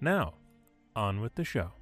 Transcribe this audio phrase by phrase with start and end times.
[0.00, 0.34] Now,
[0.94, 1.72] on with the show.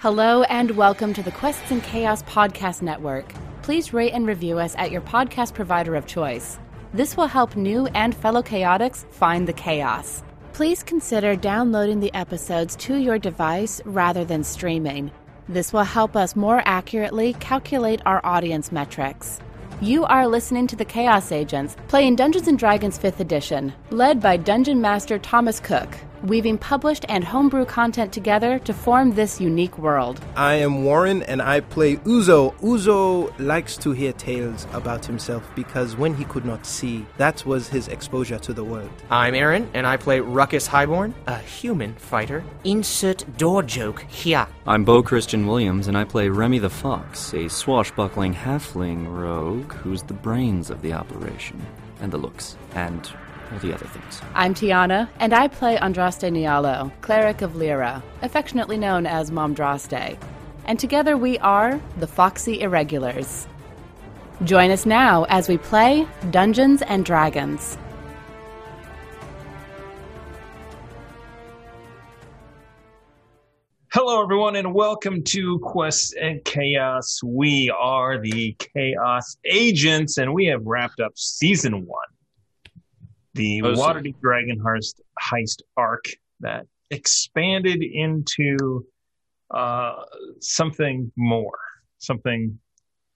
[0.00, 3.32] Hello and welcome to the Quests and Chaos Podcast Network.
[3.62, 6.58] Please rate and review us at your podcast provider of choice.
[6.92, 10.24] This will help new and fellow chaotics find the chaos.
[10.54, 15.12] Please consider downloading the episodes to your device rather than streaming.
[15.48, 19.38] This will help us more accurately calculate our audience metrics.
[19.82, 24.36] You are listening to the Chaos Agents, playing Dungeons and Dragons 5th Edition, led by
[24.36, 30.20] Dungeon Master Thomas Cook, weaving published and homebrew content together to form this unique world.
[30.36, 32.54] I am Warren and I play Uzo.
[32.60, 37.68] Uzo likes to hear tales about himself because when he could not see, that was
[37.68, 38.90] his exposure to the world.
[39.10, 42.44] I'm Aaron, and I play Ruckus Highborn, a human fighter.
[42.64, 44.46] Insert door joke here.
[44.66, 50.02] I'm Bo Christian Williams, and I play Remy the Fox, a swashbuckling halfling rogue who's
[50.02, 51.60] the brains of the operation,
[52.00, 53.10] and the looks, and
[53.52, 54.20] all the other things.
[54.34, 60.16] I'm Tiana, and I play Andraste Nialo, cleric of Lyra, affectionately known as Momdraste.
[60.64, 63.46] And together we are the Foxy Irregulars.
[64.44, 67.76] Join us now as we play Dungeons and Dragons.
[73.92, 77.20] Hello, everyone, and welcome to Quests and Chaos.
[77.24, 82.06] We are the Chaos Agents, and we have wrapped up season one.
[83.34, 86.04] The Oh, Waterdeep Dragon Heist heist arc
[86.40, 88.84] that expanded into
[89.52, 90.02] uh,
[90.40, 91.58] something more,
[91.98, 92.58] something,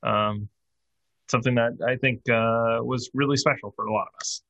[0.05, 0.49] um,
[1.31, 4.43] something that I think uh, was really special for a lot of us,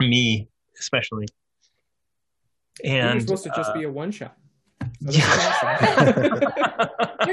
[0.00, 1.26] me especially.
[2.82, 4.36] it And was supposed to just uh, be a one shot.
[5.00, 5.20] You're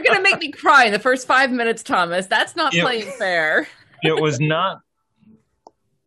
[0.04, 2.26] gonna make me cry in the first five minutes, Thomas.
[2.28, 2.84] That's not Yeah.
[2.84, 3.68] playing fair.
[4.04, 4.80] it was not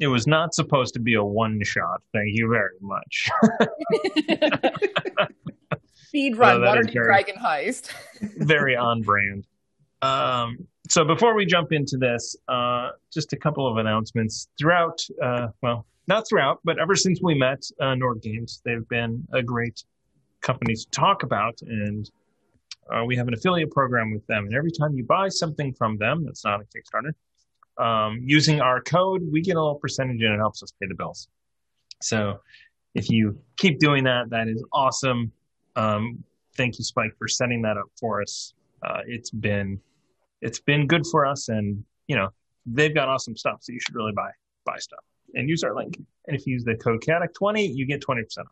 [0.01, 3.29] it was not supposed to be a one shot thank you very much.
[6.09, 7.93] Speed run, that is Waterdeep very- Dragon heist.
[8.39, 9.47] very on brand.
[10.03, 14.49] Um so before we jump into this uh just a couple of announcements.
[14.59, 19.27] Throughout uh well not throughout but ever since we met uh nord games they've been
[19.35, 19.85] a great
[20.41, 22.11] company to talk about and
[22.91, 25.99] uh, we have an affiliate program with them and every time you buy something from
[25.99, 27.11] them that's not a kickstarter
[27.79, 30.95] um, using our code we get a little percentage and it helps us pay the
[30.95, 31.29] bills.
[32.03, 32.41] So
[32.95, 35.33] if you keep doing that that is awesome.
[35.77, 36.25] Um,
[36.57, 38.53] thank you spike for setting that up for us.
[38.83, 39.81] Uh, it's been
[40.41, 42.29] it's been good for us and you know
[42.67, 44.31] they've got awesome stuff so you should really buy
[44.65, 45.01] buy stuff
[45.35, 45.97] and use our link.
[46.27, 48.47] And if you use the code CADIC 20 you get 20% off.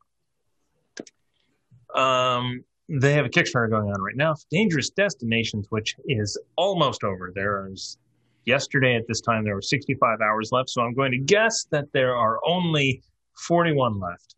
[1.94, 7.04] Um, they have a kickstarter going on right now for dangerous destinations which is almost
[7.04, 7.32] over.
[7.34, 7.98] There's
[8.46, 11.84] yesterday at this time there were 65 hours left so i'm going to guess that
[11.92, 13.02] there are only
[13.36, 14.34] 41 left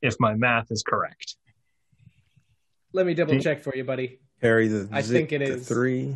[0.00, 1.36] if my math is correct
[2.94, 4.20] Let me double check for you, buddy.
[4.40, 6.14] Harry the I zi- think it is three.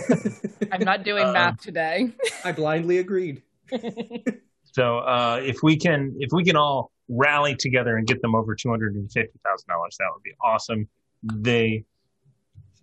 [0.72, 2.12] I'm not doing Uh, math today.
[2.44, 3.42] I blindly agreed.
[4.72, 8.54] So uh, if we can if we can all rally together and get them over
[8.54, 10.86] two hundred and fifty thousand dollars, that would be awesome.
[11.22, 11.84] They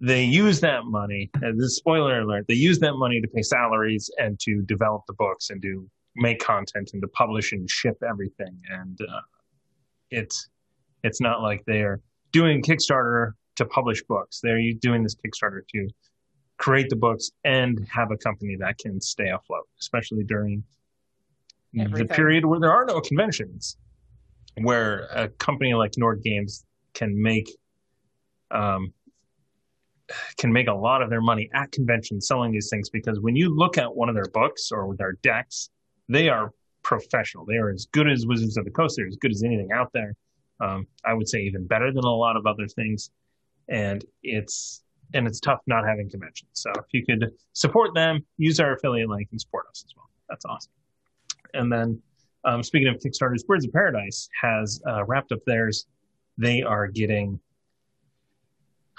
[0.06, 1.32] they use that money.
[1.38, 2.46] Uh, this is spoiler alert.
[2.48, 6.40] They use that money to pay salaries and to develop the books and to make
[6.40, 8.60] content and to publish and ship everything.
[8.70, 9.22] And uh,
[10.12, 10.50] it's
[11.04, 12.02] it's not like they're
[12.32, 14.40] doing Kickstarter to publish books.
[14.44, 15.88] They're doing this Kickstarter to
[16.58, 20.64] create the books and have a company that can stay afloat, especially during
[21.74, 23.78] the period where there are no conventions,
[24.62, 26.64] where a company like Nord Games
[26.94, 27.50] can make
[28.52, 28.94] um,
[30.38, 33.56] can make a lot of their money at conventions selling these things because when you
[33.56, 35.70] look at one of their books or their decks,
[36.08, 36.52] they are
[36.84, 37.46] professional.
[37.46, 38.96] They are as good as Wizards of the Coast.
[38.98, 40.16] They're as good as anything out there.
[40.62, 43.10] Um, I would say even better than a lot of other things.
[43.68, 46.50] And it's and it's tough not having conventions.
[46.54, 50.10] So if you could support them, use our affiliate link and support us as well.
[50.30, 50.72] That's awesome.
[51.54, 52.02] And then
[52.44, 55.88] um, speaking of Kickstarters, Birds of Paradise has uh, wrapped up theirs.
[56.38, 57.40] They are getting,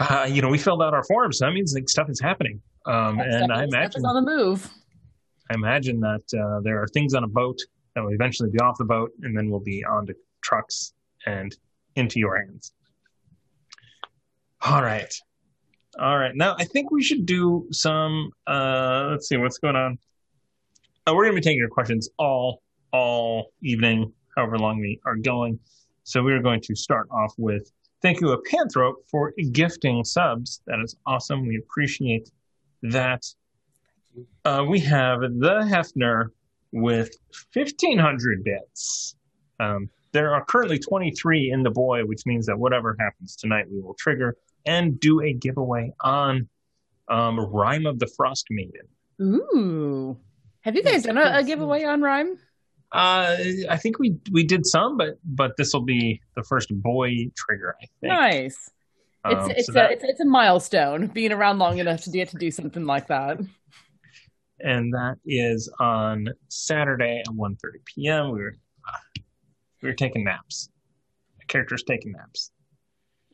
[0.01, 1.39] uh, you know, we filled out our forms.
[1.39, 2.61] So that means like stuff is happening.
[2.87, 4.71] Um, and I Stuff imagine on the move.
[5.51, 7.59] I imagine that uh, there are things on a boat
[7.95, 10.13] that will eventually be off the boat, and then we'll be onto
[10.43, 10.93] trucks
[11.25, 11.57] and
[11.97, 12.73] into your hands.
[14.63, 15.13] All right.
[15.99, 16.35] All right.
[16.35, 19.99] Now I think we should do some uh let's see what's going on.
[21.07, 22.63] Uh, we're gonna be taking your questions all
[22.93, 25.59] all evening, however long we are going.
[26.05, 27.71] So we're going to start off with
[28.03, 30.61] thank you, a Panthrope, for gifting subs.
[30.67, 31.47] That is awesome.
[31.47, 32.31] We appreciate
[32.83, 33.25] that.
[34.45, 36.29] Uh, we have the Hefner
[36.73, 37.11] with
[37.53, 39.17] 1,500 bits.
[39.61, 43.81] Um, there are currently 23 in the boy, which means that whatever happens tonight, we
[43.81, 46.49] will trigger and do a giveaway on
[47.09, 48.89] um, Rime of the Frostmaiden.
[49.21, 50.17] Ooh.
[50.63, 52.39] Have you guys done a, a giveaway on Rime?
[52.97, 53.37] Uh,
[53.69, 57.75] I think we we did some, but but this will be the first boy trigger.
[57.83, 58.13] I think.
[58.13, 58.71] Nice.
[59.29, 62.11] It's Um, it's, so a, that- it's it's a milestone being around long enough to
[62.11, 63.39] get to do something like that.
[64.61, 68.31] and that is on Saturday at 1.30 p.m.
[68.33, 68.55] We were
[68.89, 69.21] uh,
[69.83, 70.71] we were taking naps.
[71.41, 72.51] The character's taking naps.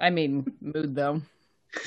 [0.00, 1.23] I mean, mood though.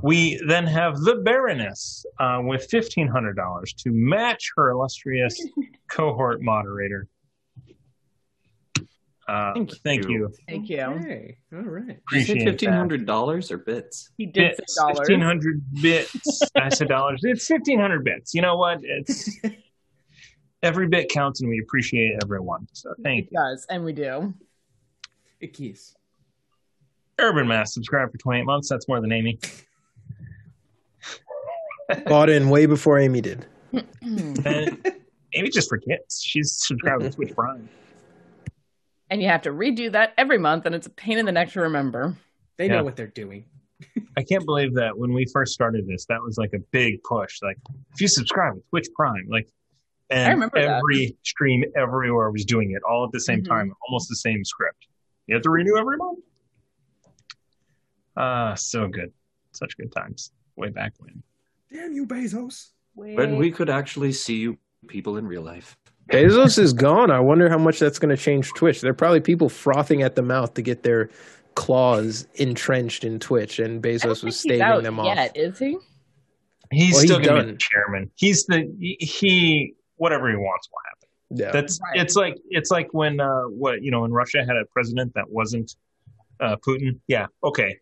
[0.00, 5.38] we then have the Baroness uh, with fifteen hundred dollars to match her illustrious
[5.90, 7.08] cohort moderator.
[9.28, 10.10] Uh, Thank thank you.
[10.10, 10.32] you.
[10.48, 10.80] Thank you.
[10.80, 11.36] Okay.
[11.54, 11.86] All right.
[11.86, 14.10] You say Appreciate fifteen hundred dollars or bits?
[14.18, 14.74] He did bits.
[14.74, 14.98] dollars.
[14.98, 16.42] Fifteen hundred bits.
[16.56, 17.20] I said dollars.
[17.24, 18.34] It's fifteen hundred bits.
[18.34, 18.80] You know what?
[18.82, 19.30] It's
[20.62, 22.66] every bit counts, and we appreciate everyone.
[22.72, 24.34] So thank It does, and we do.
[25.40, 25.94] It keys.
[27.18, 28.68] Urban Mass subscribe for 28 months.
[28.68, 29.38] That's more than Amy.
[32.06, 33.46] Bought in way before Amy did.
[33.72, 34.94] And
[35.34, 36.22] Amy just forgets.
[36.22, 37.68] She's subscribed to Twitch Prime.
[39.10, 41.50] And you have to redo that every month, and it's a pain in the neck
[41.52, 42.16] to remember.
[42.56, 42.76] They Yeah.
[42.78, 43.44] know what they're doing.
[44.16, 47.40] I can't believe that when we first started this, that was like a big push.
[47.42, 47.58] Like,
[47.94, 49.48] if you subscribe to Twitch Prime, like,
[50.10, 50.78] and I remember that.
[50.78, 53.48] every stream everywhere was doing it all at the same Mhm.
[53.48, 54.86] time, almost the same script.
[55.26, 56.20] You have to renew every month.
[58.16, 59.12] Ah, so good.
[59.52, 60.32] Such good times.
[60.56, 61.22] Way back when.
[61.72, 62.68] Damn you, Bezos.
[62.94, 64.58] When we could actually see you
[64.88, 65.76] people in real life.
[66.10, 67.10] Bezos is gone.
[67.10, 68.80] I wonder how much that's going to change Twitch.
[68.80, 71.08] There are probably people frothing at the mouth to get their
[71.54, 75.18] claws entrenched in Twitch, and I don't Bezos think was he's staving out them yet,
[75.18, 75.30] off.
[75.36, 75.78] is he?
[76.70, 77.54] He's Well, still he's going to be done.
[77.54, 78.10] the chairman.
[78.16, 81.08] He's the, he, he, whatever he wants will happen.
[81.34, 81.50] Yeah.
[81.52, 82.02] That's Right.
[82.02, 85.30] it's like it's like when uh what you know when Russia had a president that
[85.30, 85.74] wasn't
[86.40, 87.00] uh Putin.
[87.08, 87.78] Yeah, okay.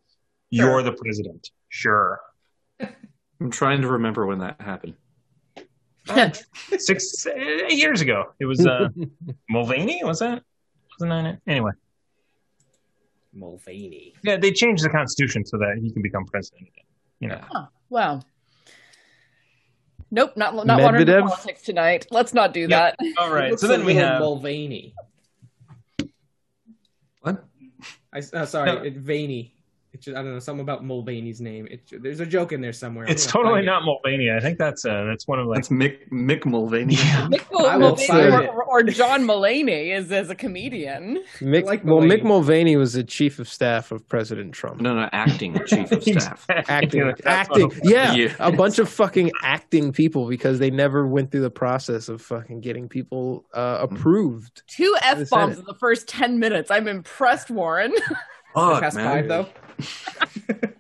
[0.51, 1.51] You're the president.
[1.69, 2.21] Sure.
[3.41, 4.95] I'm trying to remember when that happened.
[6.79, 8.33] Six eight years ago.
[8.41, 8.89] It was uh
[9.51, 10.43] Mulvaney, was that?
[10.99, 11.39] Wasn't that it?
[11.47, 11.73] Anyway.
[13.33, 14.15] Mulvaney.
[14.23, 16.85] Yeah, they changed the constitution so that he can become president again.
[17.21, 17.41] You know.
[17.49, 17.67] Huh.
[17.89, 18.21] Wow.
[20.11, 21.29] Nope, not not wandering Medvedev?
[21.29, 22.07] politics tonight.
[22.11, 22.93] Let's not do Yeah.
[22.99, 22.99] that.
[23.19, 23.59] All right.
[23.59, 24.95] So then we have Mulvaney.
[27.21, 27.45] What?
[28.13, 28.83] I, uh, sorry, No.
[28.83, 29.55] it, Vaney.
[30.01, 31.67] It just, I don't know something about Mulvaney's name.
[31.71, 33.05] It, there's a joke in there somewhere.
[33.07, 33.71] It's totally find it.
[33.71, 34.31] not Mulvaney.
[34.35, 36.95] I think that's uh that's one of like That's Mick Mick Mulvaney.
[36.97, 41.23] Mick Mulvaney or, or John Mulaney is as a comedian.
[41.41, 42.23] Mick, like well, Mulvaney.
[42.23, 44.81] Mick Mulvaney was the chief of staff of President Trump.
[44.81, 46.47] No, no, acting chief of staff.
[46.49, 48.35] Acting, That's acting, yeah, Yeah.
[48.39, 52.61] a bunch of fucking acting people because they never went through the process of fucking
[52.61, 54.63] getting people uh, approved.
[54.67, 56.71] Two f bombs in the first ten minutes.
[56.71, 57.93] I'm impressed, Warren.
[58.55, 59.07] Fuck, Past man.
[59.07, 59.49] five though.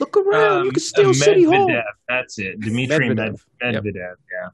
[0.00, 1.68] Look around, Um, you can steal City Hall.
[1.68, 1.82] Medvedev.
[2.08, 2.60] That's it.
[2.60, 3.40] Dmitry Medvedev.
[3.62, 3.94] Medvedev.
[3.94, 4.52] Yep.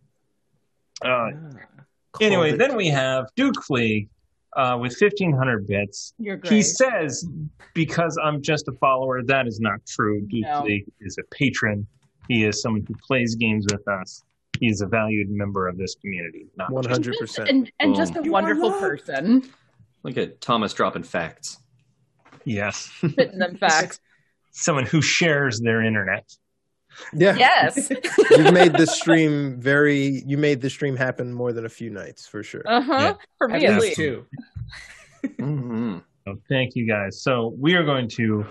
[1.05, 1.11] Yeah.
[1.11, 2.21] Uh, Ah.
[2.21, 4.09] anyway, then we have Duke Fleeg
[4.57, 6.15] uh, with 1,500 bits.
[6.45, 7.25] He says,
[7.75, 10.21] because I'm just a follower, that is not true.
[10.23, 10.63] Duke No.
[10.63, 11.87] Fleeg is a patron.
[12.29, 14.25] He is someone who plays games with us.
[14.59, 16.47] He is a valued member of this community.
[16.57, 17.49] Not hundred percent.
[17.49, 19.49] and and just a You wonderful person.
[20.03, 21.59] Look at Thomas dropping facts.
[22.49, 22.91] Yes.
[22.99, 24.01] Spitting them facts.
[24.53, 26.25] someone who shares their internet.
[27.13, 27.91] Yeah, yes.
[28.31, 30.23] you've made this stream very.
[30.27, 32.63] You made the stream happen more than a few nights for sure.
[32.67, 32.99] Uh huh.
[32.99, 33.15] Yeah.
[33.39, 33.97] For me at least least.
[33.97, 34.27] two.
[35.39, 37.23] hmm So thank you guys.
[37.23, 38.45] So we are going to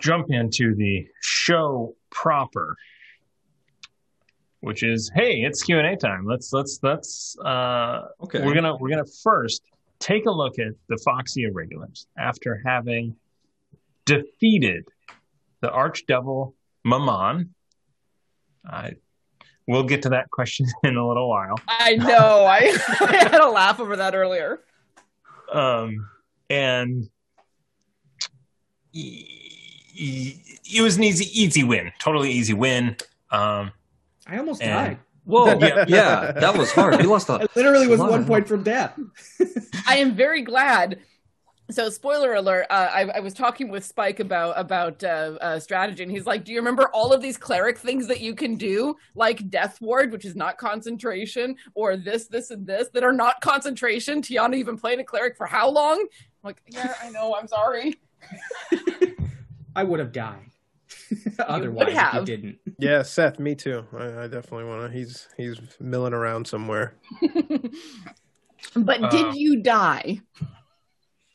[0.00, 2.74] jump into the show proper,
[4.60, 6.24] which is hey, it's Q and A time.
[6.26, 8.44] Let's let's let's uh, Okay.
[8.44, 9.62] we're gonna we're gonna first
[10.02, 13.16] take a look at the Foxy Irregulars after having
[14.04, 14.84] defeated
[15.60, 16.52] the Archdevil
[16.84, 17.54] Mammon.
[18.66, 18.96] I
[19.66, 21.58] we'll get to that question in a little while.
[21.68, 22.44] I know.
[22.44, 24.60] I, I had a laugh over that earlier.
[25.52, 26.08] um,
[26.50, 27.08] and
[28.92, 31.92] it was an easy, easy win.
[31.98, 32.96] Totally easy win.
[33.30, 33.72] Um,
[34.26, 34.98] I almost died.
[35.24, 36.96] Whoa, yeah, yeah, that was hard.
[36.96, 37.32] We lost a.
[37.42, 38.98] I literally was one point from death.
[39.86, 41.00] I am very glad.
[41.70, 42.66] So, spoiler alert!
[42.68, 46.44] Uh, I, I was talking with Spike about about uh, uh, strategy, and he's like,
[46.44, 50.10] "Do you remember all of these cleric things that you can do, like Death Ward,
[50.12, 54.76] which is not concentration, or this, this, and this that are not concentration?" Tiana even
[54.76, 56.00] playing a cleric for how long?
[56.00, 57.36] I'm like, yeah, I know.
[57.36, 57.94] I'm sorry.
[59.76, 60.51] I would have died.
[61.38, 62.58] Otherwise, if you didn't.
[62.78, 63.84] Yeah, Seth, me too.
[63.96, 64.98] I, I definitely want to.
[64.98, 66.94] He's he's milling around somewhere.
[68.76, 70.20] But Uh, did you die?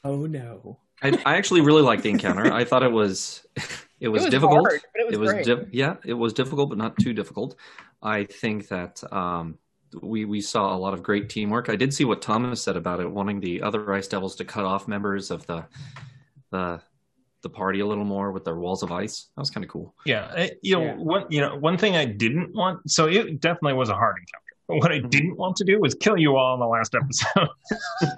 [0.04, 0.80] Oh no.
[1.04, 2.52] I, I actually really liked the encounter.
[2.52, 3.46] I thought it was
[4.00, 4.60] it was, was difficult.
[4.68, 5.46] hard, but it was great.
[5.46, 7.56] dif- yeah, it was difficult, but not too difficult.
[8.02, 9.58] I think that um,
[10.02, 11.70] we we saw a lot of great teamwork.
[11.70, 14.66] I did see what Thomas said about it, wanting the other Ice Devils to cut
[14.66, 15.66] off members of the
[16.52, 16.82] the
[17.44, 19.30] the party a little more with their walls of ice.
[19.36, 19.94] That was kind of cool.
[20.06, 20.96] Yeah, I- you know, Yeah.
[20.96, 22.90] one you know one thing I didn't want.
[22.90, 24.44] So it definitely was a hard encounter.
[24.68, 27.50] But what I didn't want to do was kill you all in the last episode.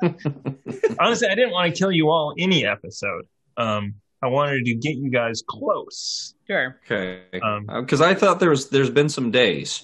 [1.00, 3.26] Honestly, I didn't want to kill you all any episode.
[3.58, 6.34] Um, I wanted to get you guys close.
[6.48, 6.80] Sure.
[6.86, 9.84] Okay, Um, because I thought there was there's been some days.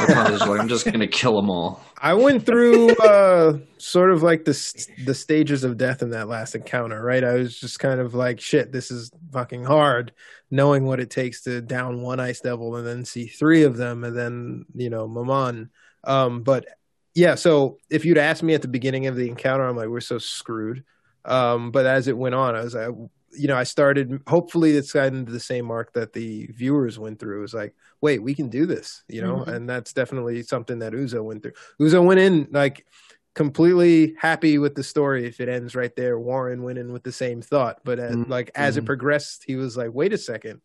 [0.00, 1.82] Like, I'm just gonna kill them all.
[1.98, 6.54] I went through uh, sort of like the the stages of death in that last
[6.54, 7.22] encounter, right?
[7.22, 10.12] I was just kind of like, shit, this is fucking hard,
[10.50, 14.04] knowing what it takes to down one ice devil and then see three of them,
[14.04, 15.70] and then you know, Mammon.
[16.04, 16.66] Um, but
[17.14, 20.00] yeah, so if you'd asked me at the beginning of the encounter, I'm like, we're
[20.00, 20.84] so screwed.
[21.24, 22.88] Um, but as it went on, I was like,
[23.32, 24.20] you know, I started.
[24.26, 27.38] Hopefully, it's gotten to the same mark that the viewers went through.
[27.38, 30.92] It was like, wait, we can do this, you know, and that's definitely something that
[30.92, 31.52] Uzo went through.
[31.80, 32.86] Uzo went in like
[33.34, 36.18] completely happy with the story if it ends right there.
[36.18, 38.28] Warren went in with the same thought, but as, Mhm.
[38.28, 40.60] like as it progressed, he was like, wait a second,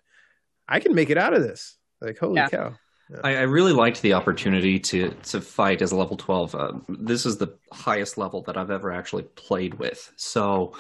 [0.67, 1.77] I can make it out of this.
[2.01, 2.49] Like, holy Yeah.
[2.49, 2.75] cow!
[3.23, 6.53] I, I really liked the opportunity to to fight as a level twelve.
[6.53, 10.73] Uh, this is the highest level that I've ever actually played with, so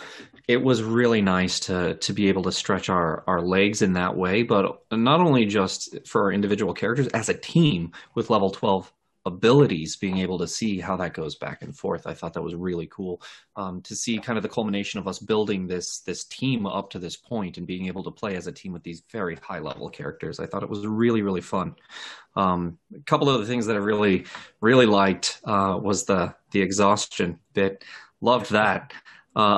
[0.47, 4.15] it was really nice to to be able to stretch our our legs in that
[4.15, 4.43] way.
[4.43, 8.91] But not only just for our individual characters, as a team with level twelve
[9.27, 12.07] abilities, being able to see how that goes back and forth.
[12.07, 13.21] I thought that was really cool
[13.57, 16.99] um, to see kind of the culmination of us building this this team up to
[16.99, 19.89] this point and being able to play as a team with these very high level
[19.89, 20.39] characters.
[20.39, 21.75] I thought it was really really fun.
[22.37, 24.25] Um, a couple of the things that I really
[24.61, 27.83] really liked uh, was the the exhaustion bit.
[28.21, 28.93] Loved that.
[29.37, 29.57] Uh,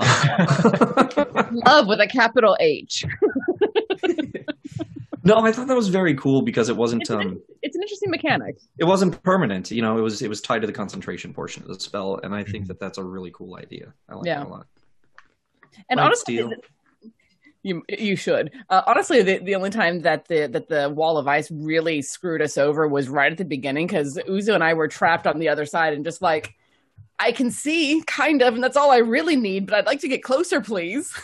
[1.66, 3.06] Love with a capital H.
[5.24, 7.82] no, I thought that was very cool because it wasn't It's an, um, it's an
[7.82, 8.58] interesting mechanic.
[8.78, 9.72] it wasn't permanent.
[9.72, 12.36] You know, it was it was tied to the concentration portion of the spell, and
[12.36, 13.94] I think that that's a really cool idea.
[14.10, 14.40] I like Yeah.
[14.40, 14.68] that a lot.
[15.90, 16.52] And Light honestly, steel.
[17.64, 18.52] you you should.
[18.70, 22.42] Uh, honestly, the, the only time that the that the wall of ice really screwed
[22.42, 25.48] us over was right at the beginning because Uzo and I were trapped on the
[25.48, 26.54] other side and just like
[27.20, 29.66] I can see kind of, and that's all I really need.
[29.66, 31.14] But I'd like to get closer, please.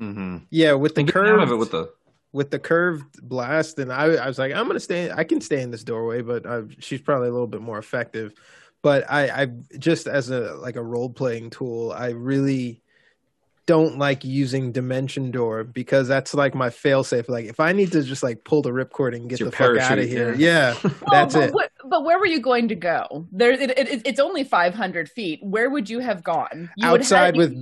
[0.00, 0.36] Mm-hmm.
[0.50, 1.92] Yeah, with the curve of it with the
[2.32, 5.10] with the curved blast, and I, I was like, I'm gonna stay.
[5.10, 8.32] I can stay in this doorway, but I, she's probably a little bit more effective.
[8.82, 9.46] But I, I
[9.78, 12.80] just as a like a role playing tool, I really
[13.68, 17.28] don't like using Dimension Door because that's like my failsafe.
[17.28, 19.98] Like if I need to just like pull the ripcord and get the fuck out
[19.98, 20.74] of here, yeah.
[20.82, 21.54] yeah, that's Oh, but it.
[21.84, 23.26] wh- but where were you going to go?
[23.30, 25.40] There, it, it, it's only 500 feet.
[25.42, 26.70] Where would you have gone?
[26.76, 27.52] You Outside with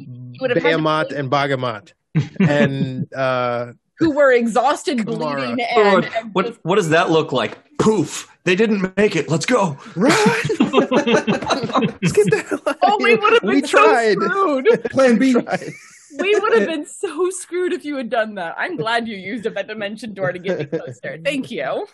[0.41, 0.77] would have had
[1.11, 1.93] to and Bahamut,
[2.41, 5.37] and uh, who were exhausted, Kamara.
[5.37, 7.59] bleeding, and, what, and what just- what does that look like?
[7.79, 8.29] Poof!
[8.45, 9.29] They didn't make it.
[9.29, 9.77] Let's go.
[9.97, 10.13] run.
[10.61, 14.15] Let's get the hell out of Oh, we would have been We tried.
[14.19, 14.85] so screwed.
[14.91, 15.33] Plan B.
[15.33, 15.73] Tried.
[16.21, 18.55] We would have been so screwed if you had done that.
[18.59, 21.19] I'm glad you used up that dimension door to get me closer.
[21.23, 21.87] Thank you.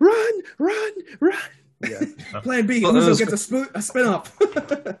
[0.00, 1.38] Run, run, run.
[1.88, 2.00] Yeah.
[2.42, 2.80] Plan B.
[2.82, 4.28] Well, it Uzo was- gets a, spo- a spin up.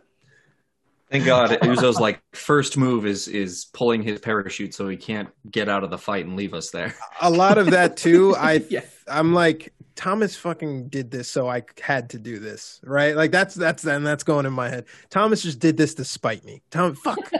[1.12, 5.68] Thank God, Uzo's like first move is is pulling his parachute so he can't get
[5.68, 6.94] out of the fight and leave us there.
[7.20, 8.34] a lot of that too.
[8.36, 8.80] I Yeah.
[9.06, 13.14] I'm like Thomas fucking did this, so I had to do this, right?
[13.14, 14.86] Like that's that's then that's going in my head.
[15.10, 16.62] Thomas just did this to spite me.
[16.70, 17.18] Tom, fuck.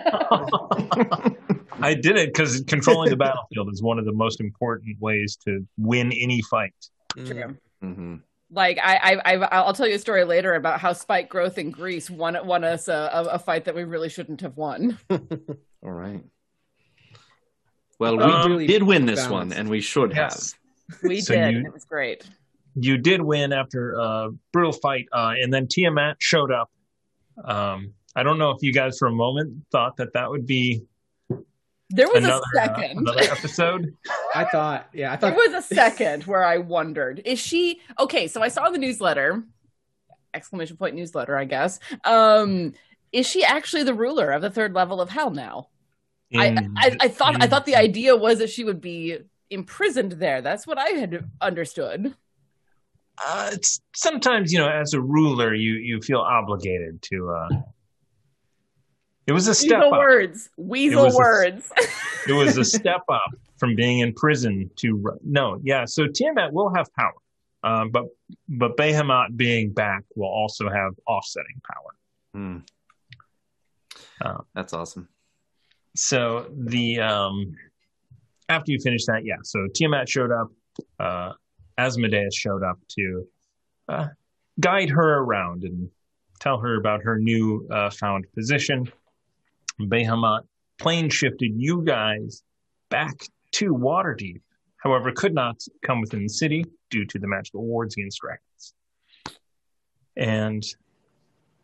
[1.80, 5.66] I did it because controlling the battlefield is one of the most important ways to
[5.78, 6.74] win any fight.
[7.16, 7.56] True.
[7.80, 8.16] hmm
[8.54, 11.70] Like I, I, I, I'll tell you a story later about how Spike Growth in
[11.70, 14.98] Grease won won us a, a, a fight that we really shouldn't have won.
[15.10, 16.22] All right.
[17.98, 19.50] Well, we Um, really did win this balance.
[19.50, 20.54] one, and we should Yes.
[21.02, 21.54] We So did.
[21.54, 22.24] you- it was great.
[22.74, 26.70] You did win after a brutal fight, uh, and then Tiamat showed up.
[27.44, 30.82] Um, I don't know if you guys for a moment thought that that would be
[31.92, 32.98] There was another, a uh, second.
[32.98, 33.96] another episode.
[34.34, 38.26] I thought, yeah, I thought There was a second where I wondered, is she okay?
[38.28, 39.44] So I saw the newsletter,
[40.34, 41.78] exclamation point newsletter, I guess.
[42.04, 42.72] Um,
[43.12, 45.68] is she actually the ruler of the third level of hell now?
[46.34, 49.18] I, In- I, I thought I thought the idea was that she would be
[49.50, 50.40] imprisoned there.
[50.40, 52.14] That's what I had understood.
[53.26, 57.48] uh, it's sometimes you know as a ruler you you feel obligated to uh
[59.26, 61.72] it was a step Weasel up words, weasel was a- words.
[62.28, 66.52] it was a step up from being in prison to ru- no yeah so tiamat
[66.52, 67.12] will have power
[67.64, 68.04] um but
[68.48, 71.94] but Bahamut being back will also have offsetting power
[72.34, 72.58] Hmm.
[74.20, 75.08] Uh, That's awesome.
[75.94, 77.54] so the um
[78.48, 80.48] after you finish that yeah so tiamat showed up
[80.98, 81.32] uh
[81.78, 83.26] asmodeus showed up to
[83.88, 84.06] uh
[84.60, 85.88] guide her around and
[86.40, 88.90] tell her about her new uh, found position
[89.80, 90.42] Bahamut
[90.78, 92.42] plane shifted you guys
[92.90, 94.40] back to waterdeep
[94.76, 98.74] however could not come within the city due to the magical wards against dragons
[100.16, 100.64] and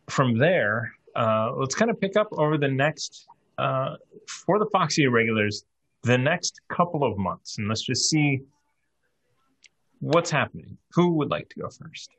[0.08, 3.26] from there uh, let's kind of pick up over the next
[3.58, 3.96] uh,
[4.28, 5.64] for the Foxy Irregulars
[6.02, 8.42] the next couple of months, and let's just see
[10.00, 10.78] what's happening.
[10.94, 12.10] Who would like to go first?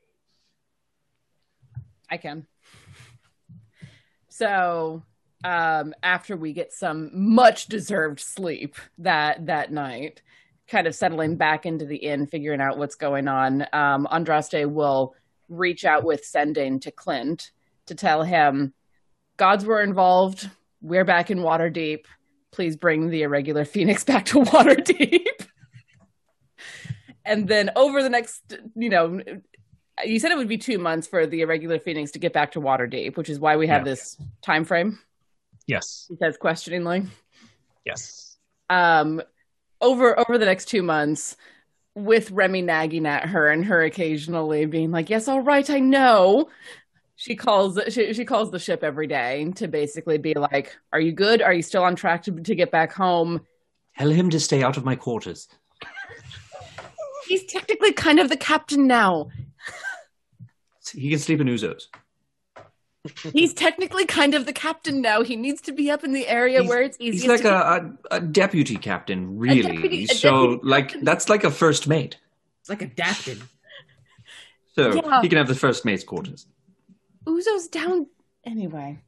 [2.10, 2.46] I can.
[4.28, 5.04] So,
[5.44, 10.22] um, after we get some much deserved sleep that that night,
[10.68, 15.16] kind of settling back into the inn, figuring out what's going on, um, Andraste will
[15.48, 17.52] reach out with sending to Clint
[17.88, 18.74] to tell him,
[19.38, 20.50] "Gods were involved.
[20.82, 22.06] We're back in Waterdeep.
[22.52, 25.48] Please bring the irregular Phoenix back to Waterdeep."
[27.26, 29.22] and then over the next, you know,
[30.06, 32.62] you said it would be two months for the irregular phoenix to get back to
[32.62, 33.92] Waterdeep, which is why we have Yeah.
[33.94, 35.00] this time frame.
[35.70, 37.06] Yes, He says questioningly.
[37.86, 38.38] yes.
[38.72, 39.22] Um,
[39.82, 41.38] over over the next two months,
[41.94, 46.50] with Remy nagging at her and her occasionally being like, "Yes, all right, I know."
[47.18, 51.12] She calls she, she calls the ship every day to basically be like, "Are you
[51.12, 51.42] good?
[51.44, 53.42] Are you still on track to to get back home?"
[53.98, 55.48] Tell him to stay out of my quarters.
[57.28, 59.30] He's technically kind of the captain now.
[60.92, 61.84] He can sleep in Uzos.
[63.34, 65.24] He's technically kind of the captain now.
[65.24, 67.24] He needs to be up in the area He's- where it's easiest.
[67.24, 69.62] He's like to a, a, a deputy captain, really.
[69.62, 71.06] deputy- so, deputy like, captain.
[71.06, 72.18] that's like a first mate.
[72.62, 73.42] it's like adapted.
[74.76, 75.22] So Yeah.
[75.22, 76.46] he can have the first mate's quarters.
[77.26, 78.08] Uzo's down
[78.46, 79.00] anyway.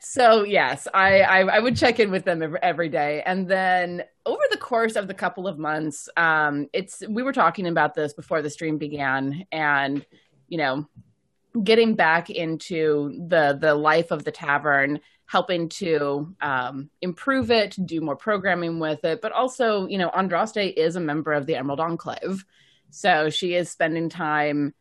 [0.00, 4.04] So yes, I, I I would check in with them every, every day, and then
[4.26, 8.12] over the course of the couple of months, um, it's we were talking about this
[8.12, 10.04] before the stream began, and
[10.48, 10.86] you know,
[11.62, 18.00] getting back into the the life of the tavern, helping to um, improve it, do
[18.00, 21.80] more programming with it, but also you know, Andraste is a member of the Emerald
[21.80, 22.44] Enclave,
[22.90, 24.74] so she is spending time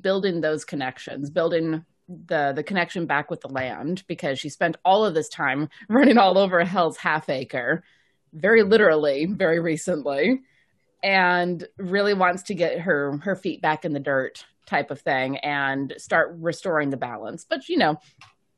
[0.00, 5.04] building those connections, building the the connection back with the land because she spent all
[5.04, 7.82] of this time running all over Hell's Half Acre,
[8.32, 10.42] very literally, very recently,
[11.02, 15.36] and really wants to get her her feet back in the dirt type of thing
[15.38, 17.44] and start restoring the balance.
[17.48, 18.00] But you know,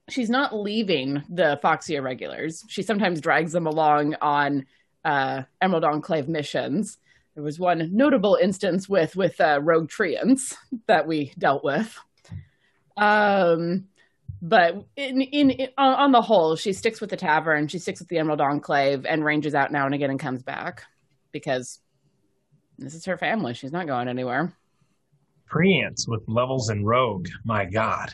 [0.09, 2.65] she's not leaving the Foxy Irregulars.
[2.69, 4.67] She sometimes drags them along on
[5.05, 6.99] uh, Emerald Enclave missions.
[7.35, 10.55] There was one notable instance with with uh, Rogue Treants
[10.87, 11.99] that we dealt with.
[12.97, 13.89] Um,
[14.43, 17.69] but in, in in on on the whole, she sticks with the tavern.
[17.69, 20.85] She sticks with the Emerald Enclave and ranges out now and again and comes back
[21.33, 21.79] because
[22.79, 23.55] this is her family.
[23.55, 24.55] She's not going anywhere.
[25.53, 27.29] Treants with levels and rogue.
[27.45, 28.13] My God.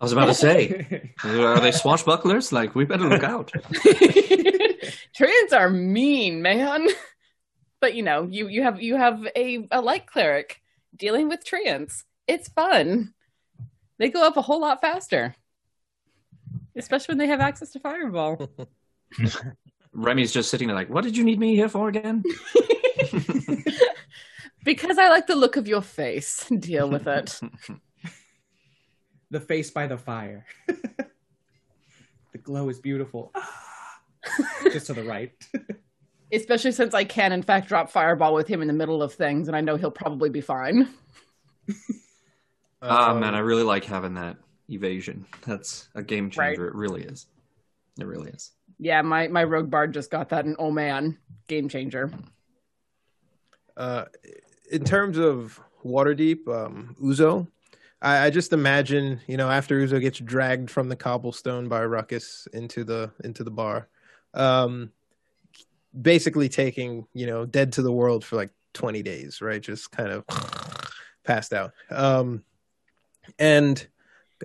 [0.00, 2.50] I was about to say, are they swashbucklers?
[2.50, 3.52] Like, we better look out.
[5.16, 6.88] Treants are mean, man.
[7.80, 10.62] But you know, you you have you have a, a light cleric
[10.96, 12.04] dealing with treants.
[12.28, 13.12] It's fun.
[13.98, 15.34] They go up a whole lot faster.
[16.76, 18.50] Especially when they have access to fireball.
[19.92, 22.22] Remy's just sitting there like, what did you need me here for again?
[24.64, 26.46] Because I like the look of your face.
[26.58, 27.38] Deal with it.
[29.30, 30.44] the face by the fire.
[30.66, 33.32] the glow is beautiful.
[34.72, 35.32] Just to the right.
[36.32, 39.48] Especially since I can in fact drop fireball with him in the middle of things
[39.48, 40.88] and I know he'll probably be fine.
[42.80, 44.36] Ah, Um, man, I really like having that
[44.68, 45.26] evasion.
[45.46, 46.50] That's a game Right.
[46.56, 46.68] changer.
[46.68, 47.26] It really is.
[48.00, 48.52] It really is.
[48.78, 52.10] Yeah, my, my rogue bard just got that and oh man, game changer.
[53.76, 54.04] uh,
[54.70, 57.48] in terms of Waterdeep, um, Uzo,
[58.00, 62.46] I, I just imagine you know after Uzo gets dragged from the cobblestone by Ruckus
[62.52, 63.88] into the into the bar,
[64.34, 64.92] um,
[66.00, 69.60] basically taking you know dead to the world for like 20 days right?
[69.60, 70.24] Just kind of
[71.24, 71.72] passed out.
[71.90, 72.42] Um
[73.38, 73.86] and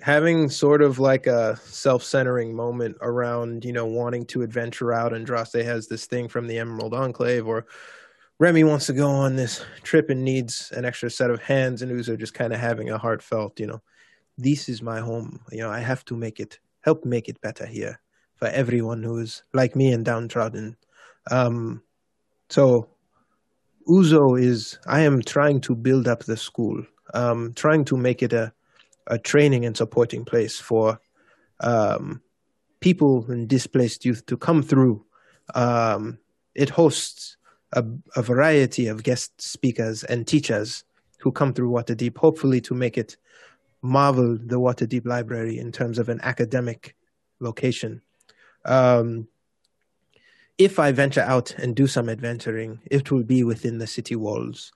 [0.03, 5.25] having sort of like a self-centering moment around you know wanting to adventure out and
[5.25, 7.65] andraste has this thing from the emerald enclave or
[8.39, 11.91] remy wants to go on this trip and needs an extra set of hands and
[11.91, 13.81] uzo just kind of having a heartfelt you know
[14.37, 17.65] this is my home you know i have to make it help make it better
[17.65, 17.99] here
[18.35, 20.75] for everyone who is like me and downtrodden
[21.31, 21.81] um
[22.49, 22.87] so
[23.89, 28.33] uzo is i am trying to build up the school um trying to make it
[28.33, 28.53] a
[29.07, 30.99] a training and supporting place for
[31.61, 32.21] um,
[32.79, 35.03] people and displaced youth to come through.
[35.55, 36.19] Um,
[36.55, 37.36] it hosts
[37.73, 37.83] a,
[38.15, 40.83] a, variety of guest speakers and teachers
[41.19, 43.17] who come through Waterdeep, hopefully to make it
[43.81, 46.95] marvel the Waterdeep Library in terms of an academic
[47.39, 48.01] location.
[48.65, 49.27] Um,
[50.57, 54.71] if I venture out and do some adventuring, it will be within the city walls,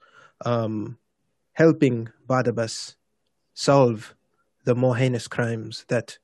[0.46, 0.98] um,
[1.54, 2.96] helping Barnabas
[3.54, 4.16] solve
[4.64, 6.18] the more heinous crimes that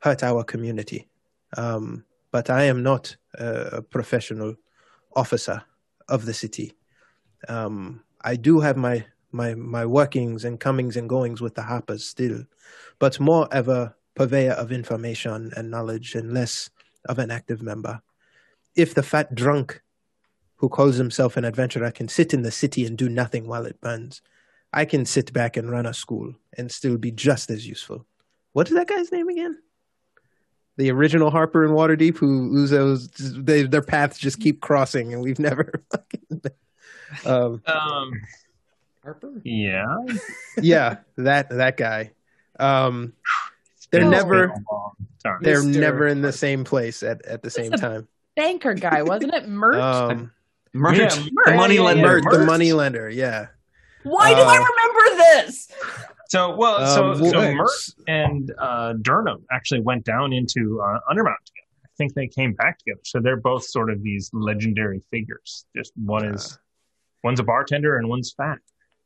[0.00, 1.08] hurt our community.
[1.56, 4.56] Um, but I am not a, a, professional
[5.14, 5.62] officer
[6.08, 6.74] of the city.
[7.48, 12.04] Um, I do have my, my, my workings and comings and goings with the Harpers
[12.04, 12.44] still,
[12.98, 16.70] but more ever purveyor of information and knowledge and less
[17.08, 18.02] of an active member.
[18.74, 19.82] If the fat drunk
[20.56, 23.80] who calls himself an adventurer can sit in the city and do nothing while it
[23.80, 24.20] burns,
[24.72, 28.06] I can sit back and run a school and still be just as useful.
[28.52, 29.58] What is that guy's name again?
[30.78, 35.38] The original Harper and Waterdeep, who Uzo's they, their paths just keep crossing, and we've
[35.38, 35.82] never.
[37.26, 38.12] um, um,
[39.02, 39.32] Harper.
[39.44, 39.96] Yeah.
[40.62, 42.12] Yeah, that that guy.
[42.60, 43.12] Um,
[43.90, 44.54] they're oh, never.
[45.40, 45.80] They're Mr.
[45.80, 48.06] never in the same place at, at the same time.
[48.36, 49.48] Banker guy, wasn't it?
[49.48, 49.74] Mirt.
[49.74, 50.30] Um,
[50.72, 51.08] Mirt, yeah,
[51.44, 52.22] the money lender.
[52.22, 53.10] Mirt, the money lender.
[53.10, 53.48] Yeah.
[54.04, 55.72] Why do uh, I remember this?
[56.28, 57.70] So well, so um, so Mirt
[58.06, 61.66] and uh, Durnan actually went down into uh, Undermount together.
[61.84, 63.00] I think they came back together.
[63.04, 65.64] So they're both sort of these legendary figures.
[65.74, 66.58] Just one is
[67.24, 68.58] one's a bartender and one's fat.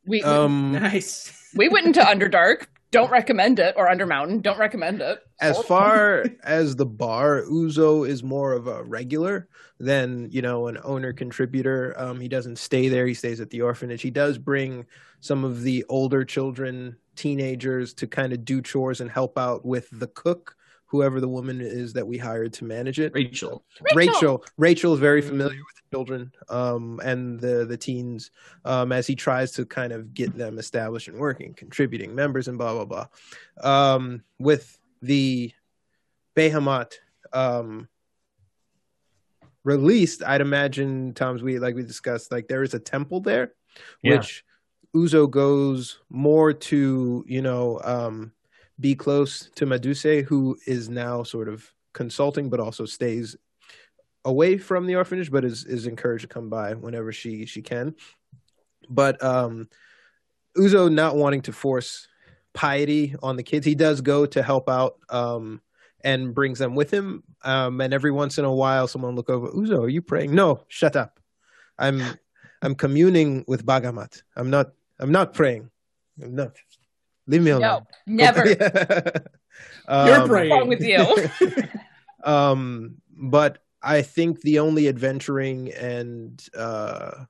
[0.05, 1.49] We um, nice.
[1.55, 2.67] We went into Underdark.
[2.91, 4.43] Don't recommend it, or Undermountain.
[4.43, 5.19] Don't recommend it.
[5.41, 9.47] As far as the bar, Uzo is more of a regular
[9.79, 11.95] than you know an owner contributor.
[11.97, 14.01] Um, he doesn't stay there; he stays at the orphanage.
[14.01, 14.85] He does bring
[15.21, 19.87] some of the older children, teenagers, to kind of do chores and help out with
[19.91, 20.55] the cook
[20.93, 23.11] whoever the woman is that we hired to manage it.
[23.15, 23.65] Rachel.
[23.95, 24.13] Rachel.
[24.13, 28.29] Rachel, Rachel is very familiar with the children um, and the the teens
[28.63, 32.59] um, as he tries to kind of get them established and working, contributing members and
[32.59, 33.95] blah blah blah.
[33.95, 35.51] Um, with the
[36.35, 36.93] Bahamut
[37.33, 37.87] um,
[39.63, 43.53] released, I'd imagine Tom's we like we discussed, like there is a temple there,
[44.03, 44.17] yeah.
[44.17, 44.45] which
[44.95, 48.31] Uzo goes more to you know um,
[48.79, 53.35] be close to Medusa, who is now sort of consulting, but also stays
[54.25, 57.95] away from the orphanage, but is is encouraged to come by whenever she she can.
[58.89, 59.69] But um,
[60.57, 62.07] Uzo not wanting to force
[62.53, 65.61] piety on the kids, he does go to help out um,
[66.03, 67.23] and brings them with him.
[67.43, 70.33] Um, and every once in a while, someone look over, Uzo, are you praying?
[70.35, 71.19] No, shut up.
[71.77, 72.01] I'm
[72.61, 74.21] I'm communing with Bahamut.
[74.35, 74.71] I'm not.
[75.03, 75.69] I'm not praying.
[76.23, 76.55] I'm not.
[77.27, 77.85] Leave me alone.
[78.07, 78.41] No, never.
[79.87, 80.49] um, You're praying.
[80.49, 81.05] wrong with you?
[82.23, 87.25] um, but I think the only adventuring and uh,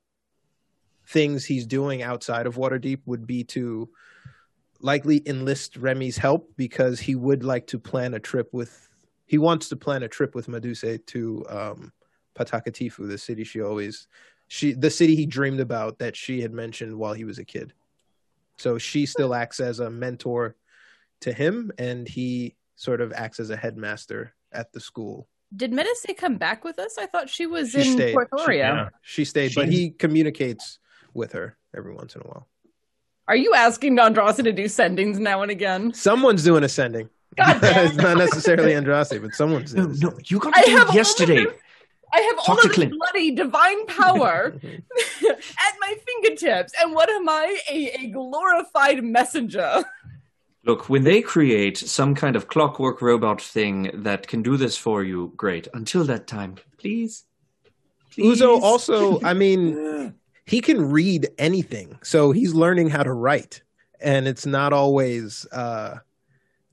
[1.07, 3.89] things he's doing outside of Waterdeep would be to
[4.79, 8.87] likely enlist Remy's help because he would like to plan a trip with.
[9.25, 11.91] He wants to plan a trip with Medusa to um,
[12.35, 14.07] Patakatifu, the city she always
[14.47, 17.73] she the city he dreamed about that she had mentioned while he was a kid.
[18.57, 20.55] So she still acts as a mentor
[21.21, 25.27] to him, and he sort of acts as a headmaster at the school.
[25.55, 26.97] Did Medusa come back with us?
[26.97, 28.13] I thought she was she in stayed.
[28.13, 28.45] Portoria.
[28.45, 28.89] She, yeah.
[29.01, 29.59] she stayed, she...
[29.59, 30.79] but he communicates
[31.13, 32.47] with her every once in a while.
[33.27, 35.93] Are you asking Andraste to do sendings now and again?
[35.93, 37.09] Someone's doing a sending.
[37.37, 41.45] it's not necessarily Andraste, but someone's doing no, no, you got to do it yesterday.
[42.13, 46.71] I have Talk all of this bloody divine power at my fingertips.
[46.79, 47.59] And what am I?
[47.69, 49.83] A, a glorified messenger.
[50.63, 55.03] Look, when they create some kind of clockwork robot thing that can do this for
[55.03, 55.67] you, great.
[55.73, 57.25] Until that time, please.
[58.11, 58.39] please.
[58.39, 60.13] Uzo also, I mean,
[60.45, 61.97] he can read anything.
[62.03, 63.63] So he's learning how to write.
[63.99, 65.97] And it's not always uh,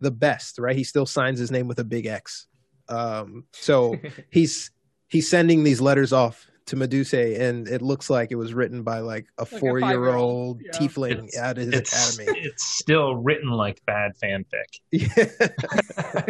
[0.00, 0.76] the best, right?
[0.76, 2.46] He still signs his name with a big X.
[2.88, 3.96] Um, so
[4.30, 4.70] he's
[5.10, 9.00] he's sending these letters off to Medusa, and it looks like it was written by
[9.00, 10.70] like a a four-year-old five-year-old, yeah.
[10.72, 12.40] tiefling It's- at his it's, academy.
[12.46, 14.46] it's still written like bad fanfic.
[14.92, 16.26] Yeah.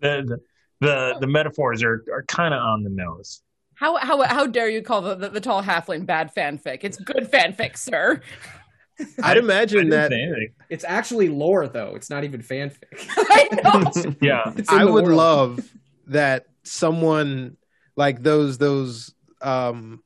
[0.00, 0.38] The the
[0.80, 3.42] the, the metaphors are, are kind of on the nose.
[3.74, 6.78] How how how dare you call the, the, the tall halfling bad fanfic?
[6.82, 8.20] It's good fanfic, sir.
[9.22, 10.48] I'd imagine that say.
[10.70, 11.94] It's actually lore, though.
[11.94, 12.82] It's not even fanfic.
[13.16, 14.14] I know.
[14.20, 15.16] Yeah, I would world.
[15.16, 15.70] love
[16.08, 17.56] that someone
[17.96, 20.02] like those those um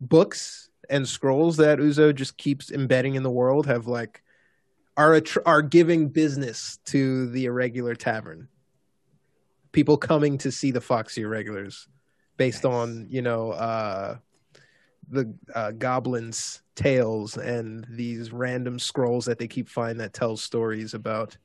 [0.00, 4.22] books and scrolls that Uzo just keeps embedding in the world have like
[4.96, 8.48] are a tr- are giving business to the irregular tavern.
[9.72, 11.88] People coming to see the Foxy Irregulars
[12.36, 14.16] based on, you know, uh
[15.10, 20.94] the uh, goblins tales and these random scrolls that they keep finding that tells stories
[20.94, 21.36] about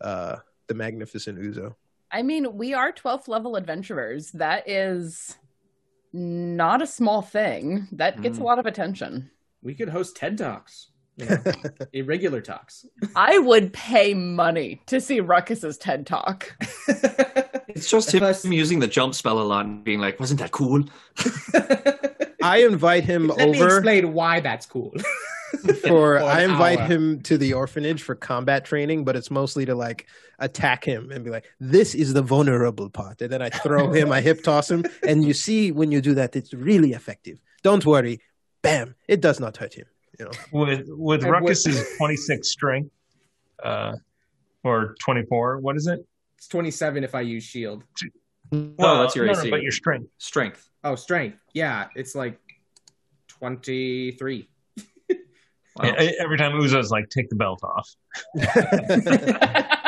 [0.00, 1.74] uh the magnificent Uzo.
[2.14, 4.30] I mean, we are 12th level adventurers.
[4.30, 5.36] That is
[6.12, 7.88] not a small thing.
[7.92, 8.44] That gets a Mm.
[8.44, 9.30] lot of attention.
[9.62, 10.90] We could host TED Talks.
[11.16, 11.38] You know,
[11.92, 12.86] irregular talks.
[13.16, 16.56] I would pay money to see Ruckus's TED Talk.
[17.68, 20.20] It's just If him I s- using the jump spell a lot and being like,
[20.20, 20.84] "Wasn't that cool?"
[22.42, 23.40] I invite him over.
[23.40, 24.92] Let me explain why that's cool.
[25.82, 26.86] For I invite hour.
[26.86, 30.06] him to the orphanage for combat training, but it's mostly to like
[30.38, 34.12] attack him and be like, "This is the vulnerable part," and then I throw him,
[34.12, 37.40] I hip toss him, and you see when you do that, it's really effective.
[37.62, 38.20] Don't worry,
[38.62, 39.86] bam, it does not hurt him.
[40.18, 42.90] You know, with with And what- Ruckus's twenty six strength,
[43.62, 43.96] uh,
[44.62, 45.58] or twenty four.
[45.58, 46.00] What is it?
[46.36, 47.84] It's 27 if I use shield.
[48.50, 49.44] Well, that's your no, AC.
[49.44, 50.10] no, but your strength.
[50.18, 50.68] Strength.
[50.84, 51.38] Oh, strength.
[51.54, 52.38] Yeah, it's like
[53.28, 54.46] 23.
[55.76, 55.92] Wow.
[56.20, 57.94] Every time Uzo's like, take the belt off.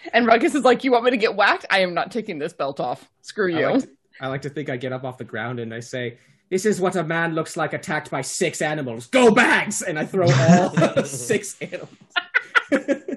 [0.12, 1.66] and Ruckus is like, You want me to get whacked?
[1.70, 3.08] I am not taking this belt off.
[3.22, 3.66] Screw I you.
[3.66, 3.88] like, to,
[4.20, 6.18] I like to think I get up off the ground and I say,
[6.50, 9.06] This is what a man looks like attacked by six animals.
[9.06, 9.82] Go bags!
[9.82, 11.88] And I throw all six animals.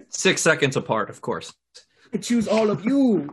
[0.10, 1.54] Six seconds apart, of course.
[2.14, 3.30] I choose all of you.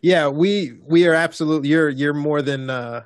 [0.00, 3.02] yeah, we we are absolutely you're you're more than uh,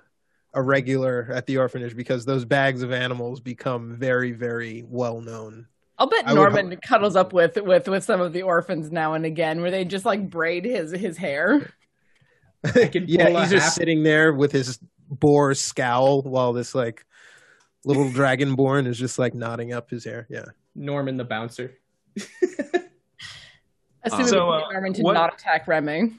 [0.54, 5.66] a regular at the orphanage because those bags of animals become very very well known.
[5.98, 9.14] I'll bet I would Norman cuddles up with with with some of the orphans now
[9.14, 11.72] and again, where they just like braid his his hair.
[12.74, 17.04] yeah, he's just half- sitting there with his boar scowl while this like
[17.84, 20.26] little dragonborn is just like nodding up his hair.
[20.30, 20.46] Yeah.
[20.74, 21.72] Norman the bouncer.
[24.02, 26.12] Assuming So, we uh, Norman did what- not attack Remy.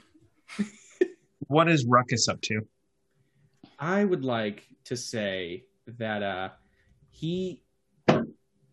[1.48, 2.60] What is Ruckus up to?
[3.78, 5.64] I would like to say
[5.98, 6.48] that uh
[7.10, 7.62] he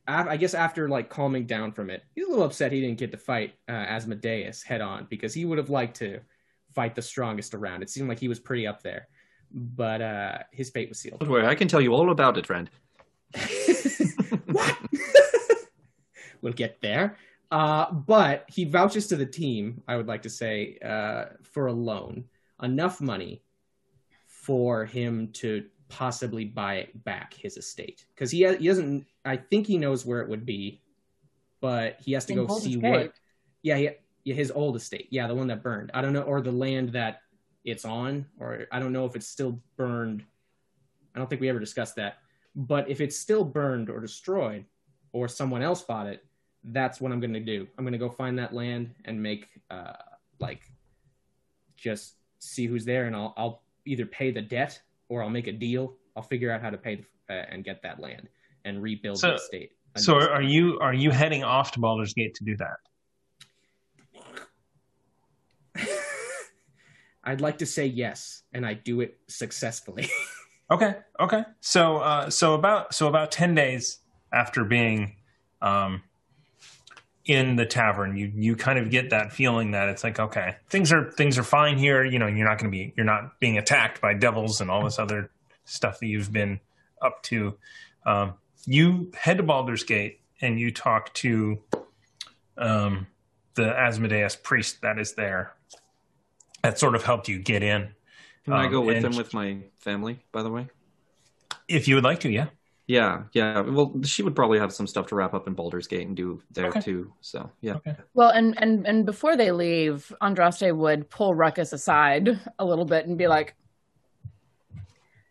[0.07, 3.11] I guess after like calming down from it, he's a little upset he didn't get
[3.11, 6.21] to fight uh, Asmodeus head on because he would have liked to
[6.73, 7.83] fight the strongest around.
[7.83, 9.07] It seemed like he was pretty up there,
[9.51, 11.19] but uh his fate was sealed.
[11.19, 12.69] Don't worry, I can tell you all about it, friend.
[14.45, 14.77] what?
[16.41, 17.17] we'll get there.
[17.51, 21.73] Uh, but he vouches to the team, I would like to say, uh, for a
[21.73, 22.25] loan,
[22.61, 23.43] enough money
[24.49, 28.03] for him to possibly buy back his estate.
[28.15, 30.81] Because he, ha- he doesn't, I think he knows where it would be,
[31.61, 33.13] but he has to In go see what.
[33.61, 33.89] Yeah, he,
[34.23, 35.07] yeah, his old estate.
[35.11, 35.91] Yeah, the one that burned.
[35.93, 37.21] I don't know, or the land that
[37.63, 40.23] it's on, or I don't know if it's still burned.
[41.13, 42.17] I don't think we ever discussed that.
[42.55, 44.65] But if it's still burned or destroyed,
[45.13, 46.25] or someone else bought it,
[46.63, 47.67] that's what I'm going to do.
[47.77, 49.93] I'm going to go find that land and make, uh,
[50.39, 50.61] like,
[51.77, 55.51] just see who's there, and I'll, I'll either pay the debt or I'll make a
[55.51, 55.95] deal.
[56.15, 58.29] I'll figure out how to pay uh, and get that land
[58.65, 59.71] and rebuild So- the estate.
[59.95, 62.77] a So are you are you heading off to Baldur's Gate to do that?
[67.23, 70.09] I'd like to say yes, and I do it successfully.
[70.71, 71.45] Okay, okay.
[71.61, 75.15] So uh, so about so about ten days after being
[75.63, 76.03] um,
[77.29, 80.91] in the tavern, you you kind of get that feeling that it's like okay, things
[80.91, 82.03] are things are fine here.
[82.03, 84.83] You know, you're not going to be you're not being attacked by devils and all
[84.83, 85.29] this other
[85.65, 86.59] stuff that you've been
[87.03, 87.55] up to.
[88.05, 88.33] Um,
[88.65, 91.59] you head to Baldur's Gate and you talk to
[92.57, 93.05] um,
[93.53, 95.53] the Asmodeus priest that is there.
[96.63, 97.89] That sort of helped you get in.
[98.45, 100.67] Can I Um, go with and- them with my family, by the way?
[101.67, 102.47] If you would like to, yeah.
[102.89, 103.59] Yeah, yeah.
[103.59, 106.41] Well, she would probably have some stuff to wrap up in Baldur's Gate and do
[106.49, 106.81] there Okay.
[106.81, 107.13] too.
[107.21, 107.75] So, yeah.
[107.75, 107.95] Okay.
[108.15, 113.05] Well, and and and before they leave, Andraste would pull Ruckus aside a little bit
[113.05, 113.53] and be like,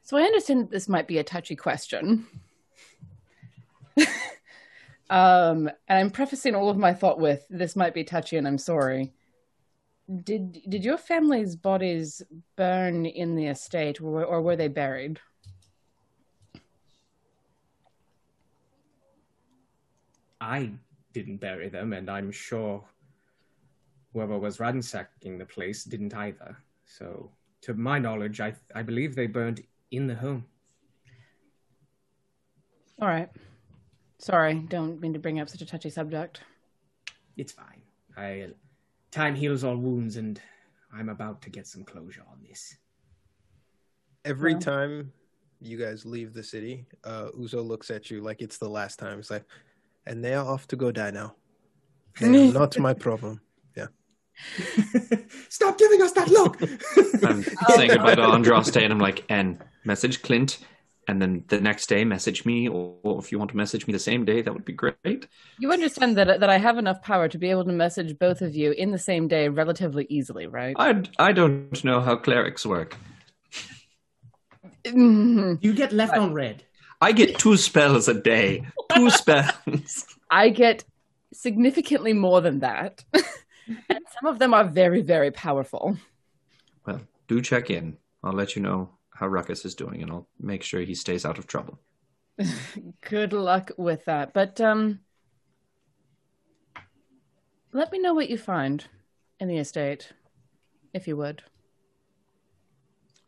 [0.05, 2.29] "So I understand that this might be a touchy question."
[5.11, 8.59] um, and I'm prefacing all of my thought with, "This might be touchy, and I'm
[8.59, 9.12] sorry."
[10.23, 12.23] did did your family's bodies
[12.57, 15.18] burn in the estate, or, or were they buried?
[20.40, 20.72] I
[21.12, 22.85] didn't bury them, and I'm sure
[24.12, 26.57] whoever was ransacking the place didn't either.
[26.85, 27.31] So,
[27.62, 30.46] to my knowledge, I I believe they burned in the home.
[33.01, 33.31] All right.
[34.18, 36.40] Sorry, don't mean to bring up such a touchy subject.
[37.37, 37.83] It's fine.
[38.16, 38.48] I
[39.11, 40.40] time heals all wounds, and
[40.92, 42.77] I'm about to get some closure on this.
[44.24, 45.12] Every Well- time
[45.61, 49.18] you guys leave the city, uh, Uzo looks at you like it's the last time.
[49.18, 49.44] It's like,
[50.09, 51.35] and they are off to go die now.
[52.21, 53.40] They are not my problem.
[53.77, 53.87] Yeah.
[55.49, 56.61] Stop giving us that look.
[57.23, 57.44] I'm
[57.77, 60.59] saying goodbye to Andraste, and I'm like, and message Clint,
[61.07, 63.92] and then the next day message me, or, or if you want to message me
[63.92, 65.29] the same day, that would be great.
[65.61, 68.57] You understand that that I have enough power to be able to message both of
[68.57, 70.75] you in the same day relatively easily, right?
[70.77, 72.97] I I don't know how clerics work.
[74.85, 75.62] Mhm.
[75.62, 76.64] you get left on red.
[77.00, 78.66] I get two spells a day.
[78.94, 80.06] Two spells.
[80.30, 80.84] I get
[81.32, 83.04] significantly more than that.
[83.14, 85.96] and some of them are very, very powerful.
[86.87, 87.96] Well, do check in.
[88.22, 91.38] I'll let you know how Ruckus is doing, and I'll make sure he stays out
[91.38, 91.78] of trouble.
[93.00, 94.32] Good luck with that.
[94.32, 95.00] But um
[97.72, 98.84] let me know what you find
[99.38, 100.12] in the estate,
[100.94, 101.42] if you would.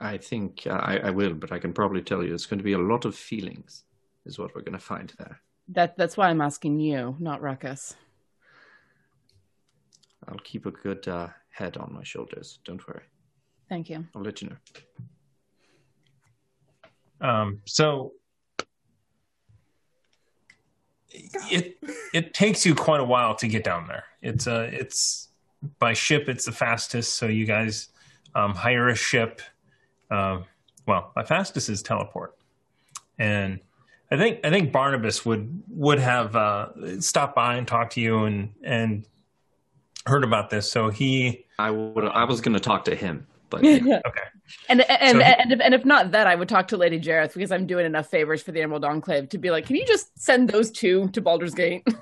[0.00, 2.64] I think uh, I, I will, but I can probably tell you it's going to
[2.64, 3.84] be a lot of feelings,
[4.24, 5.40] is what we're going to find there.
[5.68, 7.94] That that's why I'm asking you, not Ruckus.
[10.26, 12.58] I'll keep a good uh, head on my shoulders.
[12.64, 13.02] Don't worry.
[13.68, 14.06] Thank you.
[14.14, 14.56] I'll let you know.
[17.20, 18.12] Um, so
[21.12, 21.78] it
[22.14, 24.04] it takes you quite a while to get down there.
[24.22, 25.28] It's uh it's
[25.78, 26.28] by ship.
[26.28, 27.14] It's the fastest.
[27.14, 27.88] So you guys
[28.34, 29.42] um, hire a ship.
[30.10, 30.40] Uh,
[30.86, 32.36] well, the fastest is teleport,
[33.18, 33.60] and
[34.10, 38.24] I think I think Barnabas would would have uh, stopped by and talked to you
[38.24, 39.06] and and
[40.06, 40.70] heard about this.
[40.70, 42.04] So he I would.
[42.04, 44.00] I was going to talk to him, but yeah.
[44.06, 44.22] okay.
[44.68, 47.34] And and So- and, if, and if not that, I would talk to Lady Jeryth
[47.34, 50.18] because I'm doing enough favors for the Emerald Enclave to be like, can you just
[50.18, 51.86] send those two to Baldur's Gate?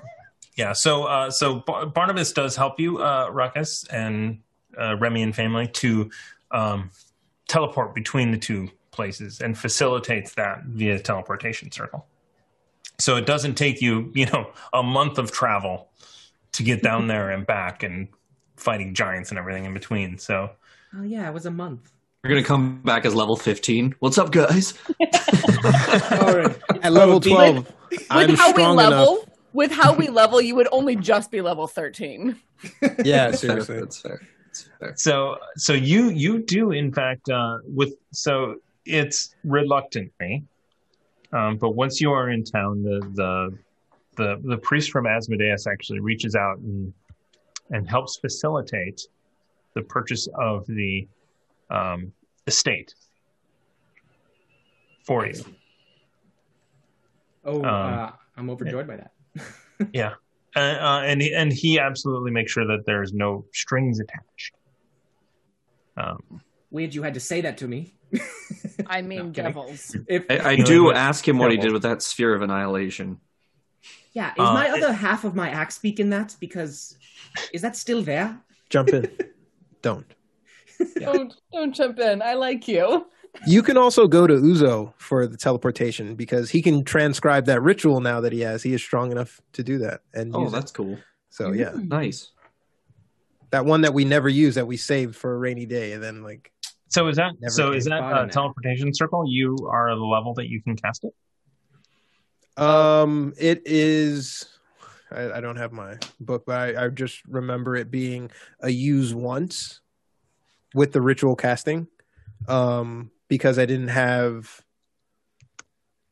[0.55, 4.39] Yeah, so uh, so Bar- Barnabas does help you, uh, Ruckus and
[4.77, 6.11] uh, Remy and family, to
[6.51, 6.89] um,
[7.49, 12.05] teleport between the two places and facilitates that via teleportation circle.
[12.97, 15.89] So it doesn't take you, you know, a month of travel
[16.53, 18.07] to get down there and back and
[18.55, 20.17] fighting giants and everything in between.
[20.17, 20.51] So
[20.97, 21.91] Oh yeah, it was a month.
[22.23, 23.95] we're going to come back as level 15.
[23.99, 24.73] What's up, guys?
[24.99, 26.57] All right.
[26.81, 27.71] At level be- 12,
[28.09, 29.29] I'm with how we level, enough.
[29.53, 32.35] with how we level, you would only just be level 13.
[33.05, 33.79] Yeah, That's seriously.
[33.79, 34.21] That's fair.
[34.95, 40.43] So so you you do in fact uh, with so it's reluctantly,
[41.31, 43.57] um, but once you are in town, the the
[44.15, 46.93] the the priest from Asmodeus actually reaches out and
[47.71, 49.01] and helps facilitate
[49.75, 51.07] the purchase of the
[51.69, 52.11] um,
[52.47, 52.93] estate
[55.05, 55.43] for you.
[57.45, 59.11] Oh, Um, uh, I'm overjoyed by that.
[59.93, 60.15] Yeah,
[60.55, 64.53] uh, uh, and he, and he absolutely makes sure that there's no strings attached.
[65.97, 67.93] Um, Weird, you had to say that to me.
[68.87, 69.95] I mean, No, devils.
[70.07, 73.19] If, I, I do ask him what he did with that sphere of annihilation.
[74.13, 76.35] yeah, is Uh, my it- other half of my axe speak in that?
[76.39, 76.97] Because
[77.53, 78.39] is that still there?
[78.69, 79.09] Jump in.
[79.81, 80.05] Don't.
[80.99, 82.21] Don't don't jump in.
[82.21, 83.05] I like you.
[83.47, 88.01] You can also go to Uzo for the teleportation because he can transcribe that ritual
[88.01, 88.63] now that he has.
[88.63, 90.01] He is strong enough to do that.
[90.13, 90.55] And Oh, use it.
[90.55, 90.97] that's cool.
[91.29, 92.31] so yeah, Nice.
[93.51, 96.21] that one that we never use that we saved for a rainy day, and then
[96.23, 96.51] like
[96.89, 99.23] so is that so is that thought uh, on teleportation circle?
[99.27, 101.13] You are the level that you can cast it.
[102.61, 104.45] Um, it is.
[105.11, 109.13] I, I don't have my book, but I, I just remember it being a use
[109.13, 109.81] once
[110.75, 111.87] with the ritual casting,
[112.47, 114.65] um, because I didn't have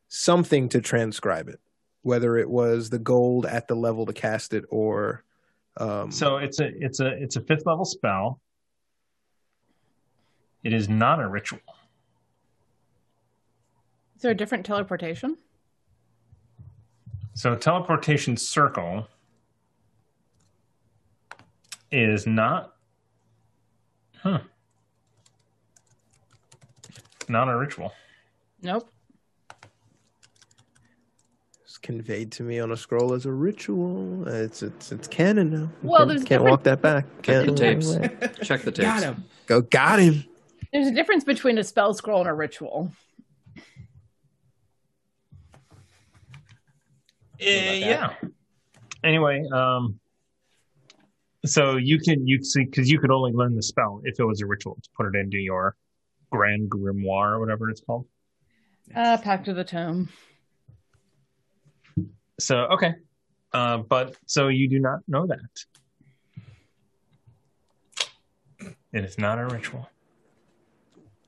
[0.08, 1.60] something to transcribe it,
[2.04, 5.26] whether it was the gold at the level to cast it or.
[5.76, 8.40] Um, So it's a it's a it's a fifth level spell.
[10.63, 11.60] It is not a ritual.
[14.15, 15.38] Is there a different teleportation?
[17.36, 19.08] So teleportation circle
[21.92, 22.74] is not
[24.18, 24.40] huh.
[27.28, 27.94] Not a ritual.
[28.62, 28.90] Nope.
[31.63, 34.28] It's conveyed to me on a scroll as a ritual.
[34.28, 35.69] It's it's it's canon now.
[35.84, 37.06] Well, can't, there's can't walk that back.
[37.21, 37.94] Check Can't the tapes.
[38.48, 38.80] Check the tapes.
[38.80, 39.25] Got him.
[39.46, 40.25] Go, got him.
[40.71, 42.92] There's a difference between a spell scroll and a ritual.
[47.40, 48.13] Eh, yeah.
[49.04, 50.00] Anyway, um,
[51.46, 54.42] so you can you see because you could only learn the spell if it was
[54.42, 55.75] a ritual to put it into your
[56.32, 58.06] grand grimoire or whatever it's called.
[58.96, 60.10] Uh, Pact of the Tome.
[62.40, 62.94] So okay,
[63.54, 65.40] uh, but so you do not know that.
[68.94, 69.90] It is not a ritual.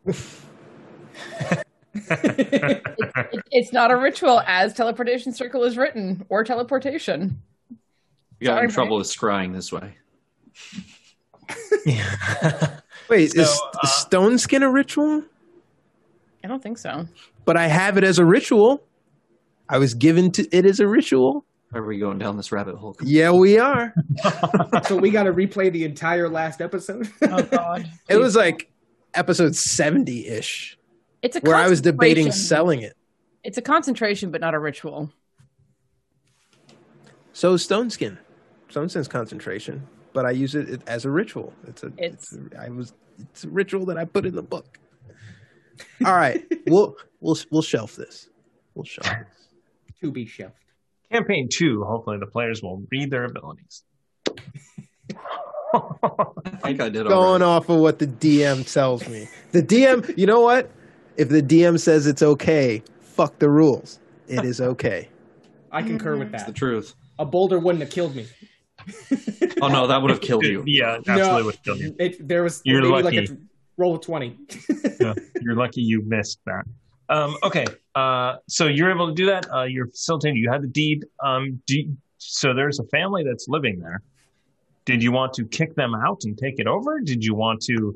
[0.05, 0.15] It-
[3.51, 7.41] it's not a ritual as teleportation circle is written or teleportation.
[8.39, 9.95] You got Sorry, in trouble with scrying this way.
[13.09, 15.23] Wait, So, is uh, stone skin a ritual?
[16.43, 17.07] I don't think so.
[17.45, 18.83] But I have it as a ritual.
[19.67, 21.45] I was given to it as a ritual.
[21.73, 22.95] Are we going down this rabbit hole?
[23.03, 23.93] Yeah, we are.
[24.85, 27.07] So we got to replay the entire last episode.
[27.21, 28.71] Oh God, It was like
[29.13, 30.77] episode seventy ish,
[31.21, 32.95] it's a where I was debating selling it.
[33.43, 35.11] It's a concentration, but not a ritual.
[37.33, 38.17] So stone skin,
[38.69, 41.53] stone sense concentration, but I use it as a ritual.
[41.67, 41.87] It's a.
[41.97, 42.33] It's- It's.
[42.33, 42.93] a, I was.
[43.19, 44.79] It's a ritual that I put in the book.
[46.05, 48.29] All right, we'll we'll we'll shelf this.
[48.75, 49.07] We'll shelf.
[49.07, 49.47] This.
[50.01, 50.53] to be shelved.
[51.11, 51.83] Campaign two.
[51.83, 53.83] Hopefully, the players will read their abilities.
[55.73, 57.43] I think I did Going already.
[57.43, 59.27] off of what the DM tells me.
[59.51, 60.69] The DM, you know what?
[61.17, 63.99] If the DM says it's okay, fuck the rules.
[64.27, 65.09] It is okay.
[65.71, 66.31] I concur with mhm.
[66.31, 66.37] that.
[66.41, 66.95] It's the truth.
[67.19, 68.25] A boulder wouldn't have killed me.
[69.61, 70.63] Oh no, that would have killed you.
[70.65, 71.95] yeah, absolutely would kill you.
[71.99, 73.19] It, there was You're maybe lucky.
[73.21, 73.37] like a
[73.77, 74.37] roll of twenty.
[74.99, 76.65] Yeah, you're lucky you missed that.
[77.07, 77.65] Um, okay,
[77.95, 79.45] uh, so you're able to do that.
[79.53, 80.37] Uh, you're facilitating.
[80.37, 81.05] You had the deed.
[81.23, 84.01] Um, do you- so there's a family that's living there.
[84.83, 86.99] Did you want to kick them out and take it over?
[86.99, 87.95] Did you want to?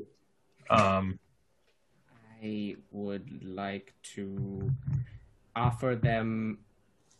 [0.70, 1.18] Um,
[2.42, 4.70] I would like to
[5.54, 6.58] offer them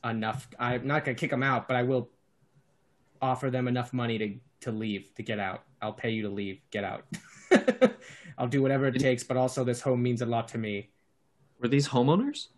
[0.04, 0.48] enough.
[0.58, 2.08] I'm not gonna kick them out, but I will
[3.24, 5.62] offer them enough money to to leave to get out.
[5.82, 6.60] I'll pay you to leave.
[6.70, 7.04] Get out.
[8.38, 10.90] I'll do whatever it takes, but also this home means a lot to me.
[11.60, 12.48] Were these homeowners?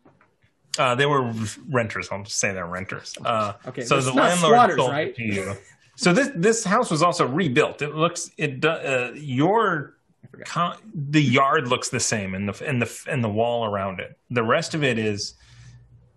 [0.78, 1.32] uh, they were
[1.70, 2.08] renters.
[2.12, 3.14] I'll just say they're renters.
[3.24, 5.08] Uh, Okay, so it's the landlord sold right?
[5.08, 5.54] it to you.
[5.96, 7.80] So this this house was also rebuilt.
[7.82, 9.96] It looks it uh, your
[10.44, 14.18] con- the yard looks the same and the and the and the wall around it.
[14.30, 15.34] The rest of it is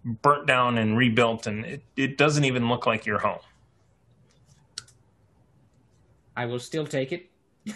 [0.04, 3.39] burnt down and rebuilt, and it, it doesn't even look like your home.
[6.40, 7.30] I will still take it.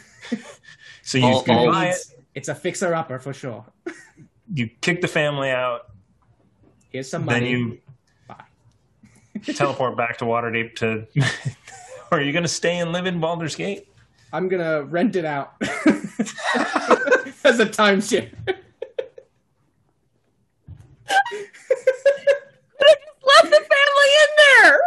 [1.06, 3.66] So you, All- all- buy it, It's, it's a fixer upper for sure.
[4.54, 5.92] you kick the family out,
[6.92, 7.50] Here's some then money.
[7.52, 7.78] you
[8.26, 8.46] Bye.
[9.54, 11.06] teleport back to Waterdeep to.
[12.10, 13.90] or are you going to stay and live in Baldur's Gate?
[14.32, 18.32] I'm gonna rent it out as a timeshare.
[21.10, 21.36] I
[22.80, 24.80] just left the family in there.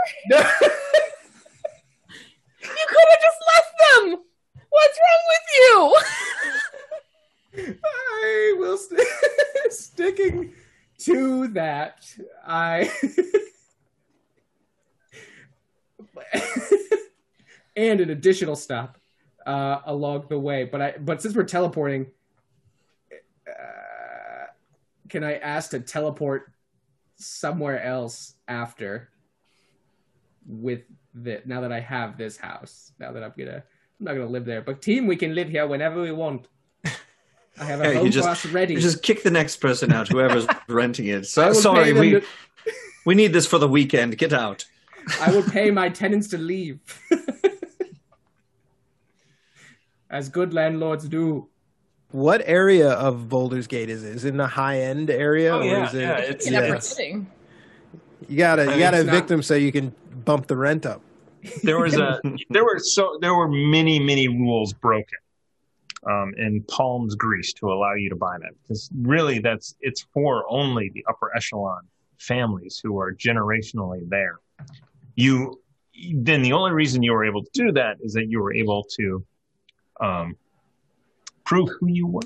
[2.62, 4.04] You could have just left them.
[4.68, 5.46] What's wrong with
[5.76, 5.96] you?
[7.84, 9.00] I will st-
[9.70, 10.52] sticking
[10.98, 12.06] to that.
[12.46, 12.90] I
[17.76, 18.98] and an additional stop
[19.46, 20.64] uh, along the way.
[20.64, 22.06] But I but since we're teleporting,
[23.48, 24.46] uh,
[25.08, 26.52] can I ask to teleport
[27.16, 29.10] somewhere else after?
[30.48, 33.64] With the now that I have this house, now that I'm gonna
[33.98, 36.48] I'm not gonna live there, but team, we can live here whenever we want.
[37.58, 38.74] I have a Yeah, you home just- bus ready.
[38.74, 41.26] You just kick the next person out, whoever's renting it.
[41.26, 42.22] So sorry, we to-
[43.06, 44.18] we need this for the weekend.
[44.18, 44.66] Get out.
[45.20, 46.80] I will pay my tenants to leave.
[50.10, 51.48] As good landlords do.
[52.12, 54.14] What area of Baldur's Gate is it?
[54.14, 55.52] Is it in a high end area?
[55.54, 56.58] Oh, or yeah, is it, yeah, it's- In Yeah.
[56.60, 57.26] every.
[58.28, 59.94] You gotta you mean, gotta it's evict not- them so you can
[60.24, 61.00] bump the rent up.
[61.62, 62.20] There was a
[62.50, 65.18] there were so there were many many rules broken
[66.08, 70.44] um, in Palms Greece to allow you to buy that because really that's it's for
[70.48, 71.82] only the upper echelon
[72.18, 74.38] families who are generationally there.
[75.14, 75.60] You
[76.14, 78.84] then the only reason you were able to do that is that you were able
[78.98, 79.24] to
[80.00, 80.36] um,
[81.44, 82.20] prove who you were.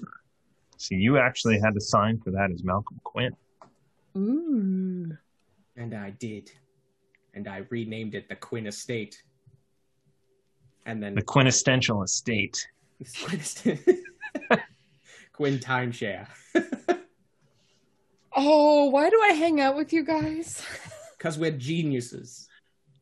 [0.77, 3.37] So you actually had to sign for that as Malcolm Quinn.
[4.17, 5.17] Ooh.
[5.77, 6.51] And I did.
[7.35, 9.22] And I renamed it the Quinn Estate.
[10.87, 12.66] And then The quintessential estate.
[15.33, 16.26] Quinn Timeshare.
[18.33, 20.64] Oh, why do I hang out with you guys?
[21.18, 22.49] because we're geniuses.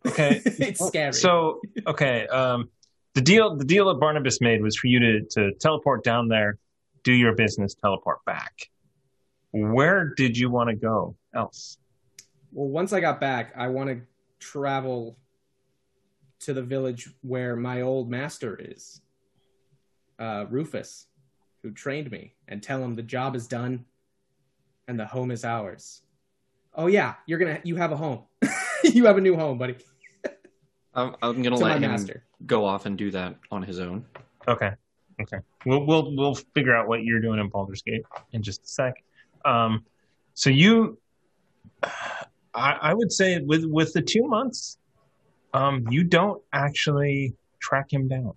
[0.06, 0.40] Okay.
[0.44, 1.12] it's scary.
[1.12, 2.70] So okay, um,
[3.14, 6.56] the deal the deal that Barnabas made was for you to to teleport down there,
[7.04, 8.52] do your business, teleport back.
[9.50, 11.76] Where did you want to go else?
[12.52, 14.00] well, once I got back, I want to
[14.38, 15.18] travel
[16.40, 19.00] to the village where my old master is,
[20.18, 21.06] uh, Rufus,
[21.62, 23.84] who trained me, and tell him the job is done
[24.86, 26.02] and the home is ours.
[26.74, 28.22] Oh yeah, you're gonna you have a home.
[28.84, 29.76] you have a new home, buddy.
[30.94, 32.24] I'm, I'm gonna To let him master.
[32.46, 34.04] go off and do that on his own.
[34.46, 34.70] Okay.
[35.20, 35.38] Okay.
[35.66, 38.94] We'll we'll we'll figure out what you're doing in Baldur's Gate in just a sec.
[39.44, 39.84] Um,
[40.34, 40.98] so you,
[42.54, 44.78] I, I would say with with the two months,
[45.54, 48.32] um, you don't actually track him down.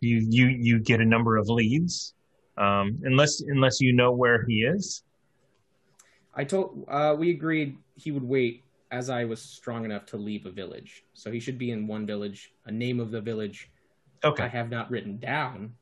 [0.00, 2.14] You you you get a number of leads,
[2.58, 5.02] um, unless unless you know where he is.
[6.34, 10.46] I told uh, we agreed he would wait as I was strong enough to leave
[10.46, 11.04] a village.
[11.14, 12.52] So he should be in one village.
[12.66, 13.70] A name of the village
[14.22, 14.44] okay.
[14.44, 15.72] I have not written down,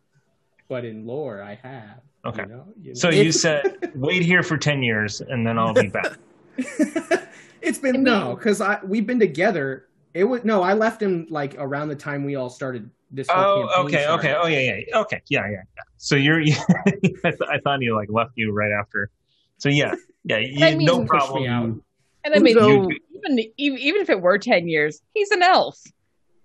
[0.69, 2.01] but in lore I have.
[2.25, 2.43] Okay.
[2.43, 5.89] You know, you So you said wait here for ten years and then I'll be
[5.89, 6.13] back.
[7.63, 9.87] it's been no, because I we've been together.
[10.13, 13.27] It was no, I left him like around the time we all started this.
[13.31, 14.19] Oh, okay, started.
[14.19, 14.35] okay.
[14.41, 14.99] Oh, yeah, yeah.
[15.01, 15.51] Okay, yeah, yeah.
[15.51, 15.83] yeah.
[15.97, 16.41] So you're,
[16.87, 19.11] I, th- I thought he like left you right after.
[19.59, 19.95] So yeah,
[20.25, 20.39] yeah.
[20.39, 21.43] You, I mean, no problem.
[21.43, 21.81] me.
[22.25, 23.39] And I mean, So- even even
[23.79, 25.81] even if it were ten years, he's an elf.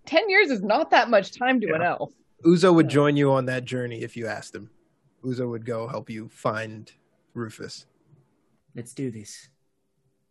[0.05, 2.11] Ten years is not that much time to an elf.
[2.45, 4.69] Uzo would join you on that journey if you asked him.
[5.23, 6.91] Uzo would go help you find
[7.33, 7.85] Rufus,
[8.75, 9.49] Let's do this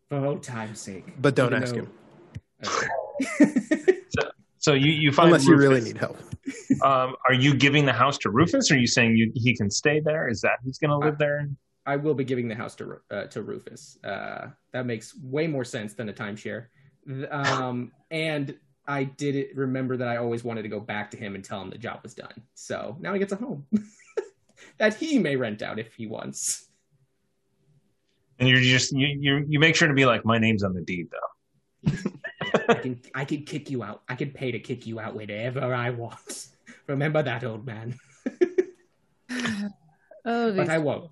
[0.09, 1.21] for old time's sake.
[1.21, 1.91] but don't ask though- him
[2.65, 3.93] Okay.
[4.61, 6.19] So you, you find unless you really need help.
[6.85, 8.71] Um, are you giving the house to Rufus?
[8.71, 10.29] Or are you saying you, he can stay there?
[10.29, 11.49] Is that who's going to live there?
[11.87, 13.99] I will be giving the house to uh, to Rufus.
[14.05, 16.67] Uh, that makes way more sense than a timeshare.
[17.07, 18.55] Th- Um, and
[18.87, 21.61] I did it, remember that I always wanted to go back to him and tell
[21.63, 22.43] him the job was done.
[22.55, 23.67] So now he gets a home
[24.79, 26.68] that he may rent out if he wants.
[28.39, 30.83] And you're just you, you you make sure to be like, my name's on the
[30.83, 31.93] deed though.
[32.69, 34.03] I can I can kick you out.
[34.09, 36.49] I can pay to kick you out whenever I want.
[36.87, 37.95] Remember that, old man.
[40.25, 41.11] Oh, But I won't.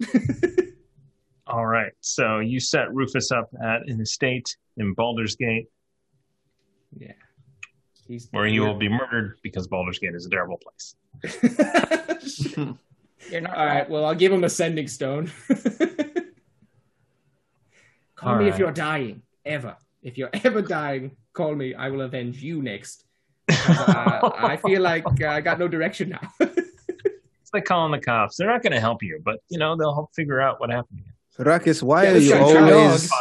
[1.46, 1.92] All right.
[2.00, 5.68] So you set Rufus up at an estate in Baldur's Gate,
[6.98, 7.12] Yeah.
[8.06, 10.94] He's where he will be murdered because Baldur's Gate is a terrible place.
[13.30, 13.90] You're not All right.
[13.90, 15.30] Well, I'll give him a sending stone.
[18.18, 19.22] Call All me if you're dying.
[19.44, 19.76] Ever.
[20.02, 21.74] If you're ever dying, call me.
[21.74, 23.04] I will avenge you next.
[23.48, 26.24] uh, I feel like uh, I got no direction now.
[27.48, 28.36] It's like calling the cops.
[28.36, 31.00] They're not going to help you, but you know they'll help figure out what happened.
[31.38, 33.18] Ruckus, why Yeah, are you always Five,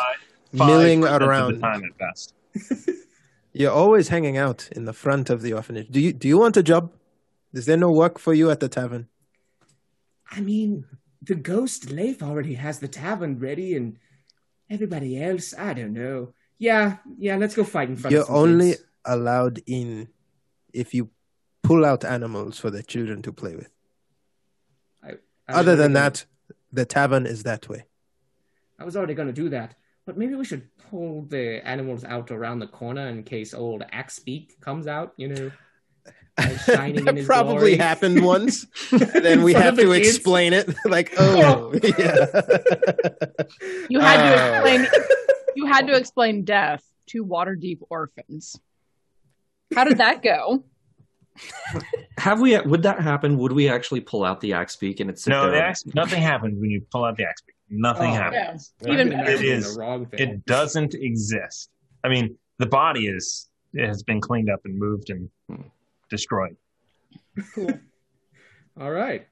[0.57, 1.53] five milling of around?
[1.53, 2.33] the time at best.
[3.53, 5.87] You're always hanging out in the front of the orphanage.
[5.89, 6.91] Do you do you want a job?
[7.53, 9.07] Is there no work for you at the tavern?
[10.29, 10.83] I mean,
[11.21, 13.97] the ghost Leif already has the tavern ready, and
[14.70, 16.34] everybody else, I don't know.
[16.59, 18.84] Yeah, yeah, let's go fight in front You're only kids.
[19.05, 20.09] allowed in
[20.74, 21.09] if you
[21.63, 23.70] pull out animals for the children to play with.
[25.03, 26.26] I was Other than already- that,
[26.72, 27.86] the tavern is that way.
[28.80, 32.32] I was already going to do that, but maybe we should pull the animals out
[32.32, 35.51] around the corner in case old Axebeak comes out, you know.
[36.38, 37.77] Like shining in that his probably glory.
[37.77, 40.07] happened once, and then we have to kids.
[40.09, 40.69] explain it.
[40.85, 41.88] Like, oh, yeah.
[43.89, 44.63] You had to Oh.
[44.65, 44.88] explain.
[45.55, 48.59] You had to explain death to Waterdeep orphans.
[49.75, 50.63] How did that go?
[52.17, 52.57] Have we?
[52.59, 53.38] Would that happen?
[53.38, 56.59] Would we actually pull out the axe beak and it's No, the axe, nothing happens
[56.59, 57.41] when you pull out the axe.
[57.45, 57.55] beak.
[57.69, 58.15] Nothing Oh.
[58.15, 58.73] happens.
[58.81, 59.43] Yeah, even I've better.
[59.43, 60.19] It the wrong thing.
[60.19, 61.69] It doesn't exist.
[62.03, 65.61] I mean, the body is it has been cleaned up and moved and hmm.
[66.10, 66.55] Destroyed.
[68.80, 69.28] All right.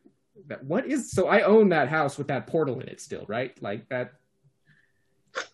[0.48, 1.28] That, what is so?
[1.28, 3.60] I own that house with that portal in it still, right?
[3.62, 4.14] Like that,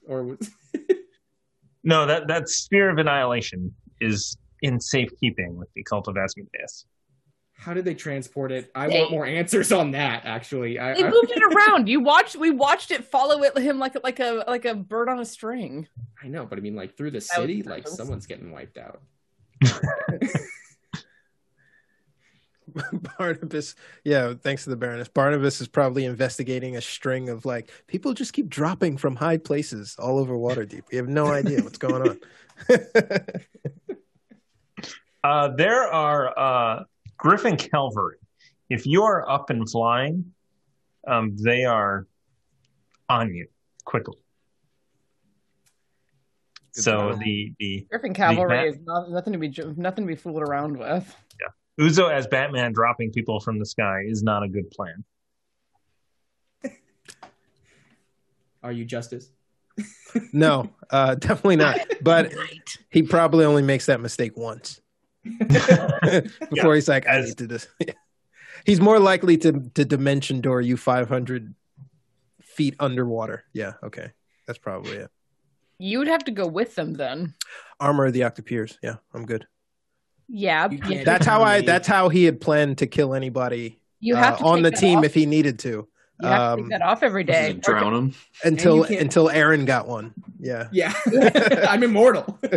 [0.07, 0.49] or was-
[1.83, 6.85] No, that that sphere of annihilation is in safekeeping with the cult of Asmodeus.
[7.53, 8.69] how did they transport it?
[8.75, 10.25] I They- want more answers on that.
[10.25, 11.87] Actually, I, They I- moved it around.
[11.87, 12.35] You watched.
[12.35, 15.87] We watched it follow it him like like a like a bird on a string.
[16.23, 19.01] I know, but I mean, like through the city, like someone's getting wiped out.
[23.17, 25.07] Barnabas, yeah, thanks to the Baroness.
[25.07, 29.95] Barnabas is probably investigating a string of like people just keep dropping from high places
[29.99, 30.83] all over Waterdeep.
[30.91, 32.19] We have no idea what's going on.
[35.23, 36.83] Uh, there are uh,
[37.17, 38.17] Griffin Calvary.
[38.69, 40.33] If you are up and flying,
[41.07, 42.07] um, they are
[43.09, 43.47] on you
[43.85, 44.17] quickly.
[46.73, 50.41] So the the Griffin cavalry bat- is not, nothing to be nothing to be fooled
[50.41, 51.15] around with.
[51.79, 55.03] Uzo as Batman dropping people from the sky is not a good plan.
[58.63, 59.31] Are you Justice?
[60.33, 61.79] No, uh, definitely not.
[62.01, 62.33] But
[62.89, 64.81] he probably only makes that mistake once
[66.49, 67.67] before he's like, I as- need to this.
[68.65, 71.53] he's more likely to to dimension door you 500
[72.41, 73.43] feet underwater.
[73.53, 74.11] Yeah, okay,
[74.47, 75.11] that's probably it.
[75.77, 77.35] You'd have to go with them then.
[77.79, 78.77] Armor of the Octopiers.
[78.83, 79.45] Yeah, I'm good.
[80.27, 81.03] Yeah, yeah.
[81.03, 81.61] That's how I.
[81.61, 84.99] That's how he had planned to kill anybody You have uh, to on the team
[84.99, 85.05] off.
[85.05, 85.87] if he needed to.
[86.21, 87.53] You have to um, take that off every day.
[87.53, 88.15] Drown him.
[88.43, 90.13] Until until Aaron got one.
[90.39, 90.67] Yeah.
[90.71, 90.93] Yeah,
[91.69, 92.39] I'm immortal.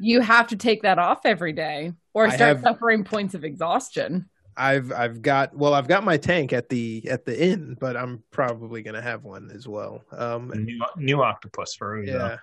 [0.00, 4.28] You have to take that off every day, or start have- suffering points of exhaustion.
[4.54, 8.22] I've I've got well I've got my tank at the at the inn, but I'm
[8.30, 10.04] probably gonna have one as well.
[10.12, 12.06] Um New, new octopus for Uzo.
[12.06, 12.36] yeah.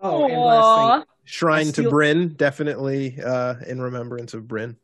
[0.00, 4.76] oh, and last thing, Shrine I to still- Bryn, definitely uh in remembrance of Bryn.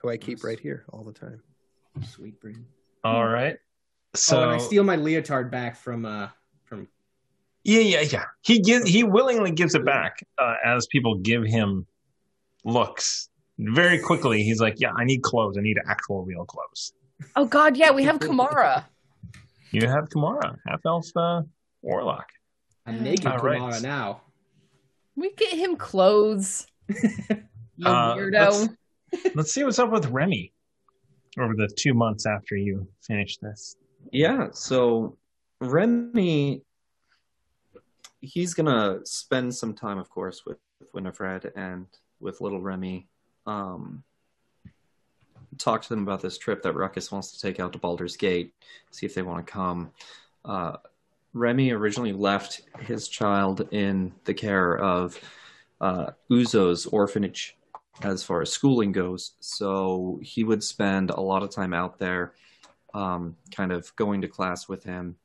[0.00, 1.42] Who I keep right here all the time.
[2.02, 2.64] sweet brain.
[3.04, 3.58] All right.
[4.14, 6.28] So oh, and I steal my leotard back from uh
[6.64, 6.88] from
[7.64, 8.24] yeah, yeah, yeah.
[8.40, 11.86] He gives he willingly gives it back uh, as people give him
[12.64, 13.28] looks.
[13.58, 15.58] Very quickly, he's like, "Yeah, I need clothes.
[15.58, 16.94] I need actual real clothes."
[17.36, 18.84] Oh God, yeah, we have Kamara.
[19.70, 21.42] You have Kamara, half elf uh,
[21.82, 22.26] warlock.
[22.86, 23.60] a naked All right.
[23.60, 24.22] Kamara now.
[25.20, 26.66] We get him clothes.
[27.76, 28.76] You Uh, weirdo.
[29.34, 30.52] Let's see what's up with Remy
[31.38, 33.76] over the two months after you finish this.
[34.12, 35.16] Yeah, so
[35.62, 36.60] Remy,
[38.20, 40.58] he's gonna spend some time, of course, with
[40.92, 41.86] Winifred and
[42.20, 43.08] with little Remy.
[43.46, 44.04] Um,
[45.56, 48.52] talk to them about this trip that Ruckus wants to take out to Baldur's Gate,
[48.90, 49.90] see if they want to come.
[50.44, 50.76] Uh,
[51.32, 55.18] Remy originally left his child in the care of
[55.80, 57.56] uh, Uzo's orphanage
[58.02, 62.32] as far as schooling goes, so he would spend a lot of time out there
[62.94, 65.16] um, kind of going to class with him,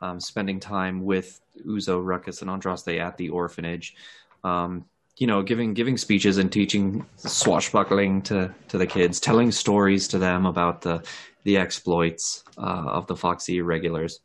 [0.00, 3.96] um, spending time with Uzo, Ruckus, and Andraste at the orphanage.
[4.44, 4.84] Um,
[5.16, 10.18] you know, giving giving speeches and teaching swashbuckling to, to the kids, telling stories to
[10.18, 11.02] them about the
[11.44, 14.20] the exploits uh, of the Foxy irregulars.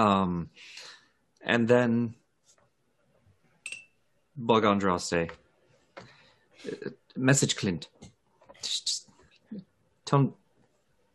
[0.00, 0.48] Um,
[1.42, 2.14] and then
[4.36, 5.30] Bug Andraste.
[6.66, 7.88] Uh, Message Clint.
[8.62, 9.08] Just,
[10.04, 10.34] tell him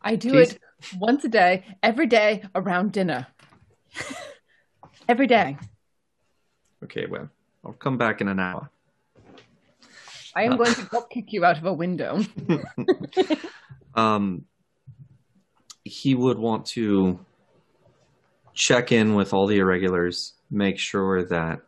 [0.02, 0.54] I do Please.
[0.54, 0.60] it
[1.00, 3.26] once a day, every day around dinner.
[5.10, 5.58] every day.
[6.84, 7.30] Okay, well,
[7.66, 8.70] I'll come back in an hour.
[10.36, 12.24] I am going to drop kick you out of a window.
[13.96, 14.46] um,
[15.84, 17.20] he would want to
[18.56, 21.60] check in with all the irregulars, make sure that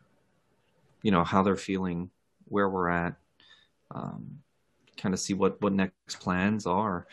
[1.03, 2.09] you know how they're feeling,
[2.45, 3.15] where we're at,
[3.91, 4.39] um,
[4.97, 7.05] kind of see what what next plans are.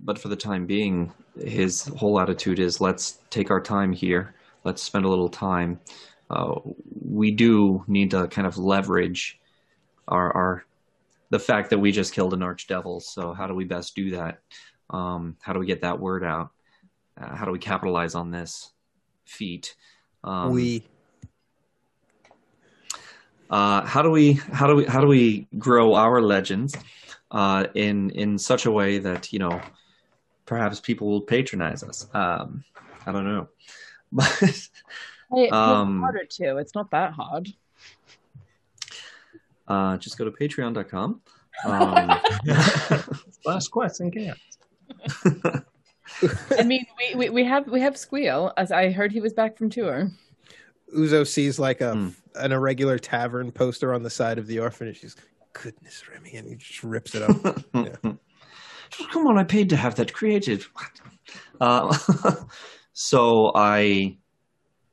[0.00, 4.34] But for the time being, his whole attitude is let's take our time here.
[4.64, 5.80] Let's spend a little time.
[6.28, 6.56] Uh,
[7.00, 9.40] we do need to kind of leverage
[10.08, 10.64] our, our
[11.30, 13.00] the fact that we just killed an archdevil.
[13.02, 14.40] So how do we best do that?
[14.90, 16.50] Um, how do we get that word out?
[17.20, 18.72] Uh, how do we capitalize on this
[19.24, 19.74] feat?
[20.24, 20.84] Um, we
[23.50, 26.76] uh, how do we how do we how do we grow our legends
[27.30, 29.60] uh, in in such a way that you know
[30.46, 32.06] perhaps people will patronize us?
[32.14, 32.64] Um,
[33.06, 33.48] I don't know,
[34.12, 34.70] but it's
[35.52, 36.56] Um, harder to.
[36.58, 37.48] It's not that hard.
[39.66, 41.20] uh, just go to patreon.com.
[41.64, 42.08] Um,
[43.44, 44.34] Last question, yeah.
[46.58, 49.56] I mean, we, we, we have we have Squeal, as I heard he was back
[49.56, 50.10] from tour.
[50.96, 52.08] Uzo sees like a Hmm.
[52.34, 55.00] an irregular tavern poster on the side of the orphanage.
[55.00, 55.16] He's
[55.52, 57.64] goodness Remy, and he just rips it up.
[57.74, 58.12] Yeah.
[59.12, 60.64] Come on, I paid to have that created.
[61.60, 61.96] Uh,
[62.94, 64.16] so I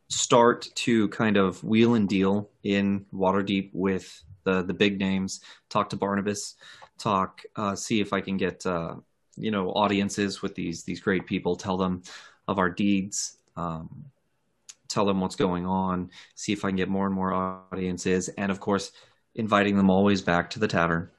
[0.09, 5.39] start to kind of wheel and deal in Waterdeep with the the big names.
[5.69, 6.55] Talk to Barnabas.
[6.97, 7.41] Talk.
[7.55, 8.95] Uh, see if I can get uh,
[9.37, 11.55] you know audiences with these these great people.
[11.55, 12.03] Tell them
[12.47, 13.37] of our deeds.
[13.55, 14.05] Um,
[14.87, 16.11] tell them what's going on.
[16.35, 18.91] See if I can get more and more audiences, and of course,
[19.35, 21.09] inviting them always back to the tavern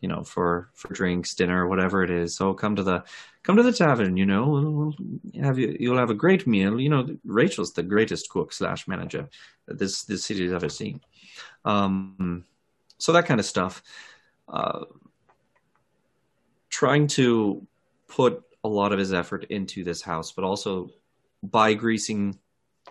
[0.00, 2.34] you know, for for drinks, dinner, whatever it is.
[2.34, 3.04] So come to the
[3.42, 4.16] come to the tavern.
[4.16, 5.76] You know, we'll, have you.
[5.78, 6.80] You'll have a great meal.
[6.80, 9.28] You know, Rachel's the greatest cook slash manager
[9.66, 11.00] that this this city's ever seen.
[11.64, 12.44] Um,
[12.98, 13.82] so that kind of stuff.
[14.48, 14.84] Uh,
[16.80, 17.66] trying to
[18.08, 20.88] put a lot of his effort into this house, but also
[21.42, 22.38] by greasing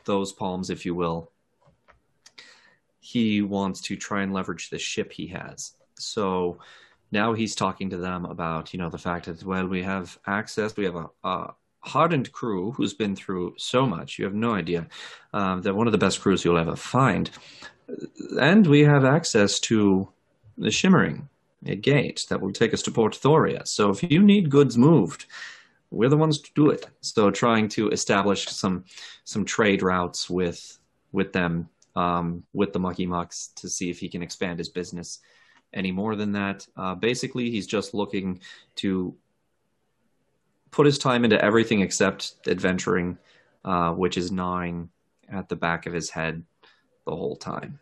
[0.06, 1.32] those palms, if you will,
[3.00, 5.74] he wants to try and leverage the ship he has.
[5.96, 6.60] So
[7.12, 10.78] now he's talking to them about, you know, the fact that, well, we have access,
[10.78, 14.20] we have a, a hardened crew who's been through so much.
[14.20, 14.86] You have no idea.
[15.34, 17.32] Um, they're one of the best crews you'll ever find.
[18.40, 20.08] And we have access to
[20.60, 21.28] the Shimmering,
[21.66, 23.68] a gate that will take us to Port Thoria.
[23.68, 25.26] So if you need goods moved,
[25.92, 26.86] we're the ones to do it.
[27.02, 28.86] So trying to establish some
[29.24, 30.78] some trade routes with
[31.12, 35.20] with them, um, with the Mucky Mucks, to see if he can expand his business
[35.74, 36.68] any more than that.
[36.78, 38.40] Uh, basically, he's just looking
[38.76, 39.16] to
[40.72, 43.18] put his time into everything except adventuring,
[43.66, 44.90] uh, which is gnawing
[45.32, 46.44] at the back of his head
[47.06, 47.80] the whole time.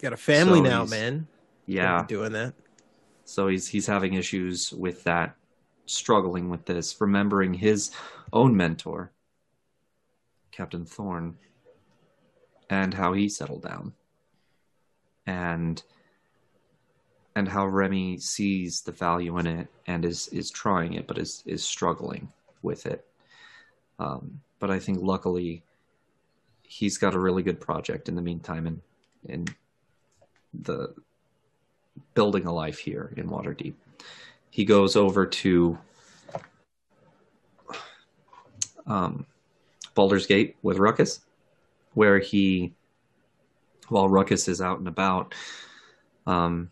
[0.00, 1.26] Got a family So now, man.
[1.74, 2.54] Yeah, doing that.
[3.24, 5.36] so he's he's having issues with that,
[5.86, 7.90] struggling with this, remembering his
[8.32, 9.12] own mentor,
[10.50, 11.36] Captain thorn
[12.72, 13.92] and how he settled down,
[15.26, 15.82] and
[17.36, 21.42] and how Remy sees the value in it and is is trying it, but is
[21.44, 23.04] is struggling with it.
[23.98, 25.64] Um, but I think luckily,
[26.62, 28.80] he's got a really good project in the meantime, and
[29.28, 29.54] and
[30.54, 30.94] the
[32.14, 33.74] building a life here in Waterdeep.
[34.50, 35.78] He goes over to
[38.86, 39.26] um,
[39.94, 41.20] Baldur's Gate with Ruckus,
[41.94, 42.74] where he,
[43.88, 45.34] while Ruckus is out and about,
[46.26, 46.70] um,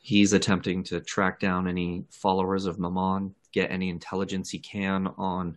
[0.00, 5.56] he's attempting to track down any followers of Mammon, get any intelligence he can on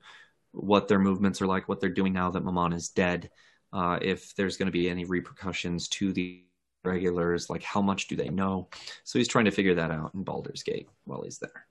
[0.51, 3.29] what their movements are like, what they're doing now that Mammon is dead,
[3.73, 6.43] uh, if there's going to be any repercussions to the
[6.88, 8.67] regulars, like how much do they know?
[9.03, 11.65] So he's trying to figure that out in Baldur's Gate while he's there.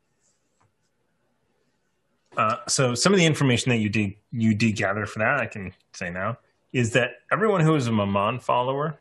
[2.36, 5.46] Uh, so some of the information that you did you did gather for that, I
[5.46, 6.38] can say now,
[6.72, 8.98] is that everyone who is a Mammon follower,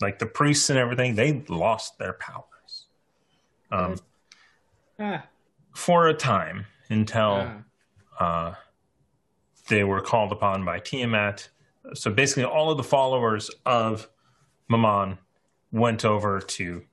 [0.00, 2.86] like the priests and everything, they lost their powers
[3.70, 3.96] um,
[4.98, 5.24] Ah,
[5.74, 7.50] for a time until
[8.20, 8.48] ah.
[8.50, 8.54] uh,
[9.68, 11.48] they were called upon by Tiamat.
[11.94, 14.08] So basically, all of the followers of
[14.68, 15.18] Mammon
[15.72, 16.84] went over to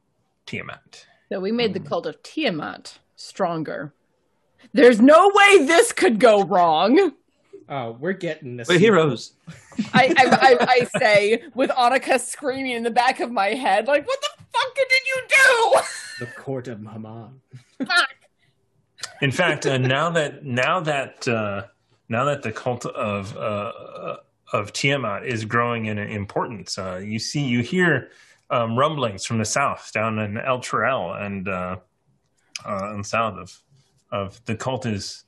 [0.45, 1.05] Tiamat.
[1.31, 3.93] So we made the cult of Tiamat stronger.
[4.73, 7.11] There's no way this could go wrong.
[7.67, 8.67] Oh, we're getting this.
[8.67, 9.33] We're heroes.
[9.93, 14.07] I, I, I, I say with Annika screaming in the back of my head, like,
[14.07, 17.41] "What the fuck did you do?" The court of Haman.
[19.21, 21.67] In fact, uh, now that now that uh,
[22.09, 24.17] now that the cult of uh,
[24.51, 28.09] of Tiamat is growing in importance, uh, you see, you hear
[28.49, 31.77] um, rumblings from the south, down in Elturel and uh,
[32.65, 33.61] uh, and south of
[34.11, 35.23] of the cult is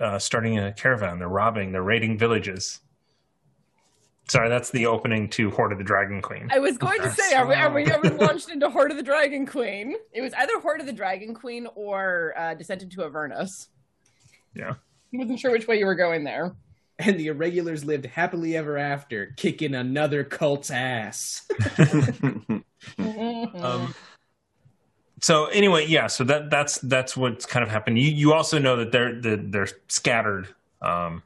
[0.00, 1.18] uh, starting a caravan.
[1.18, 2.80] They're robbing, they're raiding villages.
[4.28, 6.48] Sorry, that's the opening to Horde of the Dragon Queen.
[6.52, 8.96] I was going to say, are we, are we, are we launched into Horde of
[8.96, 9.96] the Dragon Queen?
[10.12, 13.68] It was either Horde of the Dragon Queen or uh, Descent into Avernus.
[14.54, 14.70] Yeah.
[14.70, 16.54] I wasn't sure which way you were going there.
[16.98, 21.46] And the irregulars lived happily ever after, kicking another cult's ass.
[22.98, 23.94] Um,
[25.20, 26.08] so anyway, yeah.
[26.08, 27.98] So that that's that's what's kind of happened.
[27.98, 30.48] You you also know that they're they're, scattered.
[30.82, 31.22] Um,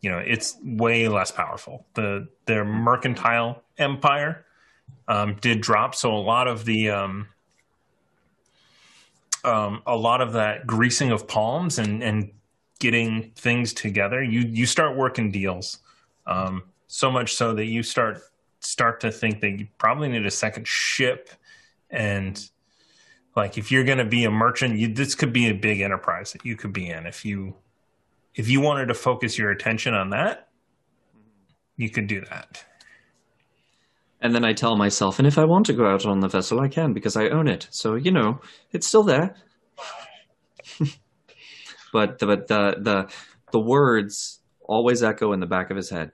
[0.00, 1.86] you know, it's way less powerful.
[1.94, 4.44] The their mercantile empire
[5.08, 7.28] um, did drop, so a lot of the um,
[9.44, 12.30] um, a lot of that greasing of palms and and
[12.78, 14.22] getting things together.
[14.22, 15.78] You you start working deals.
[16.26, 18.20] Um, so much so that you start
[18.60, 21.30] start to think that you probably need a second ship
[21.90, 22.50] and
[23.36, 26.32] like if you're going to be a merchant you, this could be a big enterprise
[26.32, 27.54] that you could be in if you
[28.34, 30.48] if you wanted to focus your attention on that
[31.76, 32.64] you could do that
[34.20, 36.60] and then I tell myself, and if I want to go out on the vessel,
[36.60, 37.68] I can because I own it.
[37.70, 38.40] So you know,
[38.72, 39.36] it's still there.
[41.92, 43.08] But the but the the
[43.52, 46.12] the words always echo in the back of his head.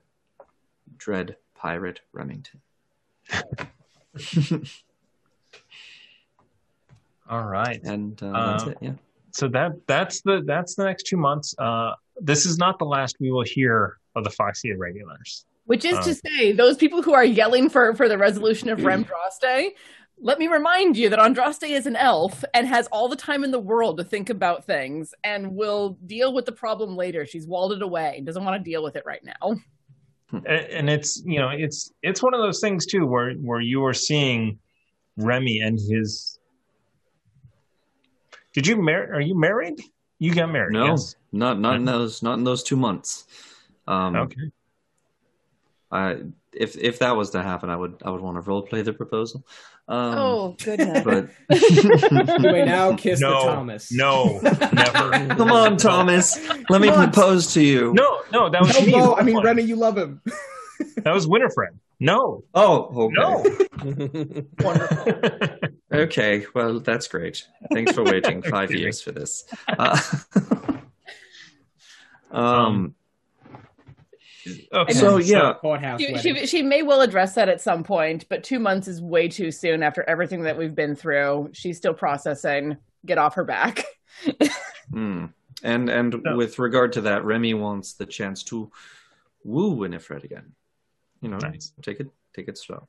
[0.97, 2.61] Dread pirate Remington.
[7.29, 8.77] all right And uh, that's Um, it.
[8.81, 8.91] Yeah.
[9.31, 13.15] so that that's the that's the next two months uh this is not the last
[13.19, 16.13] we will hear of the foxy irregulars Which is to Uh.
[16.29, 19.71] say, those people who are yelling for, for the resolution of Remdraste,
[20.19, 23.51] let me remind you that Andraste is an elf and has all the time in
[23.51, 27.25] the world to think about things and will deal with the problem later.
[27.25, 29.55] She's walled it away, and doesn't want to deal with it right now.
[30.31, 33.85] and, and it's you know it's it's one of those things too where where you
[33.85, 34.57] are seeing
[35.17, 36.39] remy and his
[38.53, 39.79] did you marry are you married
[40.17, 43.27] you got married No, yes not not in those not in those two months.
[43.87, 44.49] Um, okay
[45.95, 46.17] I
[46.53, 48.93] if if that was to happen, I would I would want to role play the
[48.93, 49.45] proposal.
[49.87, 51.03] Um, oh goodness.
[51.03, 51.29] but
[52.43, 53.91] You may now kiss no, the Thomas.
[53.91, 55.35] no, never.
[55.35, 56.37] come on, Thomas,
[56.69, 57.11] let me Come on.
[57.11, 57.93] propose to you.
[57.93, 58.91] No, no, that was No, me.
[58.91, 60.21] Bo, I mean, Hold you love him.
[61.03, 61.79] That was Winifred.
[61.99, 63.13] No, Oh, okay.
[63.15, 64.45] no.
[64.59, 65.13] Wonderful.
[65.93, 67.47] Okay, well, that's great.
[67.71, 69.45] Thanks for waiting five years for this.
[69.69, 69.97] Uh,
[72.31, 72.95] um,
[74.73, 75.53] Okay, So, yeah.
[75.59, 79.01] Courthouse She, she, she may well address that at some point, but two months is
[79.01, 81.49] way too soon after everything that we've been through.
[81.53, 82.77] She's still processing.
[83.05, 83.83] Get off her back.
[84.91, 85.25] hmm.
[85.63, 86.35] And and No.
[86.35, 88.71] with regard to that, Remy wants the chance to
[89.43, 90.53] woo Winifred again.
[91.21, 91.71] You know, Nice.
[91.81, 92.87] take it take it slow.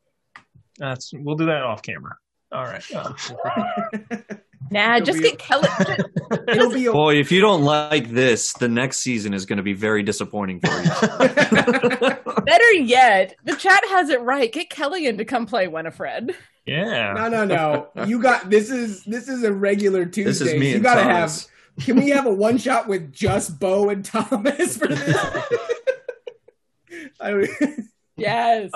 [0.78, 2.16] That's we'll do that off camera.
[2.52, 2.84] All right.
[2.94, 3.16] Um,
[4.70, 5.68] Nah, It'll just be- get Kelly.
[6.48, 9.62] It'll be a Boy, if you don't like this, the next season is going to
[9.62, 10.90] be very disappointing for you.
[12.44, 14.52] Better yet, the chat has it right.
[14.52, 16.34] Get Kelly in to come play Winifred.
[16.66, 17.12] yeah.
[17.14, 17.88] no, no, no.
[18.06, 20.24] You got this is this is a regular Tuesday.
[20.24, 21.46] this is me you and gotta Thomas.
[21.76, 21.84] have.
[21.84, 25.16] Can we have a one shot with just Bo and Thomas for this?
[27.20, 28.70] I mean, Yes.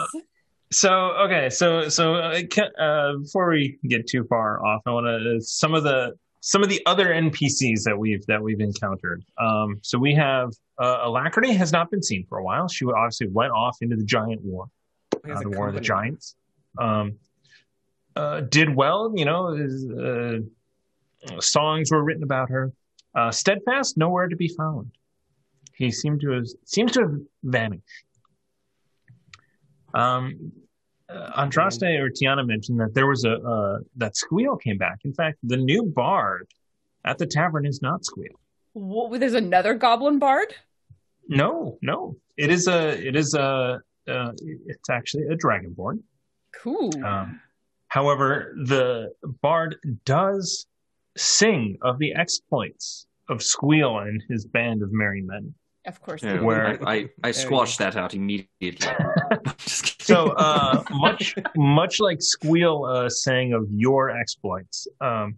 [0.72, 2.40] So okay, so so uh,
[2.78, 6.68] uh, before we get too far off, I want to some of the some of
[6.68, 9.24] the other NPCs that we've that we've encountered.
[9.38, 12.68] Um, so we have uh, Alacrity has not been seen for a while.
[12.68, 14.66] She obviously went off into the Giant War,
[15.12, 15.80] uh, the War of the.
[15.80, 16.36] Giants.
[16.78, 17.16] Um,
[18.14, 19.56] uh, did well, you know.
[19.58, 22.72] Uh, songs were written about her.
[23.14, 24.90] Uh, Steadfast, nowhere to be found.
[25.74, 28.04] He seemed to have seems to have vanished.
[29.94, 30.52] Um,
[31.08, 35.00] uh, Andraste or Tiana mentioned that there was a uh, that Squeal came back.
[35.04, 36.46] In fact, the new bard
[37.04, 38.38] at the tavern is not Squeal.
[38.74, 40.54] Wha- there's another goblin bard.
[41.28, 44.32] No, no, it is a it is a uh,
[44.66, 46.00] it's actually a dragonborn.
[46.62, 46.92] Cool.
[47.04, 47.40] Um,
[47.88, 49.12] however, the
[49.42, 50.66] bard does
[51.16, 55.54] sing of the exploits of Squeal and his band of merry men.
[55.86, 56.22] Of course.
[56.22, 58.76] Yeah, Where- I, I, I squashed that out immediately.
[60.10, 65.36] So uh, much much like Squeal uh, sang of your exploits, um,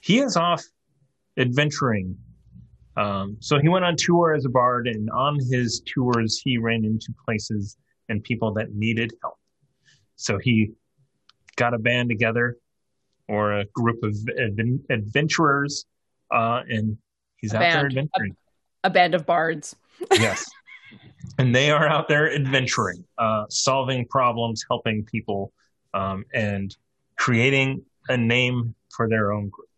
[0.00, 0.62] he is off
[1.36, 2.16] adventuring.
[2.96, 6.84] Um, so he went on tour as a bard, and on his tours, he ran
[6.84, 7.76] into places
[8.08, 9.34] and people that needed help.
[10.14, 10.72] So he
[11.56, 12.56] got a band together,
[13.26, 15.86] or a group of adven- adventurers,
[16.32, 16.96] uh, and
[17.36, 18.32] he's A out there adventuring.
[18.32, 18.47] a
[18.84, 19.74] band of bards.
[20.12, 20.44] yes.
[21.40, 25.52] And they are out there adventuring, uh, solving problems, helping people,
[25.94, 26.74] um, and
[27.16, 29.68] creating a name for their own group.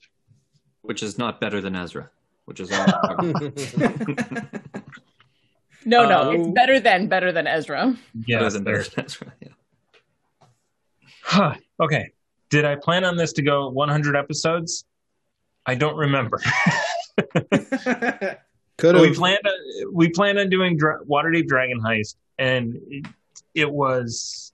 [0.83, 2.09] which is not better than Ezra.
[2.47, 2.87] Which is all.
[5.87, 7.87] No, no, Uh, it's better than better than Ezra.
[7.87, 9.33] better Yes, than there- better than Ezra.
[9.41, 9.49] Yeah.
[11.23, 11.55] Huh.
[11.81, 12.13] okay.
[12.51, 14.85] Did I plan on this to go 100 episodes?
[15.67, 16.39] I don't remember.
[18.81, 19.17] Could we have.
[19.17, 23.07] planned on, we planned on doing Dra- Waterdeep Dragon Heist, and it,
[23.55, 24.53] it was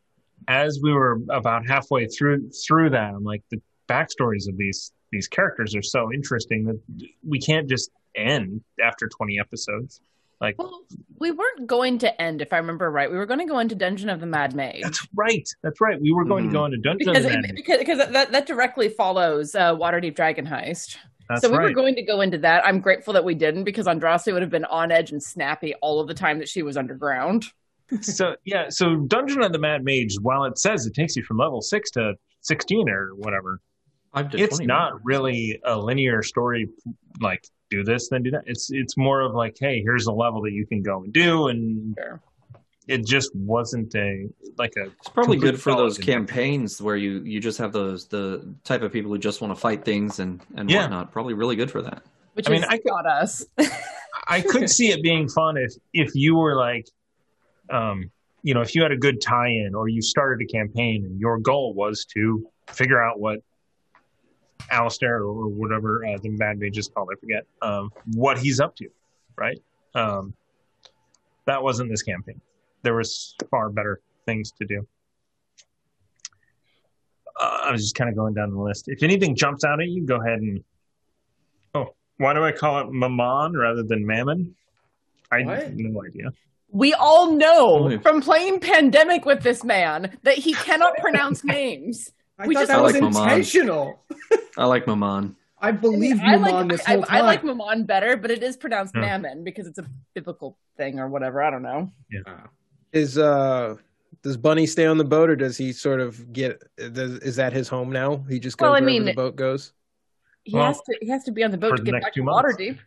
[0.48, 3.14] as we were about halfway through through that.
[3.14, 6.80] I'm like, the backstories of these these characters are so interesting that
[7.26, 10.00] we can't just end after 20 episodes.
[10.40, 10.82] Like Well,
[11.18, 13.10] we weren't going to end, if I remember right.
[13.10, 14.82] We were going to go into Dungeon of the Mad Mage.
[14.82, 15.98] that's right, that's right.
[16.00, 16.48] We were going Mhm.
[16.48, 17.54] to go into Dungeon because of the Mad Mage.
[17.56, 20.96] because, because that, that directly follows uh, Waterdeep Dragon Heist.
[21.28, 22.64] That's so we were going to go into that.
[22.64, 26.00] I'm grateful that we didn't because Andraste would have been on edge and snappy all
[26.00, 27.46] of the time that she was underground.
[28.00, 31.38] so yeah, so Dungeon of the Mad Mage, while it says it takes you from
[31.38, 33.60] level six to sixteen or whatever,
[34.14, 35.00] it's not now.
[35.04, 36.68] really a linear story
[37.20, 38.44] like do this then do that.
[38.46, 41.48] It's it's more of like, hey, here's a level that you can go and do,
[41.48, 42.20] and Sure.
[42.88, 44.28] It just wasn't a
[44.58, 48.06] like a It's probably good for those solid- campaigns where you you just have those
[48.06, 50.82] the type of people who just want to fight things and and Yeah.
[50.82, 51.12] whatnot.
[51.12, 52.02] Probably really good for that.
[52.34, 53.44] Which I mean, I got us.
[54.28, 56.86] I could see it being fun if if you were like,
[57.70, 58.10] um,
[58.42, 61.38] you know, if you had a good tie-in or you started a campaign and your
[61.38, 63.40] goal was to figure out what
[64.70, 68.74] Alistair or whatever uh, the Mad Mage is called, I forget, um, what he's up
[68.76, 68.88] to,
[69.36, 69.58] right?
[69.94, 70.34] Um,
[71.46, 72.40] that wasn't this campaign.
[72.82, 74.86] There was far better things to do.
[77.40, 78.84] Uh, I was just kind of going down the list.
[78.86, 80.64] If anything jumps out at you, go ahead and.
[81.74, 84.54] Oh, why do I call it Mammon rather than Mammon?
[85.30, 85.62] I What?
[85.62, 86.30] have no idea.
[86.70, 92.10] We all know from playing Pandemic with this man that he cannot pronounce names.
[92.38, 93.22] I We thought just- that I was like Maman.
[93.22, 94.02] intentional.
[94.56, 95.36] I like Maman.
[95.58, 97.24] I believe I Maman like this I, whole I time.
[97.26, 99.00] like Mammon better, but it is pronounced Hmm.
[99.02, 101.42] Mammon because it's a biblical thing or whatever.
[101.42, 101.90] I don't know.
[102.26, 102.32] Uh,
[102.96, 103.76] Is uh
[104.22, 107.52] does Bunny stay on the boat or does he sort of get does, is that
[107.52, 108.24] his home now?
[108.28, 109.72] He just goes Well, I wherever mean- the boat goes
[110.44, 111.92] He Well, has to he has to be on the boat for to the get
[111.92, 112.56] next back two to months.
[112.56, 112.78] Waterdeep.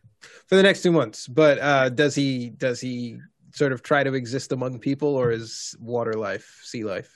[0.48, 1.28] for the next two months.
[1.28, 3.20] But uh does he does he
[3.54, 7.12] sort of try to exist among people or is water life, sea life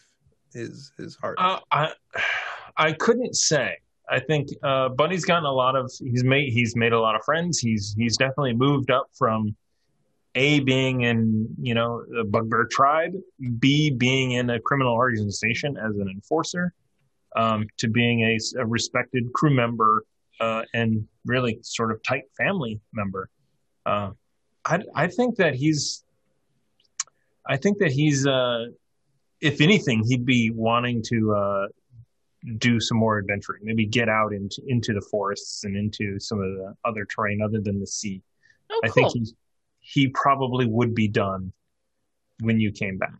[0.54, 1.38] his his heart?
[1.40, 1.94] Uh, I
[2.78, 3.78] I couldn't say.
[4.10, 7.22] I think uh, Bunny's gotten a lot of he's made he's made a lot of
[7.24, 7.60] friends.
[7.60, 9.56] He's he's definitely moved up from
[10.36, 13.14] a being in you know the Bugbear tribe,
[13.60, 16.74] b being in a criminal organization as an enforcer,
[17.36, 20.06] um, to being a respected crew member
[20.40, 23.30] uh, and really sort of tight family member.
[23.86, 24.12] Uh,
[24.66, 26.04] I I think that he's
[27.46, 28.66] I think that he's uh,
[29.42, 31.68] if anything he'd be wanting to uh,
[32.58, 36.46] do some more adventuring, maybe get out into into the forests and into some of
[36.56, 38.22] the other terrain other than the sea.
[38.72, 39.34] Oh, I think he's
[39.94, 41.52] he probably would be done
[42.40, 43.14] when you came back.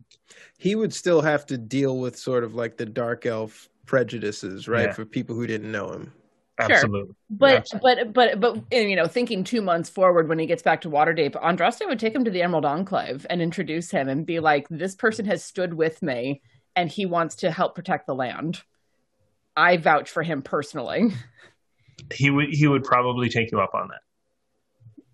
[0.58, 4.86] he would still have to deal with sort of like the dark elf prejudices, right?
[4.86, 4.92] Yeah.
[4.92, 6.12] For people who didn't know him.
[6.60, 6.72] Sure.
[6.72, 7.14] Absolutely.
[7.30, 8.04] But Absolutely.
[8.12, 10.90] but but but and, you know, thinking two months forward when he gets back to
[10.90, 14.68] Waterdeep, Andraste would take him to the Emerald Enclave and introduce him and be like,
[14.68, 16.42] "This person has stood with me,
[16.76, 18.62] and he wants to help protect the land.
[19.56, 21.12] I vouch for him personally."
[22.12, 24.00] he would he would probably take you up on that.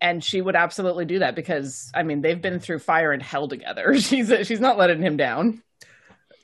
[0.02, 3.48] And she would absolutely do that because I mean they've been through fire and hell
[3.48, 3.94] together.
[4.00, 5.62] She's she's not letting him down.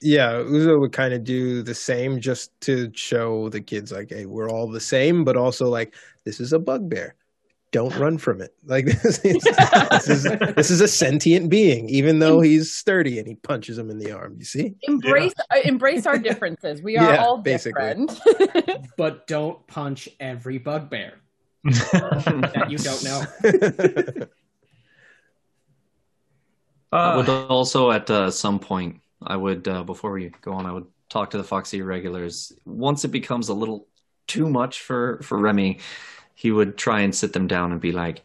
[0.03, 4.27] Yeah, Uzo would kind of do the same just to show the kids like, hey,
[4.27, 5.95] we're all the same, but also like
[6.25, 7.15] this is a bugbear.
[7.73, 8.55] Don't run from it.
[8.65, 10.23] Like this is, this is
[10.55, 14.13] this is a sentient being, even though he's sturdy and he punches him in the
[14.13, 14.37] arm.
[14.39, 14.75] You see?
[14.83, 16.83] Embrace uh, embrace our differences.
[16.83, 17.83] We are Yeah, all basically.
[17.95, 18.87] different.
[18.99, 21.15] But don't punch every bugbear
[21.71, 23.23] that you don't know.
[26.93, 30.67] I would Uh, also at uh, some point, I would uh, before we go on,
[30.67, 32.53] I would talk to the Foxy regulars.
[32.65, 33.89] Once it becomes a little
[34.27, 35.79] too much for for Remy,
[36.35, 38.25] he would try and sit them down and be like,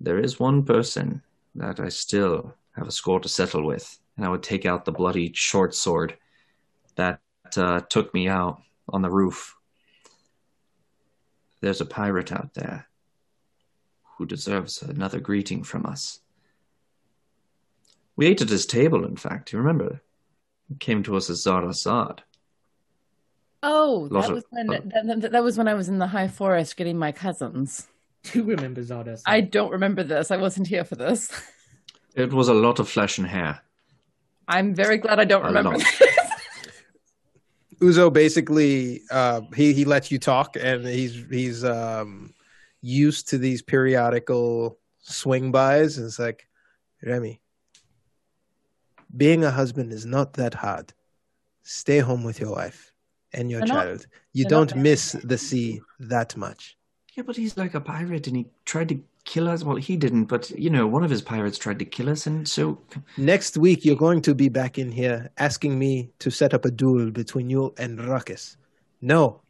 [0.00, 1.22] "There is one person
[1.54, 4.92] that I still have a score to settle with," and I would take out the
[4.92, 6.16] bloody short sword
[6.96, 7.20] that
[7.56, 9.55] uh, took me out on the roof.
[11.66, 12.86] There's a pirate out there
[14.18, 16.20] who deserves another greeting from us.
[18.14, 19.52] We ate at his table, in fact.
[19.52, 20.00] You remember?
[20.68, 22.22] He came to us as Zara Assad.
[23.64, 24.88] oh, that of- was when that,
[25.20, 27.88] that, that was when I was in the high forest getting my cousins.
[28.22, 29.22] Do Who remembers Zardoz?
[29.26, 30.30] I don't remember this.
[30.30, 31.32] I wasn't here for this.
[32.14, 33.60] It was a lot of flesh and hair.
[34.46, 35.78] I'm very glad I don't A remember lot.
[35.80, 36.02] this.
[37.80, 42.32] Uzo basically uh, he he lets you talk, and he's he's um,
[42.80, 45.98] used to these periodical swing bys.
[45.98, 46.48] And it's like,
[47.04, 47.40] Remy,
[49.16, 50.92] being a husband is not that hard.
[51.62, 52.92] Stay home with your wife
[53.32, 54.06] and your They're not- child.
[54.32, 56.76] You don't miss the sea that much.
[57.14, 59.62] Yeah, but he's like a pirate and he tried to kill us.
[59.62, 62.48] Well, he didn't, but you know, one of his pirates tried to kill us, and
[62.48, 62.78] so
[63.18, 66.70] Next week, you're going to be back in here asking me to set up a
[66.70, 68.56] duel between you and Ruckus.
[69.02, 69.42] No,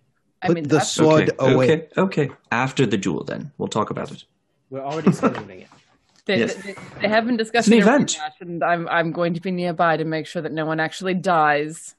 [0.42, 1.70] I put mean, the sword okay, away.
[1.72, 2.30] okay, okay.
[2.50, 4.24] After the duel, then we'll talk about it.
[4.70, 5.68] We're already scheduling it.
[6.26, 6.56] They, Yes.
[6.56, 8.18] they, they have been discussing an a event.
[8.18, 11.14] rematch, and I'm I'm going to be nearby to make sure that no one actually
[11.14, 11.94] dies.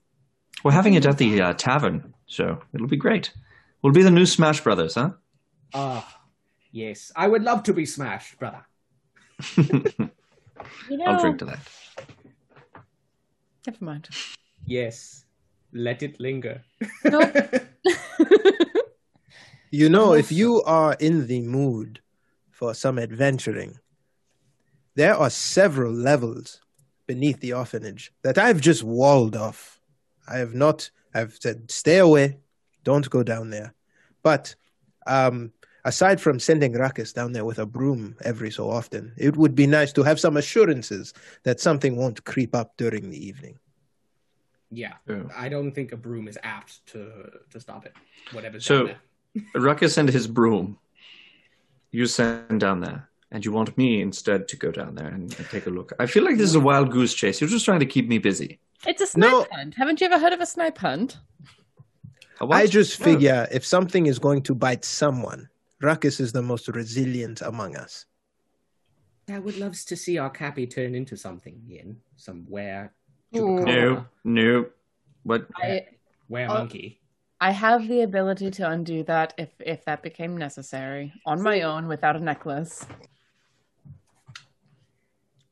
[0.65, 3.31] We're having it at the uh, tavern, so it'll be great.
[3.81, 5.11] We'll be the new Smash Brothers, huh?
[5.73, 6.16] Ah,
[6.71, 7.11] yes.
[7.15, 8.65] I would love to be smashed, brother.
[10.89, 11.59] You know, I'll drink to that.
[13.67, 14.09] Never mind.
[14.65, 15.25] Yes.
[15.71, 16.63] Let it linger.
[17.03, 17.35] Nope.
[19.69, 21.99] You know, if you are in the mood
[22.51, 23.77] for some adventuring,
[24.95, 26.61] there are several levels
[27.05, 29.81] beneath the orphanage that I've just walled off.
[30.25, 32.37] I have not, I've said, stay away,
[32.85, 33.73] don't go down there.
[34.23, 34.55] But
[35.05, 35.51] um,
[35.87, 39.67] aside from sending Ruckus down there with a broom every so often, it would be
[39.67, 41.13] nice to have some assurances
[41.43, 43.55] that something won't creep up during the evening.
[44.83, 44.95] yeah.
[45.13, 45.25] Oh.
[45.45, 46.99] I don't think a broom is apt to
[47.51, 47.93] to stop it.
[48.35, 49.01] Whatever's So- down there.
[49.69, 50.77] Ruckus and his broom.
[51.97, 55.45] You send down there, and you want me instead to go down there and, and
[55.49, 55.89] take a look.
[56.03, 57.39] I feel like this is a wild goose chase.
[57.39, 58.59] You're just trying to keep me busy.
[58.85, 59.45] It's a snipe No.
[59.51, 59.73] hunt.
[59.81, 61.17] Haven't you ever heard of a snipe hunt?
[62.41, 62.57] A what?
[62.57, 63.05] I just No.
[63.09, 65.41] figure if something is going to bite someone,
[65.81, 68.05] Ruckus is the most resilient among us.
[69.29, 71.97] I would love to see our Cappy turn into something, Ian.
[72.15, 72.89] Some were
[73.35, 73.59] Ooh.
[73.65, 74.65] No, no.
[75.23, 75.47] What?
[75.55, 75.85] I
[76.29, 76.53] were Oh.
[76.53, 77.01] monkey.
[77.39, 81.87] I have the ability to undo that if if that became necessary on my own
[81.87, 82.85] without a necklace.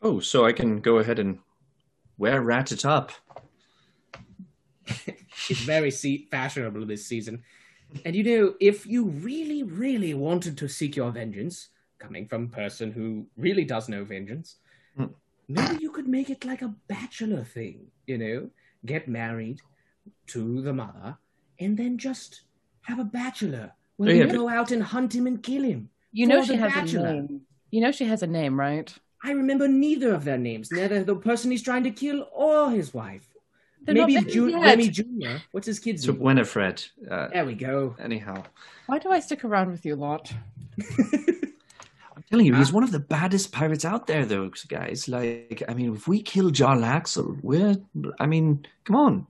[0.02, 1.40] Oh, so I can go ahead and
[2.18, 3.12] wear rat it up.
[5.48, 7.44] It's very se- fashionable this season.
[8.04, 11.70] And you know, if you really, really wanted to seek your vengeance,
[12.00, 14.58] coming from a person who really does know vengeance,
[14.98, 15.06] Hmm.
[15.48, 18.50] maybe you could make it like a bachelor thing, you know?
[18.86, 19.62] Get married
[20.28, 21.18] to the mother,
[21.60, 22.42] and then just
[22.82, 25.90] have a bachelor where Oh, you yeah, go out and hunt him and kill him.
[26.12, 27.08] You know she has Bachelor.
[27.08, 27.42] a name.
[27.72, 28.94] You know she has a name, right?
[29.24, 32.94] I remember neither of their names, neither the person he's trying to kill or his
[32.94, 33.28] wife.
[33.86, 35.38] They're Maybe Ju- Remy Jr.
[35.52, 36.22] What's his kid's So name?
[36.22, 36.84] Winifred.
[37.10, 37.96] Uh, There we go.
[38.00, 38.44] anyhow,
[38.88, 40.34] Why do I stick around with you a lot?
[42.16, 45.08] I'm telling you, he's one of the baddest pirates out there, though, guys.
[45.08, 47.76] Like, I mean, if we kill Jarlaxle, we're.
[48.20, 49.28] I mean, come on.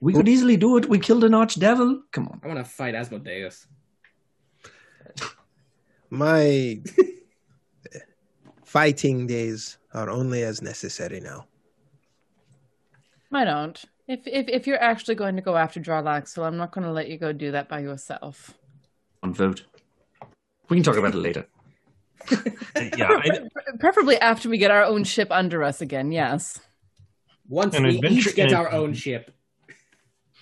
[0.00, 0.88] We could easily do it.
[0.88, 2.02] We killed an archdevil.
[2.12, 2.40] Come on.
[2.44, 3.66] I want to fight Asmodeus.
[6.10, 6.80] My
[8.64, 11.46] fighting days are only as necessary now.
[13.32, 13.82] I don't.
[14.08, 17.08] If if if you're actually going to go after Jarlaxle, I'm not going to let
[17.08, 18.54] you go do that by yourself.
[19.22, 19.64] On vote.
[20.68, 21.46] We can talk about it later.
[22.96, 23.40] yeah, I,
[23.80, 26.12] Preferably after we get our own ship under us again.
[26.12, 26.60] Yes.
[27.48, 29.30] Once An we adventure- each get an- our own ship.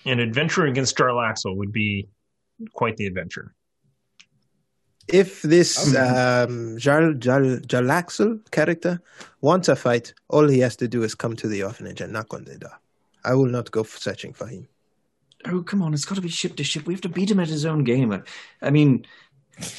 [0.05, 2.07] an adventure against Jarlaxle would be
[2.73, 3.53] quite the adventure.
[5.11, 5.97] If this Okay.
[5.97, 9.01] um, Jarl, Jarl, Jarlaxle character
[9.41, 12.33] wants a fight, all he has to do is come to the orphanage and knock
[12.33, 12.79] on the door.
[13.23, 14.67] I will not go searching for him.
[15.45, 15.93] Oh, come on.
[15.93, 16.85] It's got to be ship to ship.
[16.85, 18.11] We have to beat him at his own game.
[18.11, 18.21] I-
[18.61, 19.05] I mean,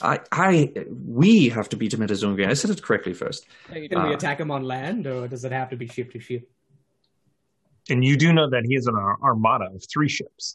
[0.03, 0.73] I, I,
[1.07, 2.49] we have to beat him at his own game.
[2.51, 3.47] I said it correctly first.
[3.73, 6.21] Can we Uh, attack him on land, or does it have to be ship to
[6.21, 6.49] ship?
[7.89, 10.55] And you do know that he has an armada of three ships.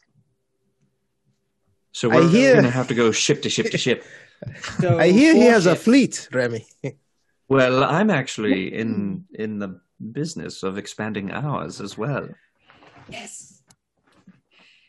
[1.92, 4.04] So we're going to have to go ship to ship to ship.
[4.80, 6.66] So I hear he four has a fleet, Remy.
[7.50, 9.80] Well, I'm actually in in the
[10.12, 12.28] business of expanding ours as well.
[13.08, 13.62] Yes.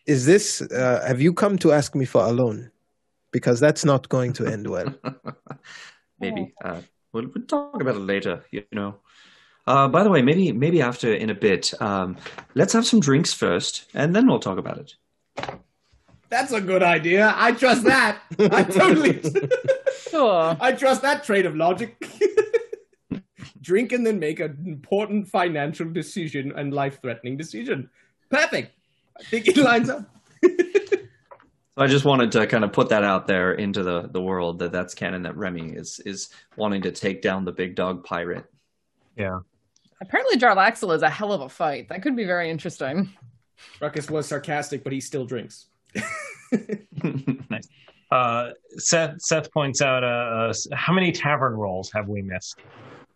[0.05, 0.61] Is this?
[0.61, 2.69] Uh, have you come to ask me for a loan?
[3.31, 4.93] Because that's not going to end well.
[6.19, 6.81] maybe uh,
[7.13, 8.43] we'll, we'll talk about it later.
[8.51, 8.95] You know.
[9.65, 12.17] Uh, by the way, maybe maybe after in a bit, um,
[12.55, 14.95] let's have some drinks first, and then we'll talk about it.
[16.29, 17.33] That's a good idea.
[17.35, 18.21] I trust that.
[18.39, 19.21] I totally.
[20.09, 20.57] Sure.
[20.59, 21.95] I trust that trait of logic.
[23.61, 27.89] Drink and then make an important financial decision and life-threatening decision.
[28.31, 28.73] Perfect.
[29.19, 30.09] I think it lines up.
[31.79, 34.59] So I just wanted to kind of put that out there into the, the world
[34.59, 36.27] that that's canon that Remy is is
[36.57, 38.43] wanting to take down the big dog pirate.
[39.15, 39.39] Yeah.
[40.01, 41.87] Apparently, Jarlaxle is a hell of a fight.
[41.87, 43.13] That could be very interesting.
[43.79, 45.67] Ruckus was sarcastic, but he still drinks.
[47.49, 47.67] nice.
[48.11, 52.55] Uh, Seth Seth points out, uh, uh, how many tavern rolls have we missed?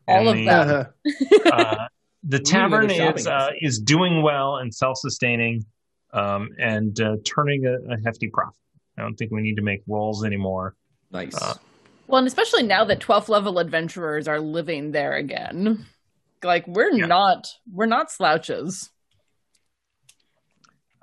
[0.07, 0.87] All of And them.
[1.03, 1.87] the, uh,
[2.23, 5.65] the tavern another is uh, is doing well and self sustaining,
[6.13, 8.55] um, and uh, turning a, a hefty profit.
[8.97, 10.75] I don't think we need to make rolls anymore.
[11.11, 11.33] Nice.
[11.35, 11.55] Uh,
[12.07, 15.85] Well, and especially now that 12th level adventurers are living there again.
[16.43, 17.07] Like we're Yeah.
[17.07, 18.91] not we're not slouches.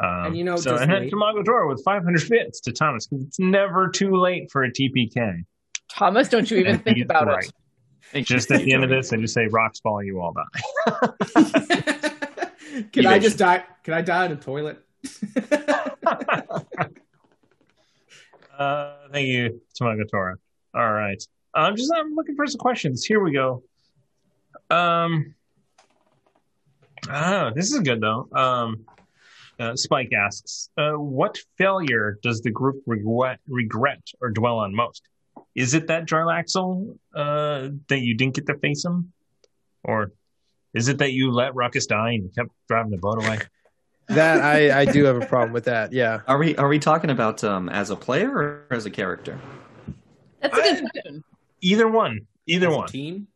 [0.02, 1.10] Um, And you know, so just and then.
[1.10, 5.44] Tamago Dora with 500 bits to Thomas because it's never too late for a TPK.
[5.92, 7.50] Thomas, don't you even And think he's about right.
[8.14, 8.22] it.
[8.24, 10.86] Just at the end of this, I just say rocks fall, you all die.
[12.92, 13.62] Can I just die?
[13.84, 14.78] Can I die in a toilet?
[18.58, 20.36] Uh, thank you, Tamago Tora.
[20.74, 21.16] All right.
[21.54, 23.06] I'm just I'm looking for some questions.
[23.06, 23.62] Here we go.
[24.68, 25.34] Um,
[27.10, 28.28] oh, this is good though.
[28.32, 28.84] Um,
[29.60, 35.02] uh, Spike asks, uh, "What failure does the group regret, regret or dwell on most?
[35.54, 39.12] Is it that Jarlaxle uh, that you didn't get to face him,
[39.84, 40.12] or
[40.74, 43.38] is it that you let Ruckus die and kept driving the boat away?"
[44.08, 45.92] that I, I do have a problem with that.
[45.92, 46.20] Yeah.
[46.26, 49.38] Are we are we talking about um, as a player or as a character?
[50.40, 51.24] That's a good question.
[51.60, 52.20] Either one.
[52.46, 52.88] Either As a one.
[52.88, 53.28] Team.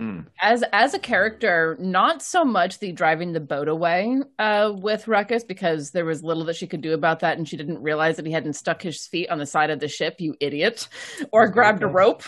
[0.00, 0.20] Hmm.
[0.40, 5.44] As as a character, not so much the driving the boat away uh, with Ruckus
[5.44, 8.24] because there was little that she could do about that, and she didn't realize that
[8.24, 10.18] he hadn't stuck his feet on the side of the ship.
[10.18, 10.88] You idiot!
[11.32, 12.22] Or grabbed a rope,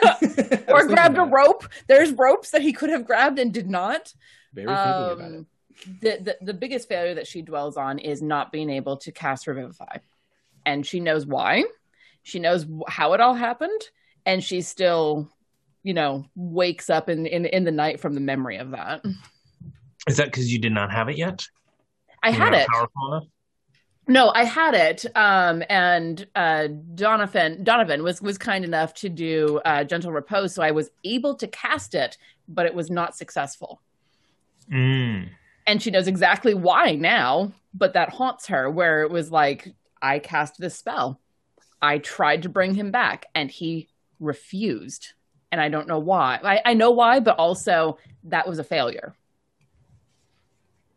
[0.68, 1.64] or grabbed a rope.
[1.88, 4.14] There's ropes that he could have grabbed and did not.
[4.52, 5.24] Very thinking about it.
[5.24, 5.46] Um,
[6.00, 9.48] the, the the biggest failure that she dwells on is not being able to cast
[9.48, 9.96] Revivify,
[10.64, 11.64] and she knows why.
[12.22, 13.80] She knows how it all happened,
[14.24, 15.32] and she still,
[15.82, 19.04] you know, wakes up in in, in the night from the memory of that.
[20.06, 21.46] Is that because you did not have it yet?
[22.22, 22.68] I You're had it.
[22.68, 23.24] Powerful enough.
[24.06, 25.04] No, I had it.
[25.14, 30.62] Um, and uh, Donovan Donovan was was kind enough to do uh, gentle repose, so
[30.62, 32.16] I was able to cast it,
[32.48, 33.82] but it was not successful.
[34.72, 35.30] Mm.
[35.66, 39.72] and she knows exactly why now, but that haunts her where it was like,
[40.02, 41.20] I cast this spell.
[41.80, 43.88] I tried to bring him back and he
[44.20, 45.14] refused.
[45.50, 46.38] And I don't know why.
[46.42, 49.14] I, I know why, but also that was a failure.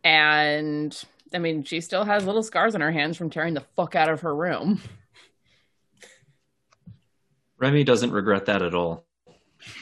[0.04, 0.96] And
[1.32, 4.08] I mean, she still has little scars on her hands from tearing the fuck out
[4.08, 4.80] of her room.
[7.58, 9.06] Remy doesn't regret that at all.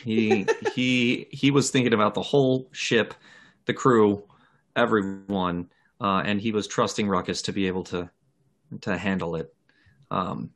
[0.04, 3.14] He he he was thinking about the whole ship,
[3.64, 4.22] the crew,
[4.76, 5.70] everyone,
[6.00, 8.10] uh, and he was trusting Ruckus to be able to
[8.82, 9.52] to handle it.
[10.10, 10.50] Um,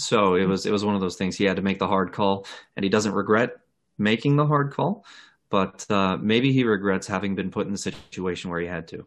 [0.00, 1.36] so it was it was one of those things.
[1.36, 2.46] He had to make the hard call,
[2.76, 3.56] and he doesn't regret
[3.98, 5.04] making the hard call,
[5.50, 9.06] but uh, maybe he regrets having been put in the situation where he had to.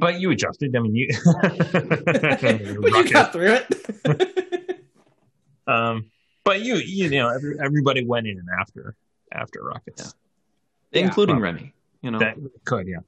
[0.00, 0.74] But you adjusted.
[0.74, 1.08] I mean, you.
[1.32, 4.84] but you got through it.
[5.66, 6.10] um,
[6.44, 8.96] but you, you know, every, everybody went in and after
[9.32, 9.94] after Ruckus.
[9.98, 11.00] Yeah.
[11.00, 11.06] Yeah.
[11.06, 11.72] including Well, Remy.
[12.02, 12.98] You know, That could, yeah.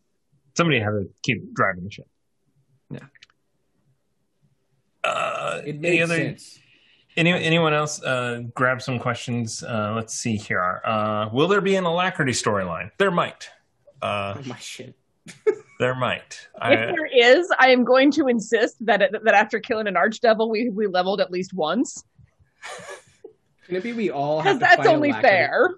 [0.56, 2.09] Somebody had to keep driving the ship.
[2.90, 3.01] Yeah.
[5.05, 6.59] Uh, It any other sense.
[7.16, 9.62] any anyone else uh, grab some questions?
[9.62, 10.81] Uh, let's see here.
[10.85, 12.91] Uh, will there be an alacrity storyline?
[12.99, 13.49] There might.
[14.03, 14.95] Uh, Oh my shit.
[15.79, 16.49] there might.
[16.57, 19.95] if I, there is, I am going to insist that it, that after killing an
[19.95, 22.03] archdevil, we we leveled at least once
[23.66, 25.29] Can it be we all because that's fight only Alacrity?
[25.29, 25.75] fair.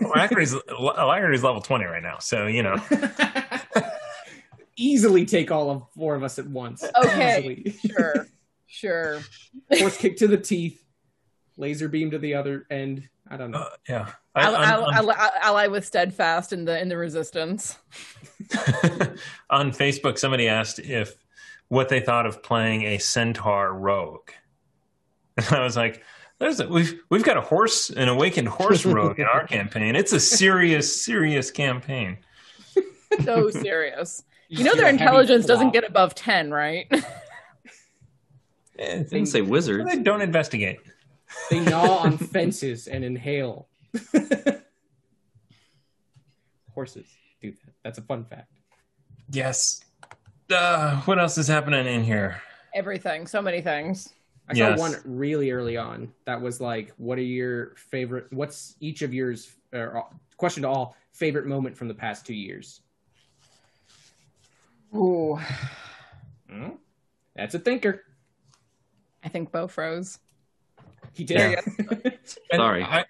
[0.00, 2.76] alacrity's alacrity's level twenty right now, so you know.
[4.78, 6.84] Easily take all of four of us at once.
[7.04, 7.62] Okay.
[7.64, 7.78] Easily.
[7.96, 8.26] Sure,
[8.66, 9.20] sure.
[9.78, 10.82] Force kick to the teeth,
[11.56, 13.08] laser beam to the other end.
[13.28, 13.58] I don't know.
[13.58, 14.10] Uh, yeah.
[14.34, 17.76] I, Ally, I'm- I'm- ally, ally with steadfast in the in the resistance.
[19.50, 21.16] on Facebook, somebody asked if
[21.68, 24.30] what they thought of playing a centaur rogue.
[25.38, 26.02] And I was like,
[26.38, 29.94] "There's a, we've we've got a horse, an awakened horse rogue in our campaign.
[29.96, 32.18] It's a serious, serious campaign."
[33.24, 34.22] So serious.
[34.48, 36.86] You just know their intelligence doesn't get above ten, right?
[38.78, 39.90] Eh, didn't say wizards.
[39.90, 40.78] they don't investigate.
[41.50, 43.68] They gnaw on fences and inhale.
[46.74, 47.06] Horses
[47.40, 47.72] do that.
[47.84, 48.50] That's a fun fact.
[49.30, 49.80] Yes.
[50.50, 52.40] Uh, what else is happening in here?
[52.74, 54.12] Everything, so many things.
[54.48, 54.78] I saw Yes.
[54.78, 58.32] one really early on that was like, "What are your favorite?
[58.32, 60.02] What's each of yours?" Or, uh,
[60.36, 62.82] question to all: favorite moment from the past two years.
[64.94, 65.36] Ooh,
[66.48, 66.70] Hmm?
[67.34, 68.04] That's a thinker.
[69.26, 70.20] I think Bo froze.
[71.12, 71.36] He did.
[71.38, 71.60] Yeah.
[72.50, 72.82] And Sorry.
[72.82, 73.04] I,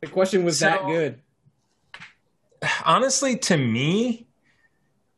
[0.00, 1.20] the question was that good.
[2.84, 4.26] honestly to me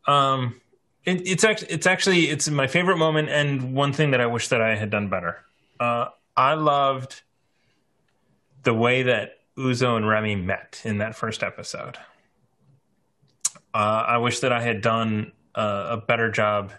[0.07, 0.61] um
[1.05, 4.49] it, it's actually it's actually it's my favorite moment and one thing that i wish
[4.49, 5.45] that i had done better
[5.81, 6.07] uh
[6.37, 7.23] i loved
[8.63, 11.97] the way that uzo and remy met in that first episode
[13.75, 16.73] uh i wish that i had done uh, a better job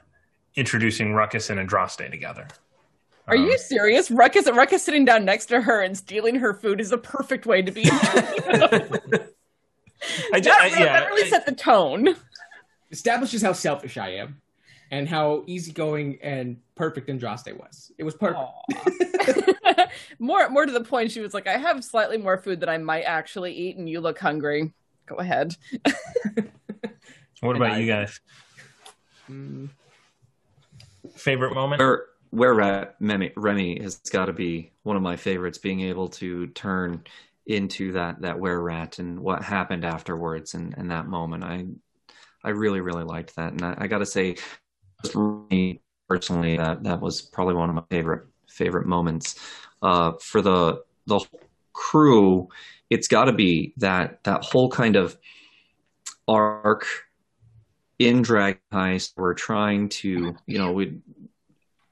[0.56, 2.48] introducing ruckus and andraste together
[3.28, 4.10] Are Um, you serious?
[4.10, 7.62] Ruckus, Ruckus sitting down next to her and stealing her food is a perfect way
[7.62, 7.84] to be.
[7.90, 9.30] that,
[10.34, 12.16] I, ju- I, yeah, that really I- set the tone.
[12.92, 14.40] Establishes how selfish I am,
[14.92, 17.92] and how easygoing and perfect Andraste was.
[17.98, 18.40] It was perfect.
[18.40, 19.88] Aw.
[20.20, 22.78] more, more to the point, she was like, "I have slightly more food that I
[22.78, 24.72] might actually eat, and you look hungry.
[25.06, 25.58] Go ahead."
[27.42, 28.20] what about I- you guys
[29.30, 29.68] Mm,
[31.18, 35.58] favorite moment where where Ra- Remy, has got to be one of my favorites.
[35.58, 37.04] Being able to turn
[37.46, 41.66] into that that were rat and what happened afterwards and, and that moment, I
[42.44, 44.36] I really really liked that, and I, I got to say,
[46.10, 49.36] personally, that that was probably one of my favorite favorite moments.
[49.82, 51.20] Uh, for the the
[51.74, 52.50] crew,
[52.90, 55.18] it's got to be that that whole kind of
[56.28, 56.86] arc
[58.00, 59.14] in Dragon Heist.
[59.16, 61.00] We're trying to, you know, we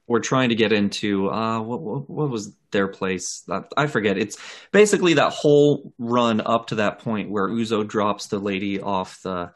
[0.06, 3.42] we're trying to get into uh what what, what was their place?
[3.48, 4.18] That i forget.
[4.18, 4.36] It's
[4.72, 9.52] basically that whole run up to that point where uzo drops the lady off the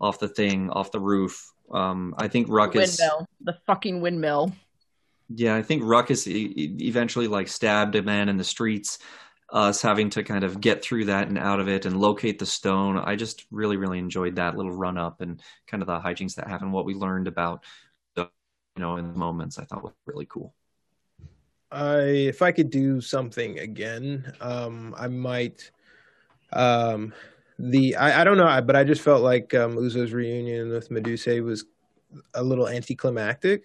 [0.00, 1.50] off the thing off the roof.
[1.72, 4.52] Um i think ruckus Windmill, the fucking windmill.
[5.34, 8.98] yeah i think ruckus e- eventually like stabbed a man in the streets
[9.52, 12.46] us having to kind of get through that and out of it and locate the
[12.46, 12.96] stone.
[12.96, 16.48] I just really really enjoyed that little run up and kind of the hijinks that
[16.48, 17.64] happened what we learned about
[18.76, 20.54] you know in moments i thought was really cool
[21.72, 25.70] I if I could do something again, um, I might.
[26.52, 27.14] Um,
[27.58, 31.42] the I, I don't know, but I just felt like um, Uzo's reunion with Medusa
[31.42, 31.64] was
[32.34, 33.62] a little anticlimactic.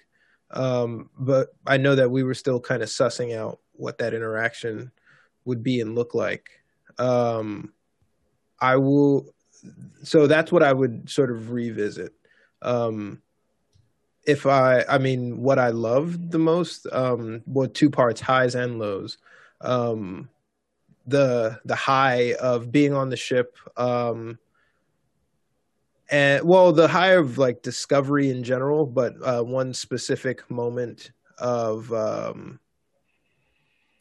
[0.51, 4.91] Um, but I know that we were still kind of sussing out what that interaction
[5.43, 6.49] would be and look like.
[6.97, 7.73] Um,
[8.61, 9.33] I will.
[10.03, 12.13] so that's what I would sort of revisit.
[12.61, 13.21] Um,
[14.27, 18.77] if I, I mean, what I loved the most, um, well, two parts, highs and
[18.77, 19.17] lows.
[19.61, 20.29] Um,
[21.07, 24.37] the the high of being on the ship, um,
[26.11, 31.91] and well, the high of like discovery in general, but uh, one specific moment of
[31.93, 32.59] um,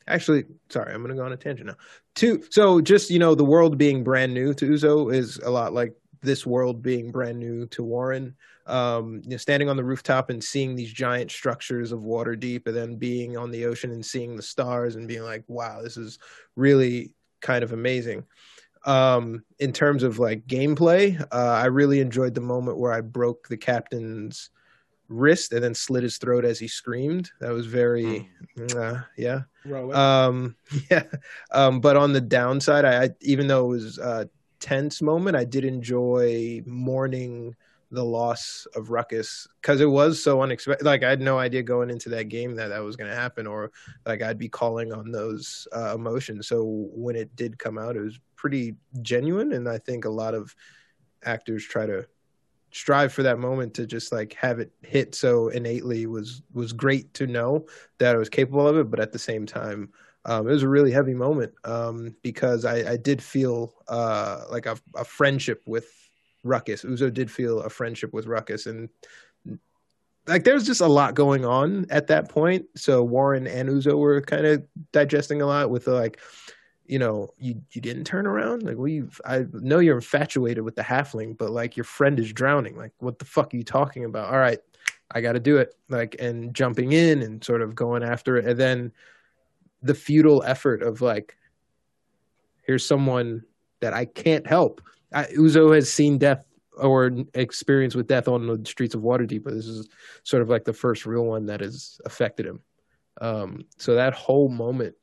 [0.09, 1.77] actually sorry i'm going to go on a tangent now
[2.15, 5.73] two so just you know the world being brand new to uzo is a lot
[5.73, 5.95] like
[6.27, 8.35] this world being brand new to warren
[8.67, 12.77] um, you know, standing on the rooftop and seeing these giant structures of Waterdeep and
[12.77, 16.19] then being on the ocean and seeing the stars and being like wow this is
[16.57, 18.25] really kind of amazing
[18.85, 23.49] um, in terms of like gameplay uh, i really enjoyed the moment where i broke
[23.49, 24.51] the captain's
[25.09, 27.31] wrist and then slit his throat as he screamed.
[27.41, 28.31] That was very,
[28.77, 29.43] uh, yeah,
[29.95, 30.57] um,
[30.91, 31.05] yeah.
[31.51, 34.29] Um, but on the downside, I, I even though it was a
[34.61, 37.55] tense moment, I did enjoy mourning
[37.91, 40.85] the loss of Ruckus because it was so unexpected.
[40.85, 43.47] Like I had no idea going into that game that that was going to happen,
[43.47, 43.71] or
[44.05, 46.49] like I'd be calling on those uh, emotions.
[46.49, 50.35] So when it did come out, it was pretty genuine, and I think a lot
[50.35, 50.55] of
[51.23, 52.07] actors try to
[52.73, 57.15] strive for that moment to just like have it hit so innately was was great
[57.15, 57.67] to know
[57.99, 59.91] that I was capable of it, but at the same time,
[60.27, 64.67] um, it was a really heavy moment um, because I, I, did feel uh, like
[64.67, 65.89] a, a, friendship with
[66.43, 66.83] Ruckus.
[66.83, 68.89] Uzo did feel a friendship with Ruckus, and
[70.27, 72.67] like there was just a lot going on at that point.
[72.75, 76.21] So Warren and Uzo were kind of digesting a lot with like
[76.87, 78.65] you know, you you didn't turn around.
[78.65, 82.77] Like we, I know you're infatuated with the halfling, but like your friend is drowning.
[82.77, 84.33] Like what the fuck are you talking about?
[84.33, 84.59] All right,
[85.11, 85.75] I got to do it.
[85.89, 88.93] Like and jumping in and sort of going after it, and then
[89.83, 91.37] the futile effort of like,
[92.63, 93.43] here's someone
[93.81, 94.81] that I can't help.
[95.13, 96.45] I, Uzo has seen death
[96.77, 99.89] or experience with death on the streets of Waterdeep, but this is
[100.25, 102.61] sort of like the first real one that has affected him.
[103.21, 104.95] Um, so that whole moment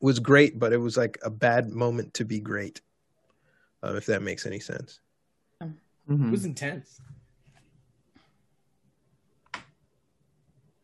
[0.00, 2.80] was great, but it was like a bad moment to be great.
[3.84, 5.00] Uh, if that makes any sense.
[5.60, 6.28] Mm-hmm.
[6.28, 7.00] It was intense.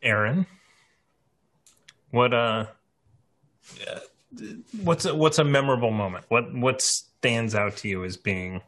[0.00, 0.46] Aaron,
[2.10, 2.66] what uh,
[4.82, 6.24] what's a, what's a memorable moment?
[6.28, 8.60] What what stands out to you as being?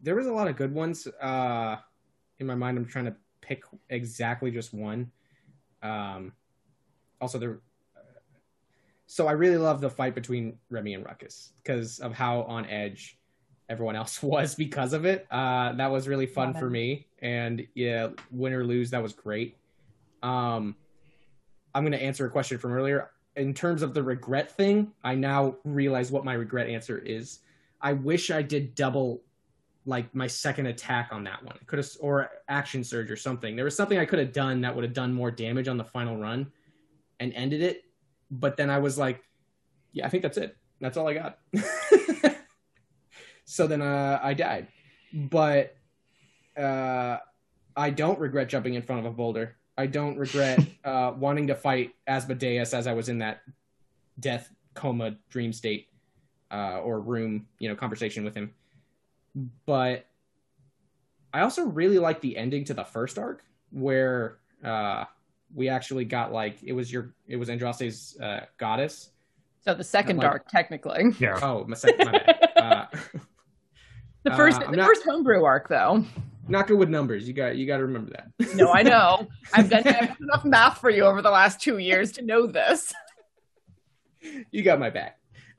[0.00, 1.06] There was a lot of good ones.
[1.06, 1.76] Uh,
[2.38, 5.10] in my mind, I'm trying to pick exactly just one.
[5.82, 6.32] Um,
[7.20, 7.60] also there
[9.12, 13.18] so I really love the fight between Remy and Ruckus because of how on edge
[13.68, 15.26] everyone else was because of it.
[15.30, 19.58] Uh, that was really fun for me, and yeah, win or lose, that was great.
[20.22, 20.76] Um,
[21.74, 23.10] I'm going to answer a question from earlier.
[23.36, 27.40] In terms of the regret thing, I now realize what my regret answer is.
[27.80, 29.22] I wish I did double,
[29.86, 31.56] like my second attack on that one.
[31.66, 33.56] Could have or action surge or something.
[33.56, 35.84] There was something I could have done that would have done more damage on the
[35.84, 36.52] final run
[37.20, 37.84] and ended it.
[38.30, 39.22] But then I was like,
[39.92, 40.56] yeah, I think that's it.
[40.80, 41.38] That's all I got.
[43.44, 44.68] so then uh, I died.
[45.14, 45.76] But
[46.56, 47.18] uh,
[47.76, 49.56] I don't regret jumping in front of a boulder.
[49.76, 53.42] I don't regret uh, wanting to fight Asmodeus as I was in that
[54.20, 55.88] death coma dream state
[56.50, 58.52] uh, or room, you know, conversation with him.
[59.66, 60.06] But
[61.32, 65.04] I also really like the ending to the first arc where uh,
[65.54, 69.10] we actually got like it was your it was Andraste's uh, goddess.
[69.60, 71.12] So the second like, arc, technically.
[71.20, 71.38] Yeah.
[71.40, 72.50] Oh, my, second, my bad.
[72.56, 72.86] Uh,
[74.24, 76.04] the first uh, the not, first homebrew arc, though.
[76.48, 77.26] Not good with numbers.
[77.26, 78.54] You got you got to remember that.
[78.56, 79.28] no, I know.
[79.52, 82.46] I've done, I've done enough math for you over the last two years to know
[82.46, 82.92] this.
[84.50, 85.18] You got my back.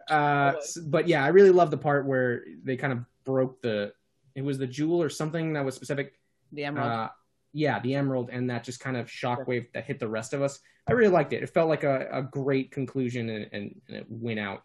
[0.10, 0.54] Uh,
[0.86, 3.94] but yeah, I really love the part where they kind of broke the.
[4.36, 6.14] It was the jewel or something that was specific.
[6.52, 6.92] The emerald.
[6.92, 7.10] Uh,
[7.54, 10.60] yeah, the Emerald and that just kind of shockwave that hit the rest of us.
[10.88, 11.44] I really liked it.
[11.44, 14.64] It felt like a, a great conclusion and, and, and, it went out.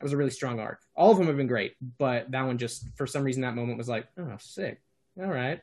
[0.00, 0.80] It was a really strong arc.
[0.96, 3.78] All of them have been great, but that one just, for some reason, that moment
[3.78, 4.80] was like, oh, sick.
[5.20, 5.60] All right.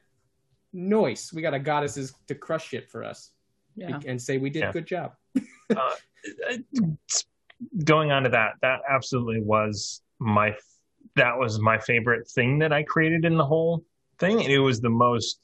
[0.72, 1.32] Noise.
[1.34, 3.32] We got a goddesses to crush shit for us
[3.76, 4.00] yeah.
[4.06, 4.72] and say we did yeah.
[4.72, 5.14] good job.
[5.76, 5.92] uh,
[7.86, 10.56] going on to that, that absolutely was my,
[11.16, 13.86] that was my favorite thing that I created in the whole
[14.20, 14.42] thing.
[14.42, 15.40] It was the most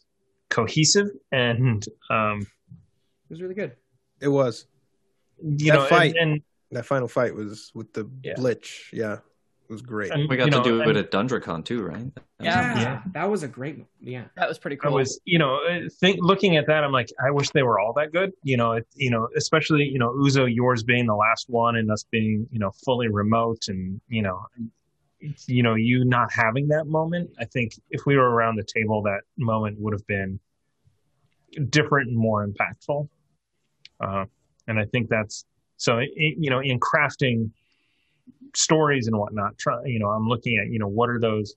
[0.49, 3.75] cohesive and um, it was really good.
[4.19, 4.65] It was.
[5.41, 6.41] You that know, fight, and, and,
[6.71, 8.33] that final fight was with the yeah.
[8.35, 8.89] Blitch.
[8.91, 9.19] Yeah,
[9.69, 10.09] it was great.
[10.09, 12.11] And, we got to know, do it at Dundracon too, right?
[12.39, 13.85] Yeah, yeah, that was a great.
[14.01, 14.91] Yeah, that was pretty cool.
[14.91, 17.79] I was, you know, uh, think looking at that, I'm like, I wish they were
[17.79, 18.31] all that good.
[18.41, 21.91] You know, it, you know, especially you know, Uzo, yours being the last one, and
[21.91, 24.43] us being you know fully remote, and you know,
[25.45, 27.29] you know, you not having that moment.
[27.39, 30.39] I think if we were around the table, that moment would have been
[31.69, 33.07] different and more impactful.
[33.99, 34.25] Uh,
[34.67, 35.45] and I think that's
[35.77, 35.99] so.
[35.99, 37.51] It, you know, in crafting
[38.55, 41.55] stories and whatnot, try, you know, I'm looking at you know what are those,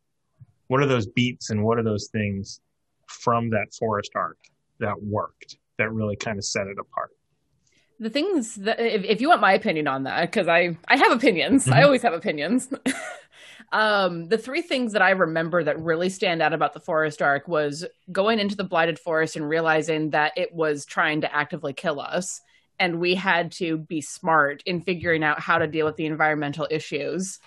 [0.68, 2.60] what are those beats and what are those things
[3.06, 4.38] from that forest arc
[4.80, 7.10] that worked that really kind of set it apart?
[7.98, 11.12] The things that if, if you want my opinion on that because i i have
[11.12, 11.64] opinions.
[11.64, 11.74] Mm-hmm.
[11.74, 12.68] i always have opinions.
[13.70, 17.48] Um the three things that i remember that really stand out about the forest arc
[17.48, 21.98] was going into the blighted forest and realizing that it was trying to actively kill
[21.98, 22.42] us
[22.82, 26.66] and we had to be smart in figuring out how to deal with the environmental
[26.68, 27.38] issues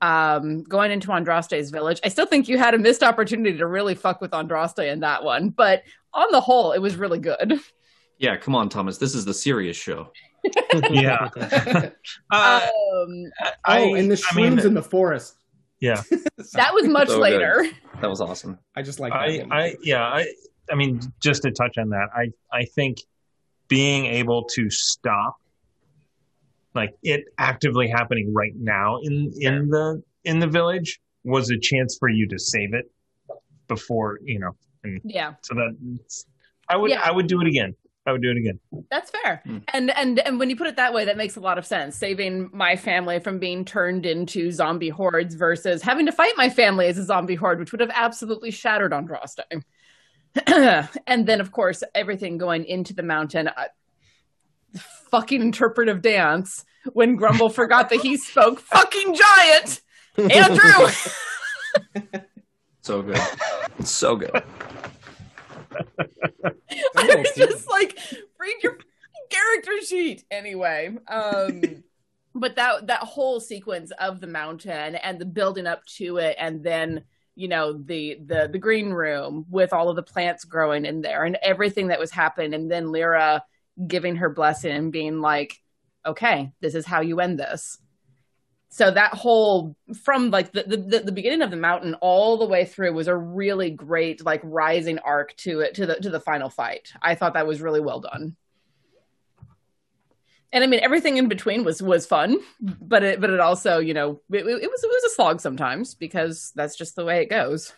[0.00, 2.00] um, going into Andraste's village.
[2.02, 5.24] I still think you had a missed opportunity to really fuck with Andraste in that
[5.24, 5.82] one, but
[6.14, 7.60] on the whole, it was really good.
[8.16, 8.96] Yeah, come on, Thomas.
[8.96, 10.10] This is the serious show.
[10.90, 11.28] yeah.
[12.32, 13.30] uh, um,
[13.66, 15.36] I, oh, and the shrooms I mean, in the forest.
[15.80, 16.00] Yeah,
[16.54, 17.58] that was much so later.
[17.60, 18.00] Good.
[18.00, 18.58] That was awesome.
[18.74, 19.12] I just like.
[19.12, 20.26] I, I, yeah, I,
[20.72, 22.98] I mean, just to touch on that, I, I think
[23.68, 25.36] being able to stop,
[26.74, 31.96] like it actively happening right now in in the in the village, was a chance
[31.98, 32.90] for you to save it
[33.68, 34.52] before you know.
[34.84, 35.34] And yeah.
[35.42, 35.76] So that
[36.68, 37.00] I would yeah.
[37.02, 37.74] I would do it again.
[38.06, 38.58] I would do it again.
[38.90, 39.42] That's fair.
[39.46, 39.62] Mm.
[39.74, 41.94] And and and when you put it that way, that makes a lot of sense.
[41.94, 46.86] Saving my family from being turned into zombie hordes versus having to fight my family
[46.86, 49.40] as a zombie horde, which would have absolutely shattered Andraste.
[51.06, 53.48] and then, of course, everything going into the mountain.
[53.48, 53.64] Uh,
[55.10, 59.80] fucking interpretive dance when Grumble forgot that he spoke fucking giant.
[60.16, 60.88] Andrew.
[62.82, 63.20] so good.
[63.84, 64.30] So good.
[66.96, 67.98] I was just like,
[68.38, 68.78] read your
[69.30, 70.96] character sheet anyway.
[71.06, 71.84] Um,
[72.34, 76.62] but that that whole sequence of the mountain and the building up to it, and
[76.62, 77.04] then
[77.38, 81.24] you know the the the green room with all of the plants growing in there
[81.24, 83.44] and everything that was happening, and then Lyra
[83.86, 85.56] giving her blessing and being like,
[86.04, 87.78] "Okay, this is how you end this."
[88.70, 92.64] so that whole from like the, the the beginning of the mountain all the way
[92.64, 96.50] through was a really great like rising arc to it to the to the final
[96.50, 98.36] fight i thought that was really well done
[100.52, 103.94] and i mean everything in between was was fun but it but it also you
[103.94, 107.30] know it, it was it was a slog sometimes because that's just the way it
[107.30, 107.72] goes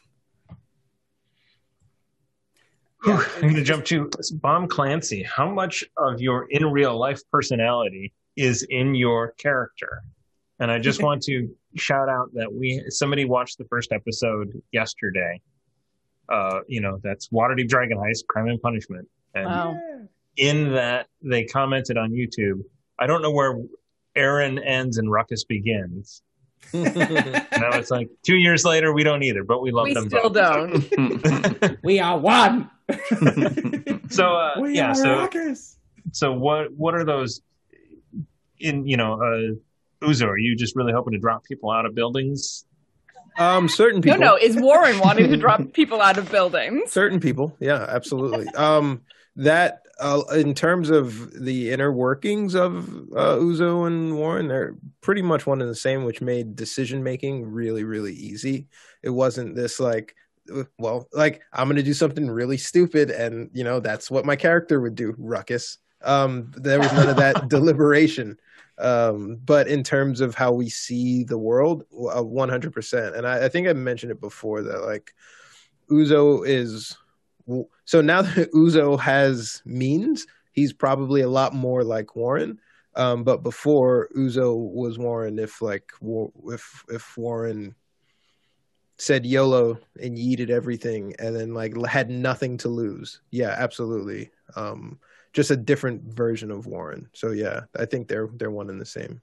[3.07, 5.23] I'm going to jump to Bomb Clancy.
[5.23, 10.03] How much of your in real life personality is in your character?
[10.59, 15.41] And I just want to shout out that we somebody watched the first episode yesterday.
[16.29, 19.09] Uh, you know, that's Waterdeep Dragon Heist, Crime and Punishment.
[19.35, 19.81] And wow.
[20.37, 22.63] In that they commented on YouTube,
[22.99, 23.61] I don't know where
[24.17, 26.23] Aaron ends and Ruckus begins.
[26.73, 26.83] now
[27.73, 30.09] it's like two years later, we don't either, but we love we them.
[30.09, 30.91] Still both.
[30.91, 31.79] don't.
[31.83, 32.71] we are one.
[34.11, 35.79] so uh, we yeah, so Ruckus.
[36.13, 37.41] so what what are those
[38.59, 41.95] in you know uh, Uzo, are you just really hoping to drop people out of
[41.95, 42.65] buildings?
[43.39, 44.19] Um, certain people.
[44.19, 44.37] No, no.
[44.37, 46.93] Is Warren wanting to drop people out of buildings?
[46.93, 48.49] Certain people, yeah, absolutely.
[48.49, 49.03] um,
[49.37, 55.23] that uh, in terms of the inner workings of uh, Uzo and Warren, they're pretty
[55.23, 58.67] much one and the same, which made decision making really, really easy.
[59.03, 60.15] It wasn't this like,
[60.79, 64.37] well, like I'm going to do something really stupid, and you know that's what my
[64.37, 65.15] character would do.
[65.19, 65.79] Ruckus.
[66.03, 68.39] Um, there was none of that deliberation.
[68.79, 73.15] Um, but in terms of how we see the world, uh, one hundred percent.
[73.15, 75.13] And I, I, think I mentioned it before that like
[75.91, 76.97] Uzo is
[77.85, 82.59] so now that Uzo has means, he's probably a lot more like Warren.
[82.97, 85.93] Um, but before Uzo was Warren, if like
[86.47, 87.75] if if Warren
[88.99, 94.31] said YOLO and yeeted everything and then like had nothing to lose, yeah, absolutely.
[94.57, 94.99] Um,
[95.33, 97.09] just a different version of Warren.
[97.13, 99.23] So yeah, I think they're they're one and the same.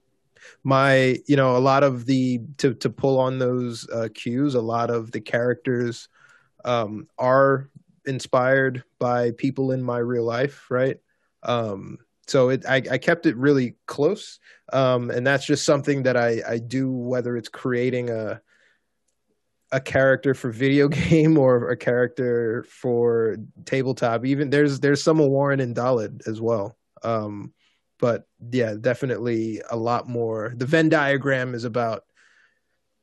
[0.64, 4.62] My, you know, a lot of the to to pull on those uh, cues, a
[4.62, 6.08] lot of the characters
[6.64, 7.68] um, are
[8.06, 10.98] inspired by people in my real life, right?
[11.42, 14.38] Um, so it, I, I kept it really close,
[14.72, 18.40] um, and that's just something that I I do whether it's creating a
[19.72, 24.26] a character for video game or a character for tabletop.
[24.26, 26.76] Even there's there's some Warren and Dalit as well.
[27.02, 27.52] Um,
[27.98, 30.52] but yeah, definitely a lot more.
[30.56, 32.04] The Venn diagram is about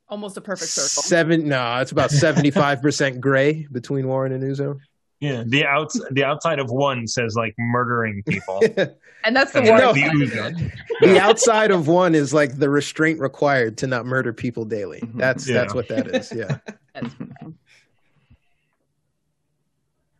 [0.07, 1.03] almost a perfect circle.
[1.03, 4.77] Seven, no, it's about seventy five percent gray between Warren and Uzo.
[5.21, 8.61] Yeah, the outs the outside of one says like murdering people.
[9.27, 9.79] And that's the one.
[9.79, 9.91] No.
[9.91, 10.71] the I ooze- did.
[11.01, 14.99] the outside of one is like the restraint required to not murder people daily.
[14.99, 15.17] Mhm.
[15.17, 15.55] That's Yeah.
[15.55, 16.31] that's what that is.
[16.31, 16.59] Yeah.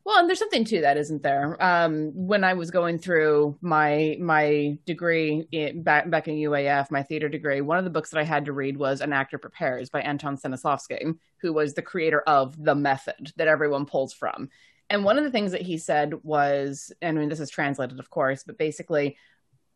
[0.05, 1.57] Well, and there's something to that, isn't there?
[1.61, 7.01] Um, when I was going through my my degree in, back back in UAF, my
[7.01, 9.89] theater degree, one of the books that I had to read was An Actor Prepares
[9.89, 14.49] by Anton Stanislavski, who was the creator of the method that everyone pulls from.
[14.91, 17.99] And one of the things that he said was, and I mean, this is translated,
[17.99, 19.17] of course, but basically,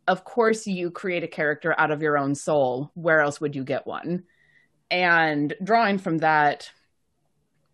[0.07, 2.91] of course, you create a character out of your own soul.
[2.93, 4.25] Where else would you get one?
[4.91, 6.69] And drawing from that,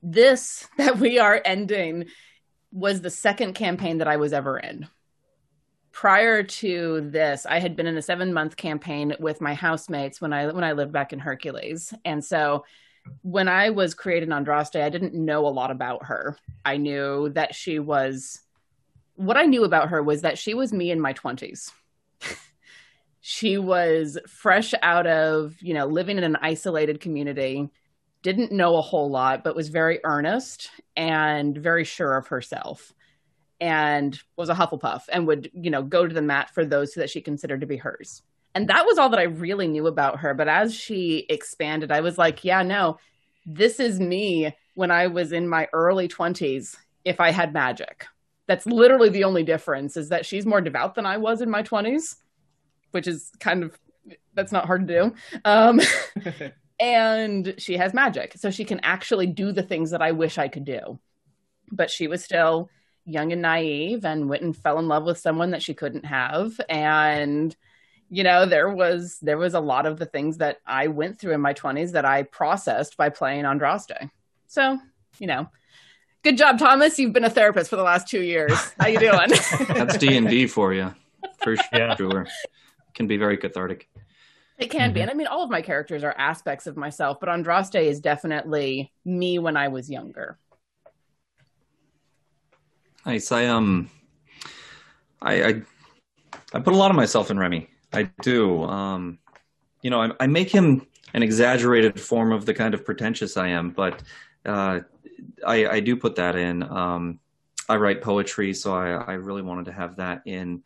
[0.02, 2.06] this that we are ending
[2.76, 4.88] was the second campaign that I was ever in.
[5.94, 10.34] Prior to this, I had been in a seven month campaign with my housemates when
[10.34, 12.66] I when I lived back in Hercules, and so
[13.22, 16.38] when I was created Andraste, I didn't know a lot about her.
[16.66, 18.42] I knew that she was.
[19.16, 21.72] What I knew about her was that she was me in my twenties.
[23.22, 27.70] she was fresh out of you know living in an isolated community
[28.26, 32.92] didn't know a whole lot, but was very earnest and very sure of herself
[33.62, 37.12] and was a Hufflepuff and would, you know, go to the mat for those that
[37.12, 38.24] she considered to be hers.
[38.56, 40.34] And that was all that I really knew about her.
[40.34, 42.98] But as she expanded, I was like, yeah, no,
[43.46, 48.08] this is me when I was in my early 20s if I had magic.
[48.48, 51.62] That's literally the only difference is that she's more devout than I was in my
[51.62, 52.16] 20s,
[52.90, 53.78] which is kind of
[54.34, 55.40] that's not hard to do.
[55.46, 55.80] Um,
[56.80, 60.48] and she has magic so she can actually do the things that i wish i
[60.48, 61.00] could do.
[61.72, 62.70] But she was still
[63.06, 66.60] young and naive and went and fell in love with someone that she couldn't have.
[66.68, 67.56] And
[68.10, 71.34] you know there was there was a lot of the things that i went through
[71.34, 74.10] in my 20s that i processed by playing andraste.
[74.48, 74.80] So
[75.18, 75.50] you know
[76.24, 77.00] good job thomas.
[77.00, 78.54] You've been a therapist for the last two years.
[78.80, 79.30] How you doing?
[79.70, 80.94] That's D and D for you,
[81.44, 81.96] for Yeah.
[82.94, 83.90] Can be very cathartic.
[84.58, 85.02] It can be.
[85.02, 88.92] And I mean, all of my characters are aspects of myself, but Andraste is definitely
[89.04, 90.38] me when I was younger.
[93.06, 93.32] Nice.
[93.32, 93.90] I um,
[95.22, 95.62] I I,
[96.54, 97.68] I put a lot of myself in Remy.
[97.92, 98.64] I do.
[98.64, 99.20] Um,
[99.82, 103.50] you know, I, I make him an exaggerated form of the kind of pretentious I
[103.50, 104.02] am, but
[104.46, 104.80] uh,
[105.46, 106.64] I I do put that in.
[106.64, 107.20] Um,
[107.68, 110.64] I write poetry, so I I really wanted to have that in.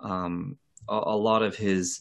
[0.00, 0.58] Um,
[0.88, 2.00] a, a lot of his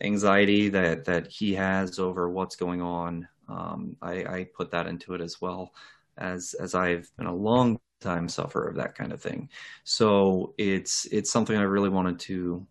[0.00, 3.28] anxiety that that he has over what's going on.
[3.48, 5.72] Um, I, I put that into it as well,
[6.16, 9.48] as as I've been a long time sufferer of that kind of thing.
[9.84, 12.66] So it's it's something I really wanted to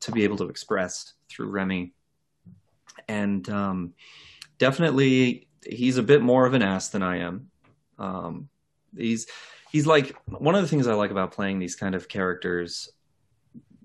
[0.00, 1.92] to be able to express through Remy,
[3.08, 3.94] and um,
[4.58, 7.50] definitely he's a bit more of an ass than I am.
[7.98, 8.48] Um,
[8.96, 9.26] he's
[9.70, 12.90] he's like one of the things I like about playing these kind of characters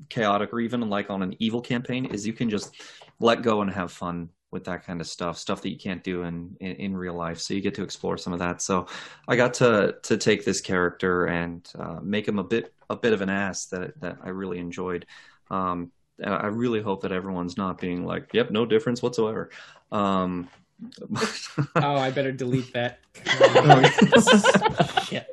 [0.09, 2.75] chaotic or even like on an evil campaign is you can just
[3.19, 6.23] let go and have fun with that kind of stuff stuff that you can't do
[6.23, 7.39] in, in in real life.
[7.39, 8.61] So you get to explore some of that.
[8.61, 8.87] So
[9.27, 13.13] i got to to take this character and uh, make him a bit a bit
[13.13, 15.05] of an ass that that i really enjoyed.
[15.49, 15.91] Um
[16.23, 19.49] i really hope that everyone's not being like yep no difference whatsoever.
[19.91, 20.49] Um
[21.75, 22.99] oh, I better delete that.
[25.05, 25.27] Shit.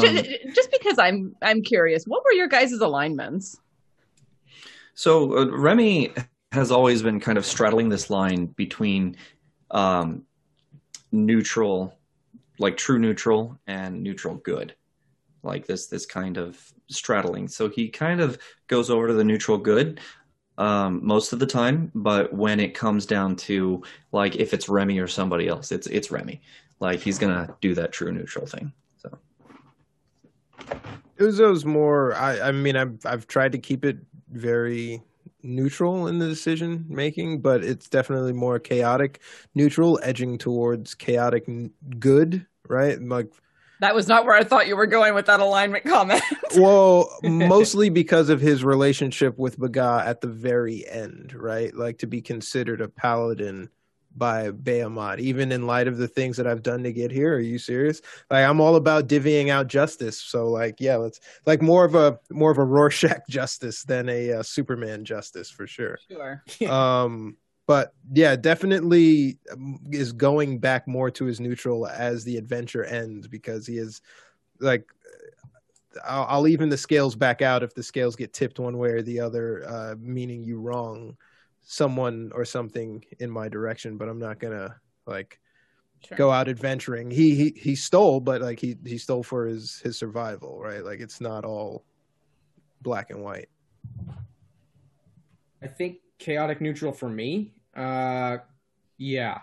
[0.00, 3.58] Just, Um, just because I'm I'm curious, what were your guys' alignments?
[4.94, 6.12] So uh, Remy
[6.52, 9.16] has always been kind of straddling this line between
[9.70, 10.24] um,
[11.12, 11.94] neutral,
[12.58, 14.74] like true neutral, and neutral good,
[15.42, 16.58] like this this kind of
[16.88, 17.48] straddling.
[17.48, 20.00] So he kind of goes over to the neutral good
[20.58, 24.98] um, most of the time, but when it comes down to like if it's Remy
[24.98, 26.42] or somebody else, it's it's Remy.
[26.80, 28.72] Like he's gonna do that true neutral thing.
[31.18, 32.14] Uzo's more.
[32.14, 33.98] I, I mean, I've I've tried to keep it
[34.30, 35.02] very
[35.42, 39.20] neutral in the decision making, but it's definitely more chaotic
[39.54, 41.46] neutral, edging towards chaotic
[41.98, 42.46] good.
[42.68, 43.32] Right, like
[43.80, 46.22] That was not where I thought you were going with that alignment comment.
[46.56, 51.74] well, mostly because of his relationship with Baga at the very end, right?
[51.74, 53.70] Like to be considered a paladin
[54.18, 57.34] by Bahamut, even in light of the things that I've done to get here.
[57.34, 58.02] Are you serious?
[58.30, 60.20] Like I'm all about divvying out justice.
[60.20, 64.32] So like, yeah, let's like more of a more of a Rorschach justice than a
[64.32, 66.42] uh, Superman justice for sure sure.
[66.70, 67.36] um
[67.66, 73.28] but yeah definitely um, is going back more to his neutral as the adventure ends
[73.28, 74.00] because he is
[74.60, 74.88] like
[76.06, 79.02] I'll, I'll even the scales back out if the scales get tipped one way or
[79.02, 81.16] the other uh meaning you wrong
[81.70, 84.74] someone or something in my direction but i'm not gonna
[85.06, 85.38] like
[86.06, 86.16] Sure.
[86.16, 87.10] go out adventuring.
[87.10, 90.84] He he he stole, but like he he stole for his his survival, right?
[90.84, 91.84] Like it's not all
[92.82, 93.48] black and white.
[95.60, 97.52] I think chaotic neutral for me.
[97.74, 98.38] Uh,
[98.96, 99.40] yeah,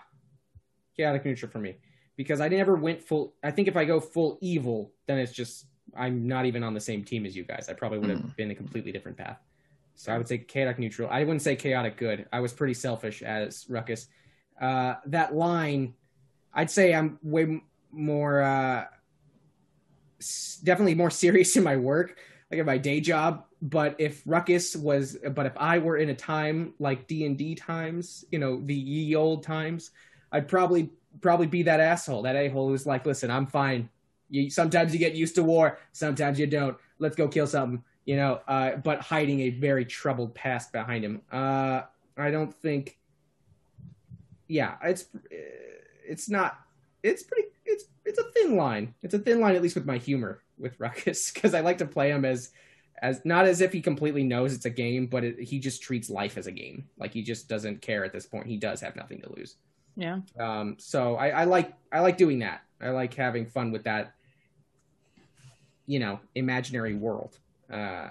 [0.96, 1.76] chaotic neutral for me
[2.16, 3.34] because I never went full.
[3.44, 6.80] I think if I go full evil, then it's just I'm not even on the
[6.80, 7.68] same team as you guys.
[7.68, 9.38] I probably would have been a completely different path.
[9.96, 11.08] So I would say chaotic neutral.
[11.10, 12.26] I wouldn't say chaotic good.
[12.32, 14.08] I was pretty selfish as Ruckus.
[14.60, 15.94] Uh, that line,
[16.52, 17.60] I'd say I'm way
[17.90, 18.84] more, uh,
[20.62, 22.18] definitely more serious in my work,
[22.50, 23.44] like in my day job.
[23.62, 27.54] But if Ruckus was, but if I were in a time like D and D
[27.54, 29.90] times, you know, the ye old times,
[30.30, 30.90] I'd probably
[31.22, 33.88] probably be that asshole, that a hole who's like, listen, I'm fine.
[34.28, 36.76] You sometimes you get used to war, sometimes you don't.
[36.98, 38.40] Let's go kill something, you know.
[38.48, 41.20] Uh, but hiding a very troubled past behind him.
[41.30, 41.82] Uh,
[42.16, 42.96] I don't think.
[44.48, 45.06] Yeah, it's
[46.08, 46.58] it's not.
[47.02, 47.48] It's pretty.
[47.66, 48.94] It's it's a thin line.
[49.02, 51.86] It's a thin line, at least with my humor with Ruckus, because I like to
[51.86, 52.52] play him as
[53.02, 56.08] as not as if he completely knows it's a game, but it, he just treats
[56.08, 56.88] life as a game.
[56.98, 58.46] Like he just doesn't care at this point.
[58.46, 59.56] He does have nothing to lose.
[59.96, 60.20] Yeah.
[60.38, 62.62] Um, so I, I like I like doing that.
[62.80, 64.14] I like having fun with that.
[65.86, 67.38] You know, imaginary world.
[67.72, 68.10] Uh,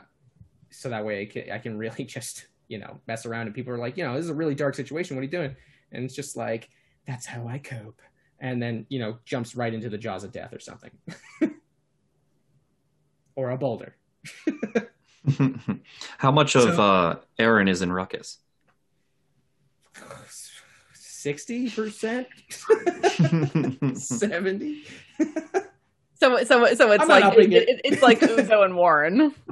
[0.72, 3.72] so that way I can, I can really just you know mess around and people
[3.74, 5.16] are like, you know, this is a really dark situation.
[5.16, 5.56] What are you doing?
[5.92, 6.70] And it's just like
[7.08, 8.02] that's how I cope.
[8.40, 10.92] And then you know jumps right into the jaws of death or something,
[13.36, 13.96] or a boulder.
[16.18, 18.40] How much of So- uh, Aaron is in Ruckus?
[20.94, 22.28] Sixty percent,
[23.96, 24.84] seventy.
[26.16, 27.70] So so so it's I'm like it, it.
[27.70, 29.34] it- it's like Uzo and Warren.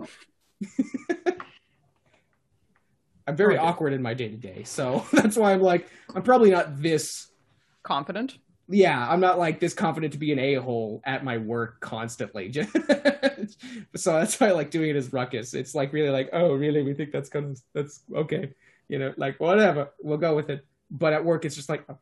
[3.26, 3.64] I'm very Okay.
[3.66, 7.28] awkward in my day to day, so that's why I'm like I'm probably not this
[7.84, 8.38] Confident.
[8.70, 12.52] yeah, I'm not like this confident to be an a hole at my work constantly.
[13.96, 15.54] so that's why I like doing it as ruckus.
[15.54, 16.82] It's like really like, oh, really?
[16.82, 18.54] We think that's gonna that's okay,
[18.88, 20.66] you know, like whatever, we'll go with it.
[20.92, 21.98] But at work, it's just like, oh,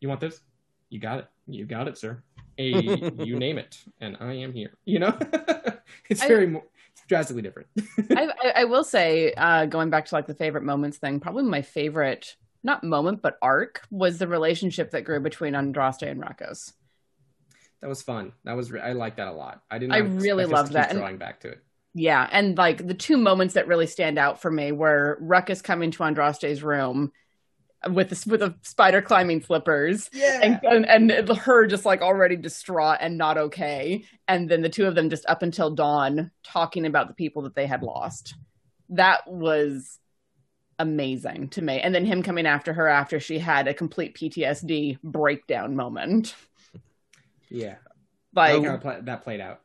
[0.00, 0.40] you want this?
[0.88, 1.26] You got it.
[1.46, 2.22] You got it, sir.
[2.60, 4.72] A, you name it, and I am here.
[4.84, 5.18] You know,
[6.10, 7.68] it's very mo- it's drastically different.
[8.10, 11.44] I, I, I will say, uh, going back to like the favorite moments thing, probably
[11.44, 16.72] my favorite, not moment, but arc was the relationship that grew between Andraste and Ruckus.
[17.80, 18.32] that was fun.
[18.44, 19.62] That was re- I like that a lot.
[19.70, 19.92] I didn't.
[19.94, 21.62] I really loved that, and- Drawing back to it.
[21.94, 25.90] Yeah, and like the two moments that really stand out for me were Ruckus coming
[25.92, 27.10] to Andraste's room
[27.88, 30.40] with the, with the spider climbing slippers, Yeah.
[30.42, 34.86] and, and and her just like already distraught and not okay, and then the two
[34.86, 38.34] of them just up until dawn talking about the people that they had lost.
[38.90, 39.98] That was
[40.78, 44.98] amazing to me, and then him coming after her after she had a complete PTSD
[45.02, 46.34] breakdown moment.
[47.48, 47.76] yeah.
[48.34, 49.60] Like, How play- that played out.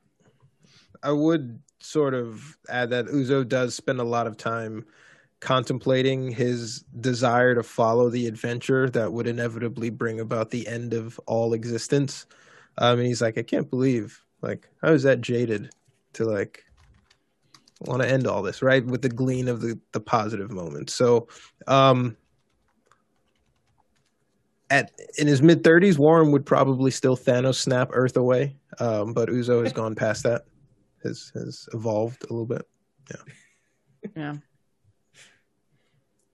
[1.04, 4.86] I would sort of add that Uzo does spend a lot of time
[5.46, 11.20] contemplating his desire to follow the adventure that would inevitably bring about the end of
[11.28, 12.26] all existence.
[12.80, 15.70] Um, and he's like, I can't believe, like, how is that jaded
[16.14, 16.66] to like
[17.82, 18.84] want to end all this, right?
[18.84, 20.96] With the glean of the the positive moments.
[20.96, 21.28] So,
[21.68, 22.18] um,
[24.72, 29.30] at in his mid thirties, Warren would probably still Thanos snap Earth away, um, but
[29.30, 30.46] Uzo has gone past that.
[31.04, 32.68] Has has evolved a little bit.
[34.16, 34.32] yeah.
[34.32, 34.40] Nice.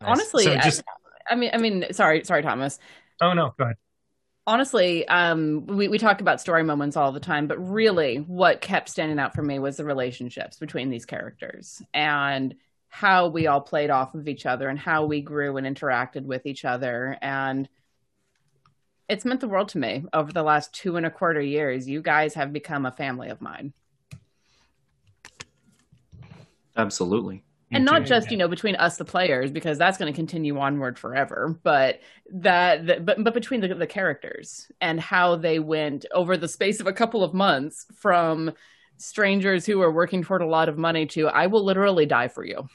[0.03, 0.71] Honestly, so I-
[1.29, 2.79] I mean, I mean, sorry, sorry, Thomas.
[3.21, 3.75] oh no, go ahead.
[4.47, 8.89] honestly um we, we talk about story moments all the time but really what kept
[8.89, 12.55] standing out for me was the relationships between these characters and
[12.89, 16.45] how we all played off of each other and how we grew and interacted with
[16.47, 17.69] each other and
[19.07, 22.01] it's meant the world to me over the last two and a quarter years you
[22.01, 23.71] guys have become a family of mine
[26.77, 27.43] Absolutely.
[27.71, 30.97] And not just you know between us the players because that's going to continue onward
[30.97, 31.99] forever but
[32.31, 36.79] that, that but but between the, the characters and how they went over the space
[36.79, 38.51] of a couple of months from
[38.97, 42.45] strangers who are working toward a lot of money to i will literally die for
[42.45, 42.67] you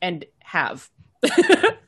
[0.00, 0.88] and have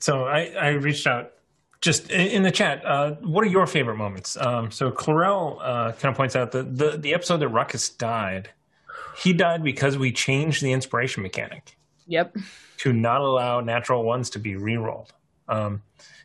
[0.00, 1.32] So I, I reached out
[1.80, 2.84] just in, the chat.
[2.84, 4.36] Uh, what are your favorite moments?
[4.36, 8.50] Um, so Clarel uh, kind of points out that the, the episode that Ruckus died,
[9.20, 11.76] he died because we changed the inspiration mechanic
[12.06, 12.34] yep
[12.78, 15.12] to not allow natural ones to be re-rolled.
[15.48, 15.82] Um,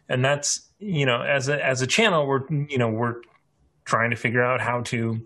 [0.07, 3.21] and that's you know as a as a channel we're you know we're
[3.83, 5.21] trying to figure out how to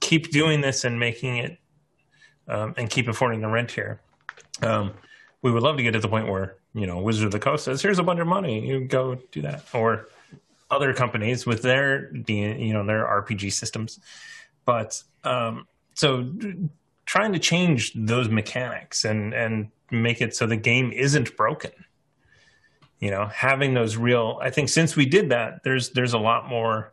[0.00, 1.58] keep doing this and making it
[2.48, 4.00] um, and keep affording the rent here.
[4.62, 4.92] Um,
[5.42, 7.64] we would love to get to the point where you know, Wizard of the Coast
[7.64, 10.08] says, "Here's a bunch of money, you go do that," or
[10.70, 14.00] other companies with their you know their RPG systems.
[14.64, 16.32] But um, so
[17.06, 21.72] trying to change those mechanics and and make it so the game isn't broken.
[23.00, 24.38] You know, having those real.
[24.40, 26.92] I think since we did that, there's there's a lot more.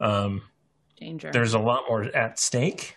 [0.00, 0.42] Um,
[0.98, 1.30] Danger.
[1.32, 2.96] there's a lot more at stake.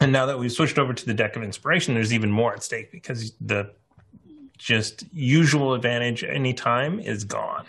[0.00, 2.62] And now that we've switched over to the deck of inspiration, there's even more at
[2.62, 3.72] stake because the
[4.56, 7.66] just usual advantage anytime is gone.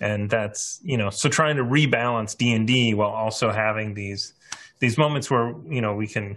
[0.00, 4.34] And that's, you know, so trying to rebalance D&D while also having these
[4.78, 6.36] these moments where, you know, we can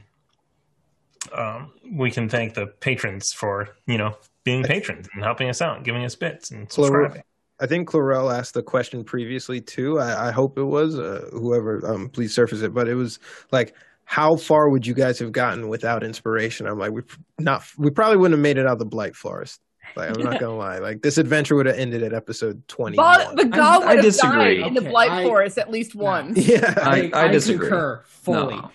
[1.33, 5.83] um, we can thank the patrons for, you know, being patrons and helping us out
[5.83, 7.21] giving us bits and subscribing.
[7.61, 9.99] I think Chlorel asked the question previously too.
[9.99, 11.85] I, I hope it was uh, whoever.
[11.85, 12.73] Um, please surface it.
[12.73, 13.19] But it was
[13.51, 13.75] like,
[14.05, 16.67] how far would you guys have gotten without inspiration?
[16.67, 17.01] I'm like, we
[17.37, 17.63] not.
[17.77, 19.59] We probably wouldn't have made it out of the Blight Forest.
[19.95, 20.77] Like, I'm not gonna lie.
[20.79, 22.95] Like, this adventure would have ended at episode 20.
[22.97, 24.57] But the god I would have disagree.
[24.59, 26.37] died in the Okay, Blight I- Forest at least once.
[26.47, 26.73] Yeah.
[26.77, 27.67] I- I disagree.
[27.69, 28.55] concur fully.
[28.55, 28.71] No.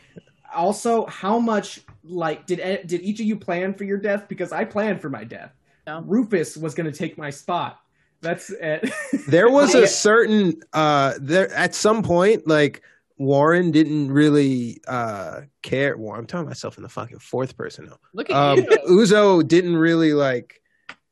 [0.55, 4.29] Also, how much like did did each of you plan for your death?
[4.29, 5.53] Because I planned for my death.
[5.87, 6.03] No.
[6.07, 7.81] Rufus was going to take my spot.
[8.21, 8.91] That's it.
[9.29, 12.83] there was a certain uh there at some point like
[13.19, 15.97] Warren didn't really uh care.
[15.97, 17.99] Well, I'm talking myself in the fucking fourth person now.
[18.15, 18.65] Look at um, you.
[18.89, 20.61] Uzo didn't really like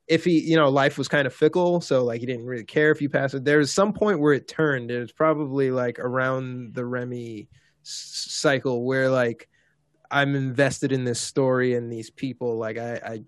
[0.09, 2.91] if he, you know, life was kind of fickle, so like he didn't really care
[2.91, 3.45] if you passed it.
[3.45, 4.91] There's some point where it turned.
[4.91, 7.49] It was probably like around the Remy
[7.85, 9.49] s- cycle where like
[10.11, 12.59] I'm invested in this story and these people.
[12.59, 13.23] Like I, I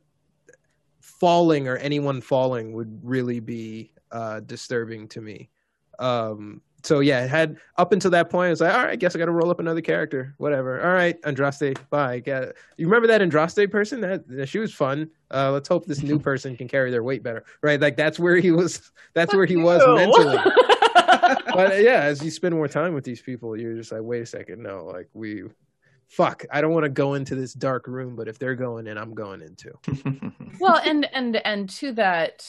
[1.01, 5.51] falling or anyone falling would really be uh disturbing to me.
[5.99, 9.17] Um so yeah, it had up until that point, it's like, all right, I guess
[9.17, 10.85] I got to roll up another character, whatever.
[10.85, 12.21] All right, Andraste, bye.
[12.21, 14.01] Got you remember that Andraste person?
[14.03, 15.11] That, that she was fun.
[15.31, 17.81] Uh, let's hope this new person can carry their weight better, right?
[17.81, 18.93] Like that's where he was.
[19.15, 20.39] That's where he was mentally.
[21.55, 24.23] But uh, yeah, as you spend more time with these people, you're just like, wait
[24.23, 25.45] a second, no, like we,
[26.09, 28.99] fuck, I don't want to go into this dark room, but if they're going in,
[28.99, 29.79] I'm going in too.
[30.61, 32.43] well, and and and to that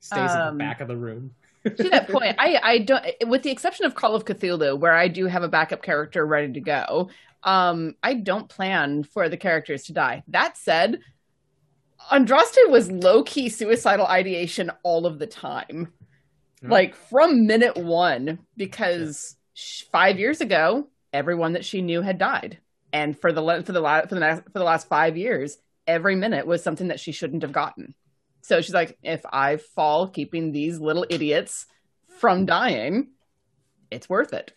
[0.00, 1.34] Stays in Um, the back of the room.
[1.76, 5.08] To that point, I I don't with the exception of Call of Cthulhu, where I
[5.08, 7.10] do have a backup character ready to go.
[7.42, 10.24] Um, I don't plan for the characters to die.
[10.28, 11.00] That said,
[12.10, 15.92] Andraste was low key suicidal ideation all of the time,
[16.62, 16.68] Yeah.
[16.70, 22.58] like from minute one, because sh- five years ago, everyone that she knew had died,
[22.92, 26.46] and for the for the for the last, for the last five years, every minute
[26.46, 27.94] was something that she shouldn't have gotten.
[28.42, 31.66] So she's like, if I fall keeping these little idiots
[32.18, 33.08] from dying,
[33.90, 34.52] it's worth it.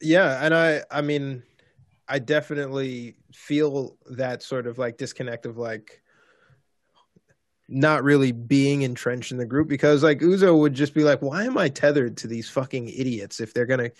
[0.00, 1.42] yeah and i i mean
[2.08, 6.00] i definitely feel that sort of like disconnect of like
[7.68, 11.44] not really being entrenched in the group because like uzo would just be like why
[11.44, 13.90] am i tethered to these fucking idiots if they're gonna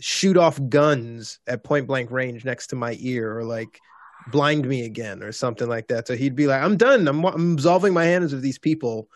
[0.00, 3.80] shoot off guns at point blank range next to my ear or like
[4.30, 7.52] blind me again or something like that so he'd be like i'm done i'm, I'm
[7.52, 9.08] absolving my hands of these people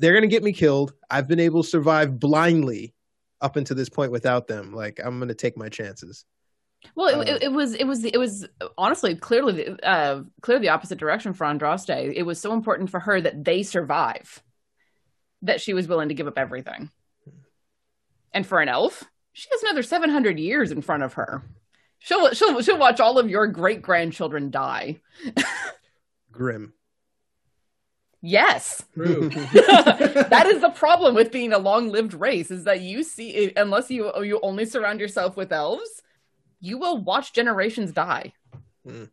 [0.00, 2.94] they're gonna get me killed i've been able to survive blindly
[3.40, 4.72] up until this point without them.
[4.72, 6.24] Like I'm gonna take my chances.
[6.96, 8.46] Well, it, Uh, it, it was it was it was
[8.76, 12.12] honestly clearly the- uh, clearly the opposite direction for Andraste.
[12.14, 14.42] It was so important for her that they survive
[15.42, 16.90] that she was willing to give up everything.
[18.32, 21.44] And for an elf, she has another seven hundred years in front of her.
[21.98, 25.00] She'll she'll she'll watch all of your great grandchildren die.
[26.32, 26.72] Grim.
[28.20, 28.82] Yes.
[28.94, 29.28] True.
[29.52, 34.12] that is the problem with being a long-lived race is that you see unless you
[34.22, 36.02] you only surround yourself with elves
[36.60, 38.32] you will watch generations die
[38.84, 39.04] Hmm.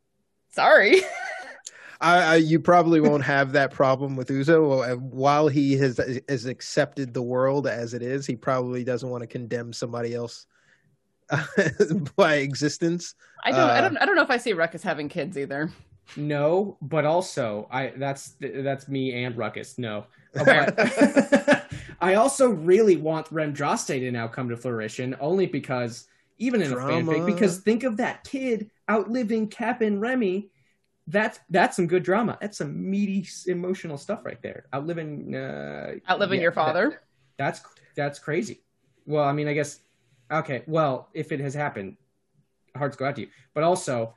[0.49, 1.01] sorry
[2.01, 4.91] I, I you probably won't have that problem with Uzo.
[4.91, 9.21] Uh, While he has has accepted the world as it is, he probably doesn't want
[9.21, 10.45] to condemn somebody else
[12.15, 13.15] by existence.
[13.43, 15.71] i don't i Uh, don't i don't know if i see ruckus having kids either
[16.17, 19.79] No, but also I that's that's me and Ruckus.
[19.79, 20.77] No, but
[21.99, 26.05] I also really want Remdraste to now come to fruition, only because
[26.37, 27.11] even in Drama.
[27.11, 30.51] a fanfic, because think of that kid outliving Cap and Remy.
[31.07, 32.37] That's that's some good drama.
[32.39, 34.65] That's some meaty emotional stuff right there.
[34.75, 37.01] Outliving uh, outliving yeah, your father that-
[37.37, 37.59] that's
[37.95, 38.61] that's crazy.
[39.07, 39.79] Well, I mean, I guess
[40.31, 40.63] okay.
[40.67, 41.97] Well, if it has happened,
[42.75, 43.27] hearts go out to you.
[43.53, 44.13] But also,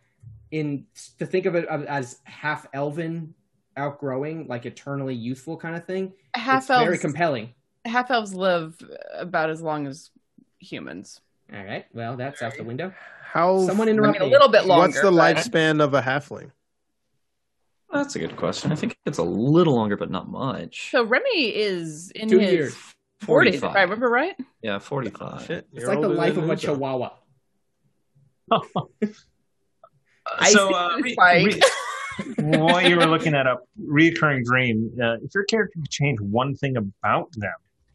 [0.51, 0.86] in
[1.18, 3.35] to think of it as half elven,
[3.76, 6.12] outgrowing, like eternally youthful kind of thing.
[6.35, 7.55] half it's very compelling.
[7.85, 8.76] half elves live
[9.14, 10.10] about as long as
[10.59, 11.20] humans
[11.55, 11.86] All right.
[11.94, 12.93] Well, that's out the window.
[13.22, 16.02] How Someone i mean interrupt a little bit longer what's the but- lifespan of a
[16.02, 16.51] halfling?
[17.93, 18.70] That's a good question.
[18.70, 20.90] I think it's a little longer, but not much.
[20.90, 22.76] So Remy is in Two his years.
[23.23, 23.77] 40s, if 45.
[23.77, 24.36] I remember right.
[24.62, 25.43] Yeah, 45.
[25.47, 27.11] Shit, It's like the life of a chihuahua.
[30.40, 31.61] I so see uh, re- re-
[32.39, 34.90] while you were looking that up, reoccurring dream.
[35.01, 37.55] Uh, if your character could change one thing about them,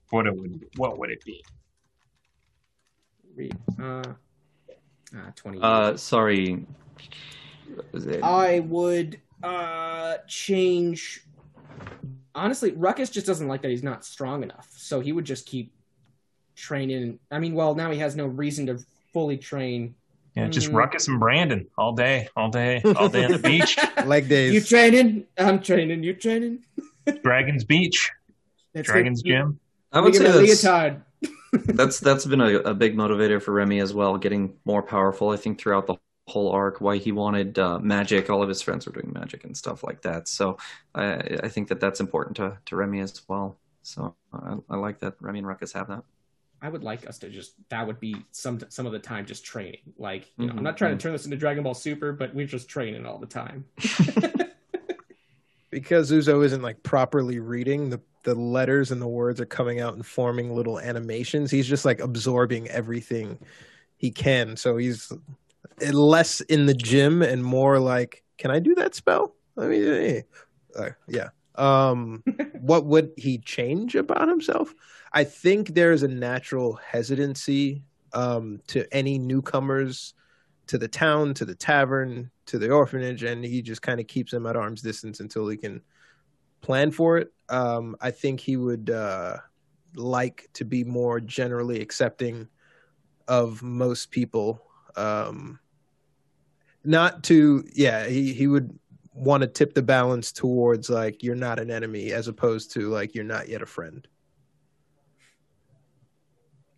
[0.10, 1.44] what it would what would it be?
[3.36, 3.56] Read.
[3.82, 4.04] Uh,
[5.16, 5.60] ah, 20.
[5.62, 6.66] Uh, sorry.
[7.92, 11.22] Was it- I would uh change.
[12.36, 15.74] Honestly, Ruckus just doesn't like that he's not strong enough, so he would just keep
[16.56, 17.20] training.
[17.32, 18.80] I mean, well, now he has no reason to
[19.14, 19.96] fully train.
[20.36, 20.76] Yeah, just Mm.
[20.76, 24.52] Ruckus and Brandon all day, all day, all day on the beach, Leg days.
[24.54, 25.26] You training?
[25.38, 26.02] I'm training.
[26.02, 26.64] You training?
[27.24, 28.10] Dragons Beach,
[28.74, 29.28] That's Dragons it.
[29.28, 29.60] Gym.
[29.92, 31.02] I would say that that's, leotard.
[31.76, 35.30] that's that's been a, a big motivator for Remy as well, getting more powerful.
[35.30, 35.98] I think throughout the
[36.28, 38.30] whole arc, why he wanted uh, magic.
[38.30, 40.28] All of his friends were doing magic and stuff like that.
[40.28, 40.58] So
[40.96, 43.58] I, I think that that's important to, to Remy as well.
[43.82, 46.04] So I, I like that Remy and Ruckus have that.
[46.62, 49.44] I would like us to just that would be some some of the time just
[49.44, 49.82] training.
[49.98, 52.34] Like, you know, Mhm, I'm not trying to turn this into Dragon Ball Super, but
[52.34, 53.66] we're just training all the time.
[55.70, 59.96] because Uzo isn't like properly reading the the letters and the words are coming out
[59.96, 61.52] and forming little animations.
[61.52, 63.38] He's just like absorbing everything
[63.98, 64.56] he can.
[64.56, 65.12] So he's
[65.82, 69.36] less in the gym and more like, can I do that spell?
[69.58, 70.22] I mean, eh.
[70.78, 71.30] Uh, yeah.
[71.56, 72.24] Um,
[72.60, 74.74] what would he change about himself?
[75.12, 77.84] I think there's a natural hesitancy
[78.14, 80.14] um, to any newcomers
[80.68, 84.32] to the town, to the tavern, to the orphanage, and he just kind of keeps
[84.32, 85.82] them at arm's distance until he can
[86.62, 87.32] plan for it.
[87.50, 89.38] Um, I think he would uh,
[89.96, 92.48] like to be more generally accepting
[93.28, 94.62] of most people.
[94.96, 95.60] Um,
[96.84, 98.78] not to, yeah, he, he would
[99.14, 103.14] want to tip the balance towards like you're not an enemy as opposed to like
[103.16, 104.08] you're not yet a friend.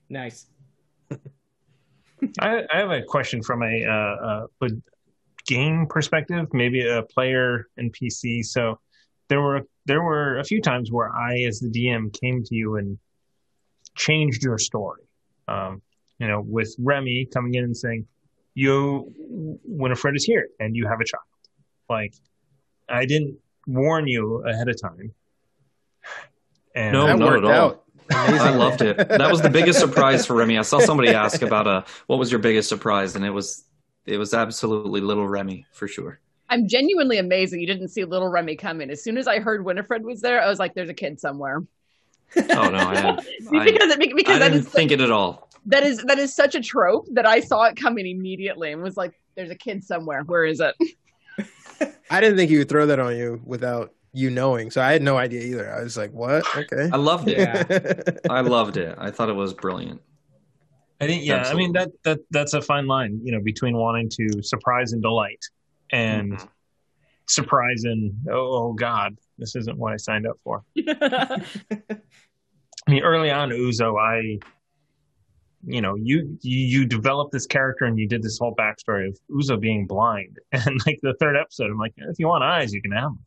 [0.10, 0.48] nice.
[2.40, 4.70] I, I have a question from a, uh, uh, a
[5.46, 8.44] game perspective, maybe a player and PC.
[8.46, 8.80] So
[9.28, 12.78] there were there were a few times where I, as the DM, came to you
[12.78, 12.98] and
[13.96, 15.04] changed your story.
[15.48, 15.82] Um,
[16.20, 18.08] you know, with Remy coming in and saying,
[18.54, 19.14] "You,
[19.66, 21.24] Winifred is here, and you have a child."
[21.90, 22.14] Like,
[22.90, 23.38] I didn't
[23.68, 25.14] warn you ahead of time.
[26.76, 27.70] And No, that not worked at all.
[27.70, 27.84] out.
[28.12, 28.40] Amazing.
[28.40, 28.98] I loved it.
[28.98, 30.60] That was the biggest surprise for Remy.
[30.60, 33.64] I saw somebody ask about a what was your biggest surprise, and it was
[34.06, 36.20] it was absolutely little Remy for sure.
[36.50, 38.92] I'm genuinely amazed that you didn't see little Remy come in.
[38.92, 41.64] As soon as I heard Winifred was there, I was like, "There's a kid somewhere."
[42.38, 43.20] Oh no, I, had,
[43.54, 45.50] I, because because I didn't is think it at all.
[45.68, 48.98] That is that is such a trope that I saw it coming immediately and was
[48.98, 50.24] like, "There's a kid somewhere.
[50.24, 50.76] Where is it?"
[52.10, 54.72] I didn't think he would throw that on you without you knowing.
[54.72, 55.74] So I had no idea either.
[55.74, 56.46] I was like, what?
[56.56, 56.90] Okay.
[56.94, 57.38] I loved it.
[57.38, 58.12] Yeah.
[58.34, 58.96] I loved it.
[58.98, 60.02] I thought it was brilliant.
[61.02, 64.08] I think yeah, I mean that that that's a fine line, you know, between wanting
[64.12, 65.44] to surprise and delight
[65.92, 66.48] and Mhm.
[67.28, 70.64] surprise and oh, oh god, this isn't what I signed up for.
[70.78, 71.42] I
[72.88, 74.40] mean, early on, Uzo, I,
[75.66, 79.20] you know, you you, you developed this character and you did this whole backstory of
[79.32, 82.82] Uzo being blind, and like the third episode, I'm like, if you want eyes, you
[82.82, 83.20] can have them.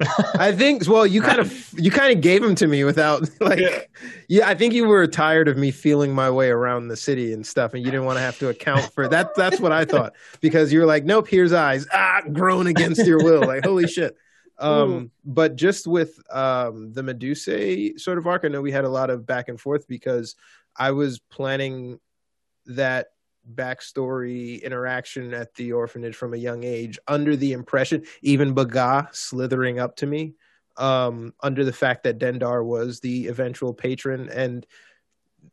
[0.34, 3.58] I think well you kind of you kind of gave them to me without like
[3.58, 3.82] Yeah.
[4.28, 4.48] yeah.
[4.48, 7.74] I think you were tired of me feeling my way around the city and stuff
[7.74, 10.72] and you didn't want to have to account for that that's what I thought because
[10.72, 14.16] you were like nope here's eyes ah grown against your will like holy shit
[14.58, 18.88] um but just with um the Medusa sort of arc I know we had a
[18.90, 20.34] lot of back and forth because
[20.76, 21.98] I was planning
[22.66, 23.08] that
[23.54, 29.78] backstory interaction at the orphanage from a young age under the impression even baga slithering
[29.80, 30.34] up to me
[30.76, 34.66] um under the fact that dendar was the eventual patron and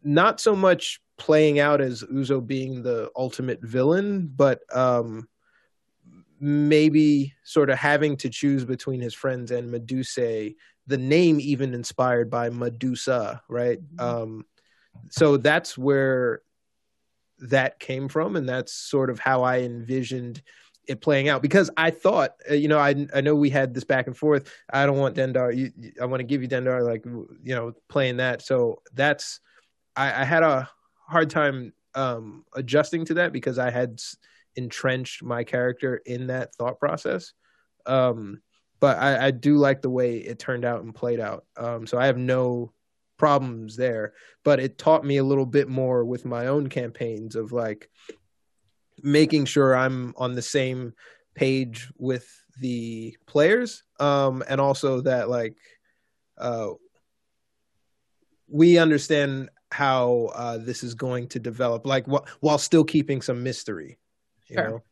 [0.03, 5.27] not so much playing out as uzo being the ultimate villain but um
[6.39, 10.51] maybe sort of having to choose between his friends and medusa
[10.85, 13.79] the name even inspired by medusa right?
[13.97, 14.45] Um
[15.09, 16.41] so that's where
[17.39, 20.41] that came from and that's sort of how i envisioned
[20.87, 21.41] it playing out.
[21.41, 24.51] Because i thought uh, you know i i know we had this back and forth
[24.71, 25.71] i don't want dendar you,
[26.01, 28.41] i want to give you dendar like you know playing that.
[28.41, 29.39] So that's
[29.95, 30.69] i i had a
[31.07, 33.99] hard time um adjusting to that because i had
[34.55, 37.33] entrenched my character in that thought process.
[37.85, 38.41] Um
[38.79, 41.45] but i i do like the way it turned out and played out.
[41.57, 42.71] Um so i have no
[43.17, 44.13] problems there
[44.43, 47.89] but it taught me a little bit more with my own campaigns of like
[49.01, 50.93] making sure I'm on the same
[51.35, 52.27] page with
[52.59, 55.55] the players, um, and also that like
[56.37, 56.69] uh,
[58.47, 63.43] we understand how uh, this is going to develop, like wh- while still keeping some
[63.43, 63.99] mystery.
[64.47, 64.69] You Sure.
[64.69, 64.83] know,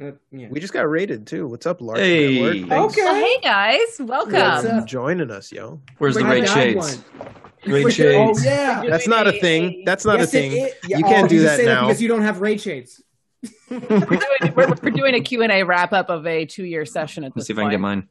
[0.00, 0.48] Uh, yeah.
[0.48, 1.46] we just got rated too.
[1.46, 2.62] What's up, Lark Hey.
[2.62, 2.64] Okay.
[2.70, 4.32] Well, hey guys, welcome.
[4.32, 4.86] What's up?
[4.86, 5.80] joining us, yo.
[5.98, 6.76] Where's the Bring Raid that Shades?
[7.16, 7.26] one.
[7.66, 8.44] Raid Oh Shades.
[8.44, 8.82] yeah.
[8.88, 9.82] That's not a thing.
[9.84, 10.52] That's not Yes, a thing.
[10.52, 10.74] it is.
[10.88, 11.86] Yeah, You oh, can't do you that say now.
[11.86, 13.02] because you don't have raid shades.
[13.70, 17.46] we're, doing, we're, we're doing a Q&A wrap up of a two-year session at Let's
[17.46, 18.08] this see if I can get mine.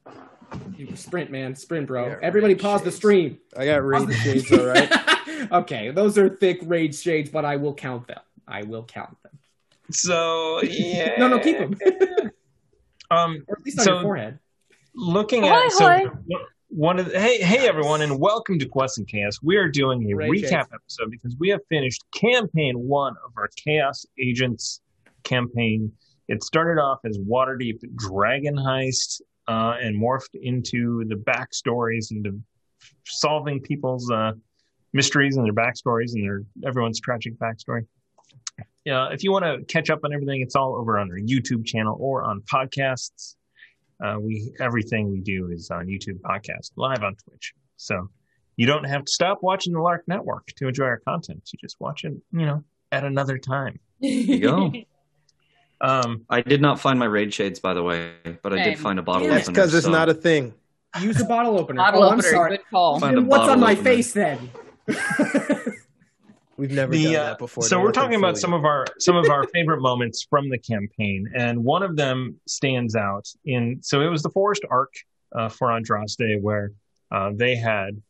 [0.78, 2.18] You Sprint, man, sprint, bro.
[2.22, 3.40] Everybody, raid pause the stream.
[3.58, 5.52] I got raid shades, all right.
[5.52, 8.20] okay, those are thick raid shades, but I will count them.
[8.48, 9.39] I will count them.
[9.92, 11.16] So yeah.
[11.20, 11.76] No, no, keep them.
[13.12, 14.40] Um, or at least on So- your forehead.
[14.94, 16.06] looking Hi, at so hi.
[16.70, 19.40] one of the, hey hey everyone and welcome to Quest and Chaos.
[19.42, 23.50] We are doing a Great, recap episode because we have finished campaign one of our
[23.56, 24.82] Chaos Agents
[25.24, 25.92] campaign.
[26.28, 32.40] It started off as Waterdeep Dragon Heist uh, and morphed into the backstories and the
[33.06, 34.34] solving people's uh,
[34.94, 37.86] mysteries and their backstories and their everyone's tragic backstory.
[38.90, 41.64] Yeah, if you want to catch up on everything, it's all over on our YouTube
[41.64, 43.36] channel or on podcasts.
[44.04, 47.54] Uh, we everything we do is on YouTube podcast, live on Twitch.
[47.78, 48.10] So
[48.56, 51.48] you don't have to stop watching the Lark Network to enjoy our content.
[51.54, 53.80] You just watch it, you know, at another time.
[54.02, 54.74] There you go.
[55.82, 58.12] Um, I did not find my Raid Shades, by the way,
[58.44, 59.28] but I did find a bottle Yeah.
[59.28, 59.36] opener.
[59.38, 60.54] That's because it's so- not a thing.
[61.00, 61.78] Use a bottle opener.
[61.78, 62.58] Bottle oh, I'm opener, sorry.
[62.58, 63.00] good call.
[63.00, 63.84] Find a what's on my opener.
[63.86, 64.50] face then?
[66.60, 67.64] We've never the, done uh, that before.
[67.64, 71.26] so we're talking about some of our some of our favorite moments from the campaign,
[71.34, 73.80] and one of them stands out in.
[73.82, 74.94] So it was the forest arc
[75.34, 76.74] uh, for Andraste, where
[77.12, 78.02] uh, they had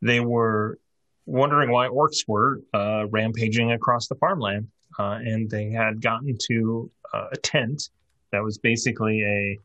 [0.00, 0.78] they were
[1.26, 4.68] wondering why orcs were uh, rampaging across the farmland,
[4.98, 7.90] uh, and they had gotten to uh, a tent
[8.32, 9.58] that was basically a.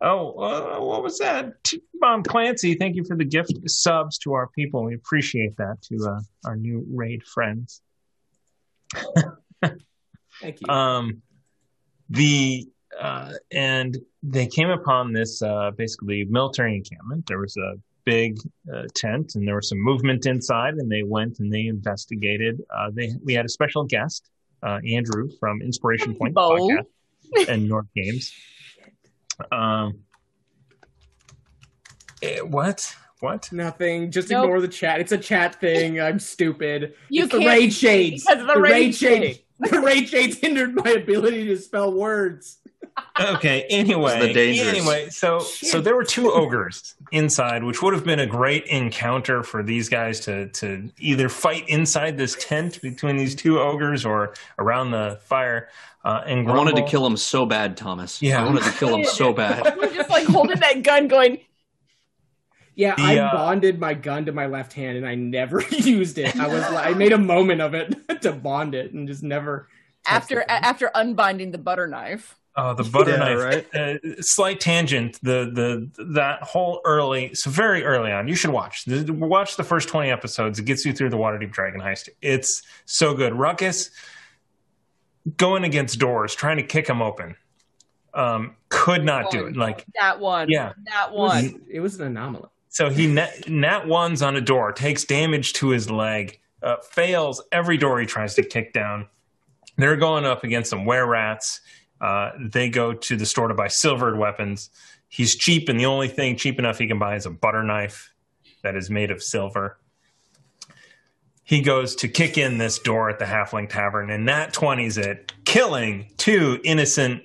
[0.00, 1.62] Oh, uh, what was that?
[1.64, 4.84] T- Mom Clancy, thank you for the gift subs to our people.
[4.84, 7.80] We appreciate that to uh, our new raid friends.
[10.40, 10.68] Thank you.
[10.68, 11.22] Um,
[12.10, 12.68] the
[13.00, 17.26] uh, and they came upon this uh, basically military encampment.
[17.26, 18.38] There was a big
[18.72, 20.74] uh, tent, and there was some movement inside.
[20.74, 22.62] And they went and they investigated.
[22.74, 24.28] Uh, they we had a special guest,
[24.62, 26.50] uh, Andrew from Inspiration Point Bo.
[26.50, 28.32] podcast and Nord Games.
[29.52, 30.00] Um,
[32.22, 32.94] eh, what?
[33.20, 33.50] What?
[33.52, 34.10] Nothing.
[34.10, 34.44] Just Nope.
[34.44, 35.00] ignore the chat.
[35.00, 36.00] It's a chat thing.
[36.00, 36.94] I'm stupid.
[37.08, 38.24] You it's the can't- raid shades.
[38.24, 39.38] because of the raid shades.
[39.60, 42.58] The raid shades hindered my ability to spell words.
[43.20, 43.66] Okay.
[43.70, 44.68] Anyway, the dangers.
[44.68, 49.42] anyway, so so there were two ogres inside, which would have been a great encounter
[49.42, 54.34] for these guys to to either fight inside this tent between these two ogres or
[54.58, 55.68] around the fire.
[56.04, 58.20] Uh, and I wanted to kill him so bad, Thomas.
[58.20, 58.42] Yeah.
[58.42, 59.76] I wanted to kill him so bad.
[59.76, 61.38] We're just like holding that gun, going.
[62.74, 66.18] Yeah, The, I uh, bonded my gun to my left hand and I never used
[66.18, 66.36] it.
[66.36, 69.68] I was I made a moment of it to bond it and just never.
[70.06, 72.36] After after unbinding the butter knife.
[72.56, 73.38] Oh, the butter Yeah, knife.
[73.72, 73.74] right?
[73.74, 75.18] Uh, slight tangent.
[75.22, 75.50] The
[75.98, 78.28] the that whole early, so very early on.
[78.28, 78.84] You should watch.
[78.84, 80.58] The, watch the first twenty episodes.
[80.60, 82.08] It gets you through the Waterdeep Dragon heist.
[82.22, 83.34] It's so good.
[83.34, 83.90] Ruckus
[85.36, 87.34] going against doors, trying to kick them open.
[88.12, 89.56] Um, could not do it.
[89.56, 90.48] Like that one.
[90.48, 90.72] Yeah.
[90.86, 91.62] That it was, one.
[91.68, 92.48] it was an anomaly.
[92.68, 97.42] so, he nat, nat ones on a door, takes damage to his leg, uh, fails
[97.50, 99.08] every door he tries to kick down.
[99.76, 101.60] They're going up against some were rats.
[102.04, 104.68] Uh, they go to the store to buy silvered weapons.
[105.08, 108.12] He's cheap, and the only thing cheap enough he can buy is a butter knife
[108.62, 109.78] that is made of silver.
[111.44, 115.32] He goes to kick in this door at the Halfling Tavern, and that 20s it,
[115.44, 117.22] killing two innocent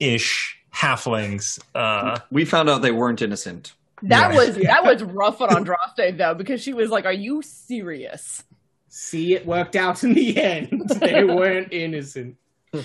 [0.00, 1.60] ish halflings.
[1.74, 3.72] Uh, We found out they weren't innocent.
[4.02, 4.36] That Yeah.
[4.38, 8.42] was that was rough on Andraste though because she was like, "Are you serious?"
[8.88, 10.88] See, it worked out in the end.
[11.00, 12.36] they weren't innocent.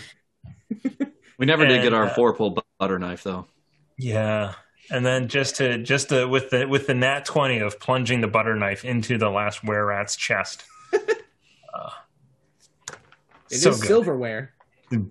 [1.38, 3.46] We never did get our uh, four pull butter knife though.
[3.98, 4.54] Yeah,
[4.92, 8.28] and then just to just to, with the with the nat twenty of plunging the
[8.28, 10.64] butter knife into the last were rat's chest.
[11.72, 11.92] Uh,
[13.52, 13.82] It is so good.
[13.86, 14.54] silverware.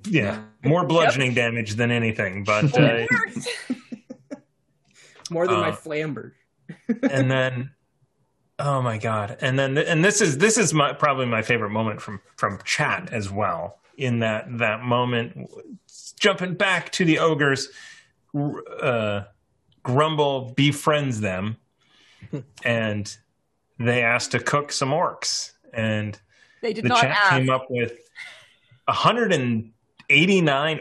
[0.08, 3.06] Yeah, more bludgeoning damage than anything, but uh,
[5.30, 6.32] More than my Uh, flamber.
[7.10, 7.70] and then
[8.58, 12.00] oh my god, and then and this is this is my probably my favorite moment
[12.00, 13.78] from from chat as well.
[13.98, 15.50] In that that moment,
[16.18, 17.68] jumping back to the ogres,
[18.80, 19.22] uh,
[19.82, 21.56] Grumble befriends them,
[22.64, 23.16] and
[23.78, 26.16] they ask to cook some orcs, and
[26.62, 27.30] They did the not chat ask.
[27.30, 27.92] came up with
[28.86, 30.80] 189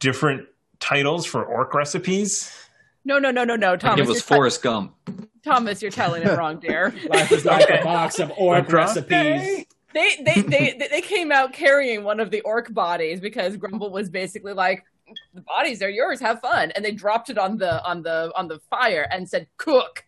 [0.00, 0.48] different
[0.80, 2.52] titles for orc recipes.
[3.04, 4.00] No, no, no, no, no, I Thomas.
[4.00, 4.94] it was you're te- Forrest Gump.
[5.44, 6.92] Thomas, you're telling it wrong, dear.
[7.08, 7.80] Life is like Okay.
[7.80, 8.72] a box of orc Andraste?
[8.72, 9.66] recipes.
[9.94, 14.08] They they they they came out carrying one of the orc bodies because Grumble was
[14.08, 14.84] basically like
[15.34, 16.70] the bodies are yours have fun.
[16.72, 20.04] And they dropped it on the on the on the fire and said cook.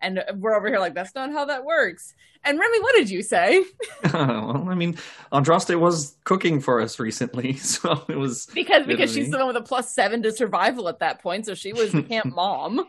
[0.00, 2.14] And we're over here like that's not how that works.
[2.44, 3.64] And Remy what did you say?
[4.04, 4.98] Uh, well, I mean,
[5.32, 8.46] Andraste was cooking for us recently, so it was.
[8.46, 11.54] because because she's the one with a plus seven to survival at that point so
[11.54, 12.86] she was camp mom.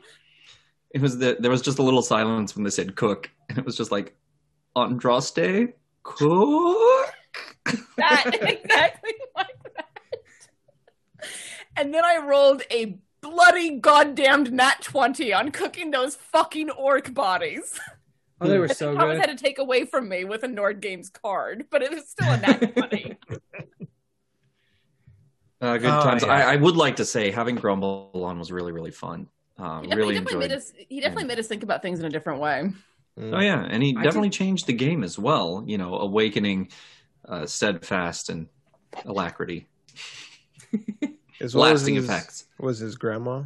[0.90, 3.64] It was the, there was just a little silence when they said cook, and it
[3.64, 4.16] was just like
[4.76, 5.74] Andraste
[6.04, 7.14] cook.
[7.98, 9.88] that exactly like that
[11.78, 17.80] and then I rolled a bloody goddamned nat 20 on cooking those fucking orc bodies
[18.42, 19.30] Oh, they were so Thomas good.
[19.30, 22.30] had to take away from me with a Nord Games card, but it was still
[22.30, 23.18] a nat 20.
[25.62, 26.24] Uh, good Oh, times.
[26.24, 26.30] yeah.
[26.34, 29.30] I, I would like to say having Grumble on was really really fun.
[29.58, 30.50] Uh, He definitely, really he definitely enjoyed.
[30.50, 30.74] made us.
[30.90, 32.70] He definitely made us think about things in a different way.
[33.20, 35.64] Oh yeah, and he I definitely changed the game as well.
[35.68, 36.70] You know, awakening
[37.28, 38.48] uh, steadfast and
[39.06, 39.68] alacrity,
[41.42, 42.46] As well as lasting his, effects.
[42.60, 43.44] was his grandma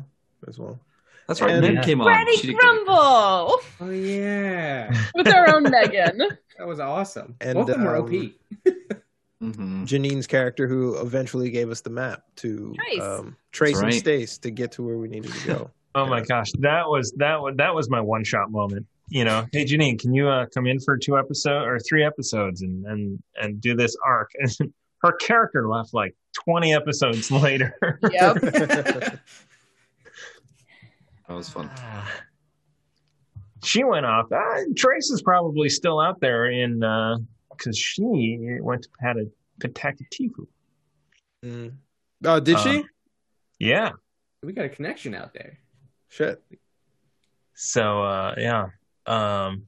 [0.47, 0.79] as well.
[1.27, 1.51] That's right.
[1.51, 1.83] And- Meg Yeah.
[1.83, 2.07] came on.
[2.07, 2.53] Granny She.
[2.53, 2.93] Grumble
[3.81, 6.17] Oh yeah, with our own Megan.
[6.57, 7.35] that was awesome.
[7.41, 8.31] And, Both of were um, OP.
[9.43, 9.85] Mhm.
[9.85, 13.01] Janine's character, who eventually gave us the map to Trace.
[13.03, 13.93] um, Trace That's and.
[13.93, 15.71] Stace to get to where we needed to go.
[15.93, 18.87] Oh my gosh, that was that was that was my one shot moment.
[19.09, 22.61] You know, hey Janine, can you uh, come in for two episodes or three episodes
[22.61, 24.31] and and and do this arc?
[24.35, 27.77] And her character left like twenty episodes later.
[28.11, 29.19] Yep.
[31.27, 31.69] That was fun.
[33.61, 34.31] she went off.
[34.31, 36.79] Uh, Trace is probably still out there in
[37.49, 39.29] because she went to Pata
[39.59, 40.47] Patakatifu.
[41.43, 41.73] Mm.
[42.23, 42.69] Oh, did she?
[42.77, 42.89] Um,
[43.59, 43.91] Yeah.
[44.41, 45.59] We got a connection out there.
[46.07, 46.41] Shit.
[47.55, 48.67] So uh, yeah,
[49.07, 49.67] um,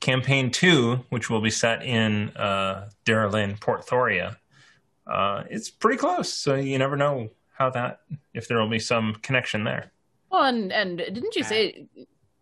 [0.00, 4.36] campaign two, which will be set in uh, Darylin, Port Thoria,
[5.06, 6.32] uh, it's pretty close.
[6.32, 8.00] So you never know how that
[8.32, 9.92] if there will be some connection there.
[10.30, 11.86] Well, and, and didn't you say?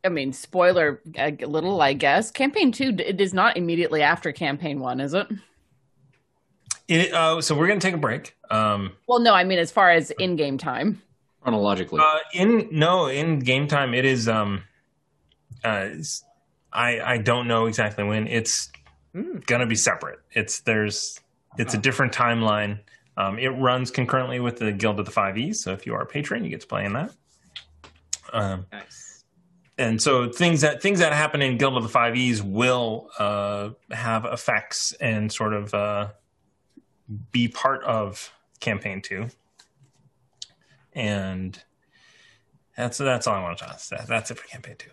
[0.05, 2.31] I mean, spoiler a little, I guess.
[2.31, 5.29] Campaign two it is not immediately after campaign one, is it?
[6.89, 8.37] It, uh, so we're gonna take a break.
[8.51, 11.01] Um, Well, no, I mean as far as in-game time.
[11.43, 14.29] Chronologically, uh, in no in game time, it is.
[14.29, 14.65] Um,
[15.65, 15.89] uh,
[16.73, 18.71] I I don't know exactly when it's
[19.15, 19.41] Hmm.
[19.47, 20.21] gonna be separate.
[20.33, 21.21] It's there's
[21.59, 22.81] it's a different timeline.
[23.19, 25.63] Um, it runs concurrently with the Guild of the Five E's.
[25.63, 27.13] So if you are a patron, you get to play in that.
[28.33, 29.25] Um, Nice.
[29.77, 33.71] and so things that things that happen in Guild of the Five E's will uh,
[33.91, 36.09] have effects and sort of uh,
[37.33, 39.29] be part of campaign two.
[40.95, 41.63] And
[42.77, 43.79] that's that's all I want to talk.
[43.91, 44.91] That, that's it for campaign two.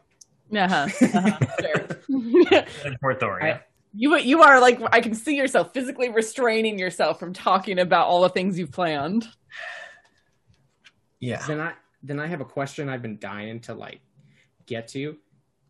[0.56, 0.88] Uh-huh.
[1.02, 1.38] uh-huh.
[1.62, 2.66] Sure.
[2.86, 3.62] And Port Thoria.
[3.94, 8.22] you you are like I can see yourself physically restraining yourself from talking about all
[8.22, 9.28] the things you've planned.
[11.20, 11.46] yeah.
[11.48, 11.74] Then I
[12.04, 14.00] then I have a question I've been dying to like
[14.66, 15.18] get to,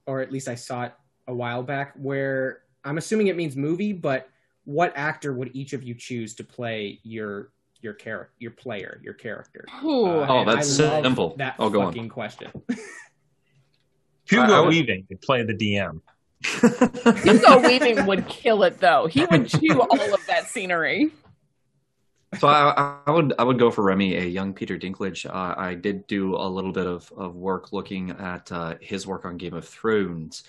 [0.05, 0.93] or at least I saw it
[1.27, 1.93] a while back.
[1.95, 4.29] Where I'm assuming it means movie, but
[4.65, 7.51] what actor would each of you choose to play your
[7.81, 9.65] your character, your player, your character?
[9.73, 11.35] Uh, Oh, that's I love simple.
[11.37, 11.87] That Oh, go on.
[11.87, 12.51] fucking question.
[14.29, 16.01] Hugo I- I would- Weaving could play the DM.
[17.23, 19.07] Hugo Weaving would kill it though.
[19.07, 21.11] He would chew all of that scenery.
[22.37, 25.25] So I, I would I would go for Remy, a young Peter Dinklage.
[25.25, 29.25] Uh, I did do a little bit of, of work looking at uh, his work
[29.25, 30.43] on Game of Thrones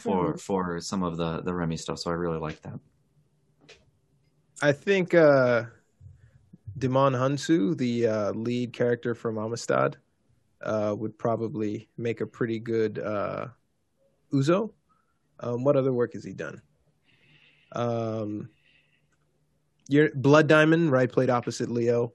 [0.00, 1.98] for for some of the the Remy stuff.
[1.98, 2.80] So I really like that.
[4.62, 5.64] I think uh,
[6.78, 9.98] Djimon Hounsou, the uh, lead character from Amistad,
[10.66, 13.46] uh, would probably make a pretty good uh,
[14.32, 14.72] Uzo.
[15.40, 16.60] Um, what other work has he done?
[17.72, 18.48] Um,
[19.88, 21.10] your Blood Diamond, right?
[21.10, 22.12] Played opposite Leo.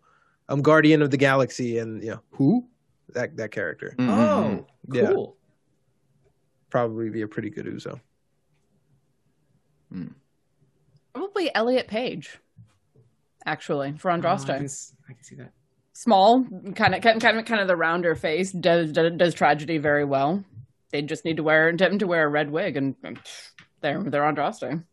[0.49, 2.67] I'm Guardian of the Galaxy, and you know who
[3.13, 4.09] that that character Mhm.
[4.09, 5.11] Oh, Yeah.
[5.13, 5.37] cool.
[6.69, 7.99] probably be a pretty good Uzo.
[11.13, 12.39] Probably Elliot Page.
[13.45, 14.45] Actually, for Oh, I, Andraste.
[14.45, 15.51] can, s- I can see that.
[15.93, 16.45] Small,
[16.75, 20.43] kind of, kind of, kind of the rounder face does does, does tragedy very well.
[20.91, 23.19] They just need to wear them to wear a red wig, and, and
[23.81, 24.83] they're they're Andraste.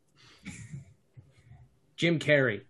[1.96, 2.62] Jim Carrey.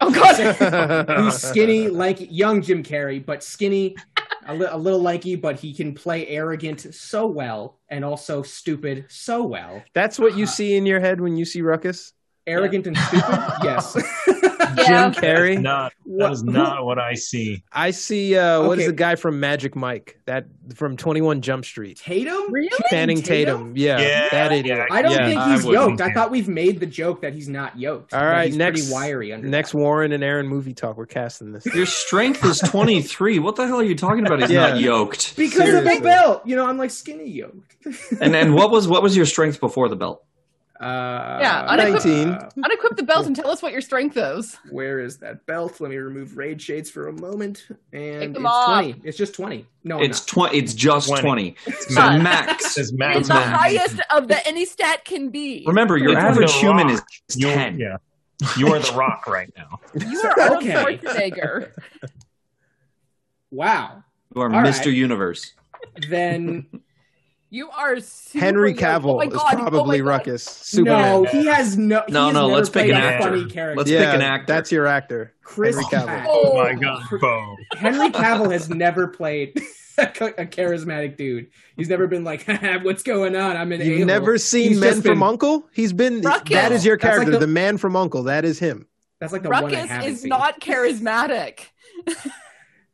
[0.00, 1.24] Oh God!
[1.24, 3.96] he's skinny, like young Jim Carrey, but skinny,
[4.46, 9.06] a, li- a little lanky, but he can play arrogant so well and also stupid
[9.08, 9.82] so well.
[9.94, 10.52] That's what you uh-huh.
[10.52, 12.12] see in your head when you see Ruckus.
[12.46, 13.96] Arrogant and stupid, yes.
[14.76, 15.10] Yeah.
[15.10, 15.60] Jim Carrey.
[15.60, 17.62] Not that is not what I see.
[17.72, 18.36] I see.
[18.36, 18.86] Uh, what is Okay.
[18.88, 20.18] the guy from Magic Mike?
[20.26, 21.98] That from Twenty One Jump Street.
[21.98, 22.52] Tatum?
[22.52, 22.68] Really?
[22.90, 23.74] Channing Tatum.
[23.76, 24.78] Yeah, Yeah, that idiot.
[24.78, 24.86] yeah.
[24.94, 25.26] I don't Yeah.
[25.26, 26.00] think he's wouldn't yoked.
[26.00, 28.12] I thought we've made the joke that he's not yoked.
[28.14, 30.96] All right, he's next wiry under next Warren and Aaron movie talk.
[30.96, 31.66] We're casting this.
[31.66, 33.38] Your strength is 23.
[33.38, 34.40] What the hell are you talking about?
[34.40, 34.70] He's Yeah.
[34.70, 35.36] not yoked.
[35.36, 35.96] because of Seriously.
[35.96, 36.42] the belt.
[36.46, 37.76] You know, I'm like skinny yoked.
[38.20, 40.22] And and what was what was your strength before the belt?
[40.80, 42.28] Uh, Yeah, unequipped- 19.
[42.64, 44.56] Unequip the belt and tell us what your strength is.
[44.70, 45.78] Where is that belt?
[45.80, 47.66] Let me remove raid shades for a moment.
[47.92, 48.66] And Take it's off.
[48.82, 49.02] 20.
[49.04, 49.66] It's just 20.
[49.84, 50.56] No, It's twenty.
[50.58, 51.22] It's just 20.
[51.22, 51.56] twenty.
[51.66, 52.22] It's So not.
[52.22, 52.64] max.
[52.64, 53.28] It's It's max.
[53.28, 53.48] the max.
[53.48, 55.64] highest of that any stat can be.
[55.66, 57.04] Remember, your You're average human Rock.
[57.28, 57.78] is You're- ten.
[57.78, 57.96] Yeah,
[58.56, 59.80] you are the rock right now.
[60.06, 60.98] You are Arnold Okay.
[60.98, 61.72] Schwarzenegger.
[63.50, 64.02] wow.
[64.34, 64.78] You are All Mr.
[64.86, 64.94] right.
[64.94, 65.52] Universe.
[66.08, 66.66] Then
[67.52, 68.74] You are super Henry.
[68.74, 70.44] Oh Cavill Oh is God, oh probably Ruckus.
[70.44, 71.24] Superman.
[71.24, 72.02] no, he has no.
[72.06, 73.28] he No, has no, let's pick an actor.
[73.28, 73.76] funny character.
[73.76, 74.46] Let's yeah, pick an actor.
[74.52, 75.34] That's your actor.
[75.42, 76.04] Chris Henry Cavill.
[76.06, 76.26] Pratt.
[76.28, 77.56] Oh my god, Bo.
[77.76, 79.60] Henry Cavill has never played
[79.98, 81.48] a, a charismatic dude.
[81.76, 82.46] He's never been like,
[82.82, 83.56] "What's going on?
[83.56, 85.68] I'm an You've a-hole." never seen He's Men from been- Uncle?
[85.72, 86.20] He's been.
[86.20, 86.50] Ruckus.
[86.54, 87.52] That is your That's like character, the- the...
[87.52, 88.22] man from Uncle.
[88.24, 88.86] That is him.
[89.18, 90.28] That's like the one I Ruckus is seen.
[90.28, 91.62] not charismatic.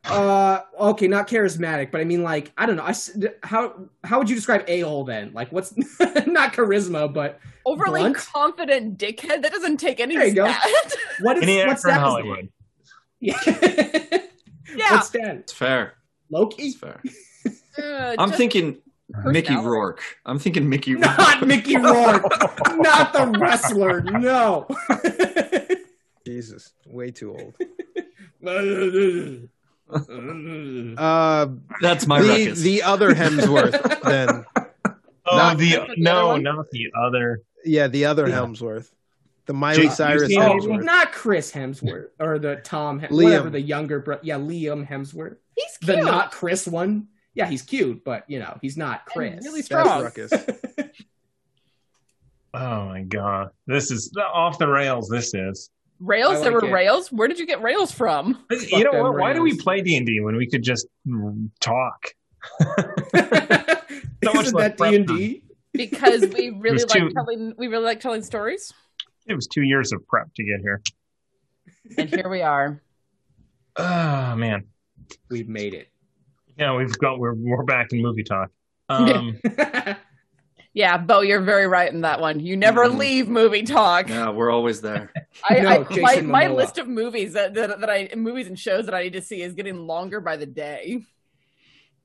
[0.09, 2.83] Uh, okay, not charismatic, but I mean, like, I don't know.
[2.83, 3.73] I s how
[4.03, 5.31] how would you describe a hole then?
[5.33, 5.75] Like, what's
[6.27, 8.17] not charisma, but Overly Blunt?
[8.17, 9.41] confident dickhead.
[9.41, 10.45] That doesn't take any There you go.
[11.21, 12.49] what is Any what actor in stat is Hollywood.
[13.19, 13.39] Yeah.
[14.75, 14.91] Yeah.
[14.91, 15.35] What stat?
[15.37, 15.93] It's fair.
[16.29, 16.63] Loki?
[16.63, 17.01] It's fair.
[17.81, 18.77] Uh, I'm thinking
[19.25, 19.55] Mickey.
[19.55, 20.03] Rourke.
[20.25, 21.17] I'm thinking Mickey Rourke.
[21.17, 22.23] Not Mickey Rourke.
[22.77, 24.01] not the wrestler.
[24.01, 24.67] No.
[26.27, 27.55] Jesus, way too old.
[29.89, 31.47] The Uh,
[31.81, 32.59] That's my the ruckus.
[32.61, 34.45] the other Hemsworth then.
[35.29, 37.41] Oh, Not- the the no, not the other.
[37.65, 38.35] Yeah, the other Yeah.
[38.39, 38.91] Hemsworth.
[39.45, 40.37] The Miley Jake Cyrus Busey.
[40.41, 40.83] oh, Hemsworth.
[40.83, 43.23] not Chris Hemsworth or the Tom, Hem- Liam.
[43.23, 44.21] whatever the younger brother.
[44.23, 45.37] Yeah, Liam Hemsworth.
[45.55, 47.07] He's The not Chris one.
[47.33, 49.33] Yeah, he's cute, but you know he's not Chris.
[49.33, 50.03] And really That's strong.
[50.03, 50.31] Ruckus.
[52.53, 55.09] Oh my god, this is off the rails.
[55.09, 55.69] This is.
[55.99, 56.37] Rails?
[56.37, 56.71] I there were it.
[56.71, 57.11] rails?
[57.11, 58.43] Where did you get rails from?
[58.69, 59.17] you know what?
[59.17, 60.87] Why do we play D and D when we could just
[61.59, 62.05] talk?
[63.13, 65.43] Isn't that D and D?
[65.73, 68.73] Because we really like too- telling we really like telling stories.
[69.27, 70.81] It was two years of prep to get here.
[71.97, 72.81] And here we are.
[73.75, 74.65] Oh man,
[75.29, 75.89] We've made it.
[76.57, 78.49] yeah, we've got we're we're back in movie talk.
[78.89, 79.37] Um,
[80.77, 82.39] Yeah, Bo, you're very right in that one.
[82.39, 82.97] You never Mhm.
[82.99, 84.09] leave movie talk.
[84.09, 85.11] yeah, we're always there.
[85.49, 88.85] I, No, I, my, my list of movies that, that, that I movies and shows
[88.85, 91.01] that I need to see is getting longer by the day.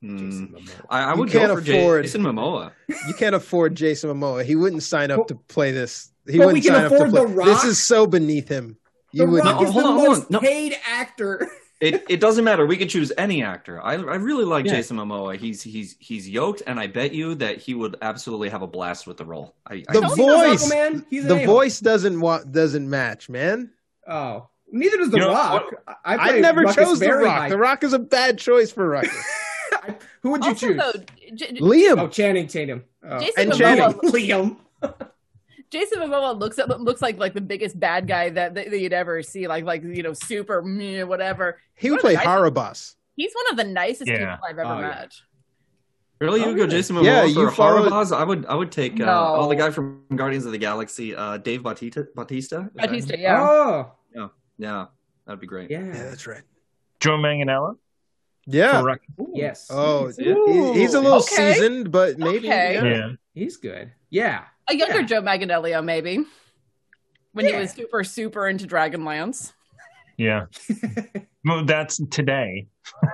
[0.01, 0.16] Hmm.
[0.16, 0.86] Jason Momoa.
[0.89, 2.73] I, I You would can't go for afford- Jason Momoa.
[2.89, 4.43] You can't afford Jason Momoa.
[4.43, 6.11] He wouldn't sign up But- to play this.
[6.27, 7.11] He but wouldn't can sign up to play.
[7.11, 7.47] The Rock.
[7.49, 8.78] This is so beneath him.
[9.12, 10.27] You The would Rock No, is hold the on, most on.
[10.31, 10.40] No.
[10.40, 11.47] paid actor.
[11.83, 12.65] It, it doesn't matter.
[12.65, 13.81] We could choose any actor.
[13.83, 14.75] I, I really like Yeah.
[14.75, 15.37] Jason Momoa.
[15.37, 19.07] He's he's he's yoked, and I bet you that he would absolutely have a blast
[19.09, 19.55] with the role.
[19.67, 21.05] I, I The Don't you know voice- Aquaman?
[21.11, 21.47] He's the a-hole.
[21.57, 23.71] voice doesn't wa- doesn't match, man.
[24.07, 25.75] Oh, neither does The You know, Rock.
[25.89, 27.37] I, I play never Ruckus chose The Rock.
[27.39, 27.49] high.
[27.49, 29.17] The Rock is a bad choice for Ruckus.
[30.23, 30.77] Who would you also, choose?
[30.77, 30.93] though,
[31.35, 31.99] J- J- Liam.
[31.99, 32.85] Oh, Channing Tatum.
[33.05, 33.19] Oh.
[33.19, 33.99] Jason and Momoa, Channing.
[34.83, 35.03] Liam.
[35.73, 39.23] Jason Momoa looks at, looks like like the biggest bad guy that, that you'd ever
[39.23, 41.59] see, like like you know super meh, whatever.
[41.74, 42.94] he would play a nice- Harabas.
[43.16, 44.36] He's one of the nicest Yeah.
[44.36, 44.89] people I've ever Oh, yeah.
[44.89, 45.12] met.
[46.20, 46.69] really you Oh, go really?
[46.70, 48.16] Jason Momoa Yeah, for you followed- Harabaz?
[48.16, 49.35] I would I would take uh, No.
[49.39, 52.07] oh the guy from Guardians of the Galaxy, uh, Dave Bautista.
[52.15, 52.59] Bautista.
[52.61, 53.40] Is that Batista, yeah.
[53.43, 54.28] Oh, Yeah,
[54.59, 54.86] yeah,
[55.27, 55.70] that'd be great.
[55.70, 55.81] yeah.
[55.86, 56.43] Yeah, that's right.
[57.01, 57.77] Joe Manganiello.
[58.47, 58.81] Yeah.
[58.81, 59.01] for Ruck-
[59.35, 59.69] Yes.
[59.70, 60.73] Oh, Yeah.
[60.74, 61.55] he's a little Okay.
[61.55, 62.47] seasoned, but maybe.
[62.49, 62.74] Okay.
[62.74, 62.85] yeah.
[62.85, 63.09] yeah.
[63.35, 63.93] He's good.
[64.11, 64.44] Yeah.
[64.70, 65.06] A younger Yeah.
[65.06, 66.24] Joe Manganiello, maybe.
[67.32, 69.52] When he was super, super into Dragonlance.
[70.18, 70.47] Yeah.
[71.44, 72.66] well, that's today.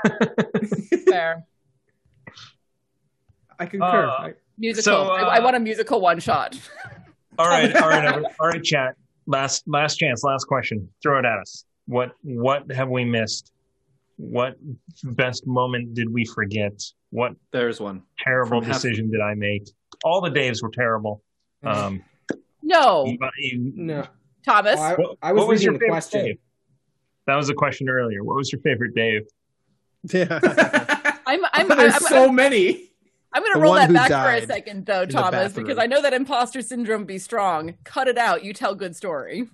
[1.08, 1.44] Fair.
[3.58, 4.06] I concur.
[4.06, 4.82] Uh, I- Musical.
[4.92, 6.58] So, uh, I, I want a musical one shot.
[7.38, 8.96] All right, all right, all right, all right, chat.
[9.28, 10.88] Last last chance, last question.
[11.00, 11.64] Throw it at us.
[11.86, 13.52] What what have we missed?
[14.16, 14.56] What
[15.04, 16.72] best moment did we forget?
[17.10, 18.02] What There's one.
[18.18, 19.70] terrible From half- decision did I make?
[20.02, 21.22] All the Daves were terrible.
[21.64, 22.02] Um,
[22.62, 24.06] No, but you- no.
[24.44, 24.78] Thomas.
[24.78, 26.24] Oh, I, what, I was what was your the favorite question.
[26.24, 26.38] Dave?
[27.26, 28.24] That was a question earlier.
[28.24, 29.26] What was your favorite Dave?
[30.04, 30.38] Yeah.
[31.26, 32.90] I'm, I'm, I'm, There's I'm, so many.
[33.32, 36.14] I'm going to roll that back for a second, though, Thomas, because I know that
[36.14, 37.74] imposter syndrome be strong.
[37.84, 38.42] Cut it out.
[38.42, 39.48] You tell good story.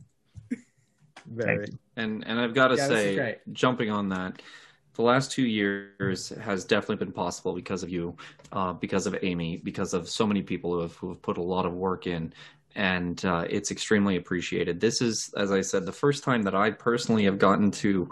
[1.26, 1.66] Very.
[1.96, 4.40] And and I've got to Yeah, say, jumping on that,
[4.94, 8.16] the last two years has definitely been possible because of you,
[8.52, 11.42] uh, because of Amy, because of so many people who have, who have put a
[11.42, 12.32] lot of work in.
[12.74, 14.80] and uh, it's extremely appreciated.
[14.80, 18.10] This is, as I said, the first time that I personally have gotten to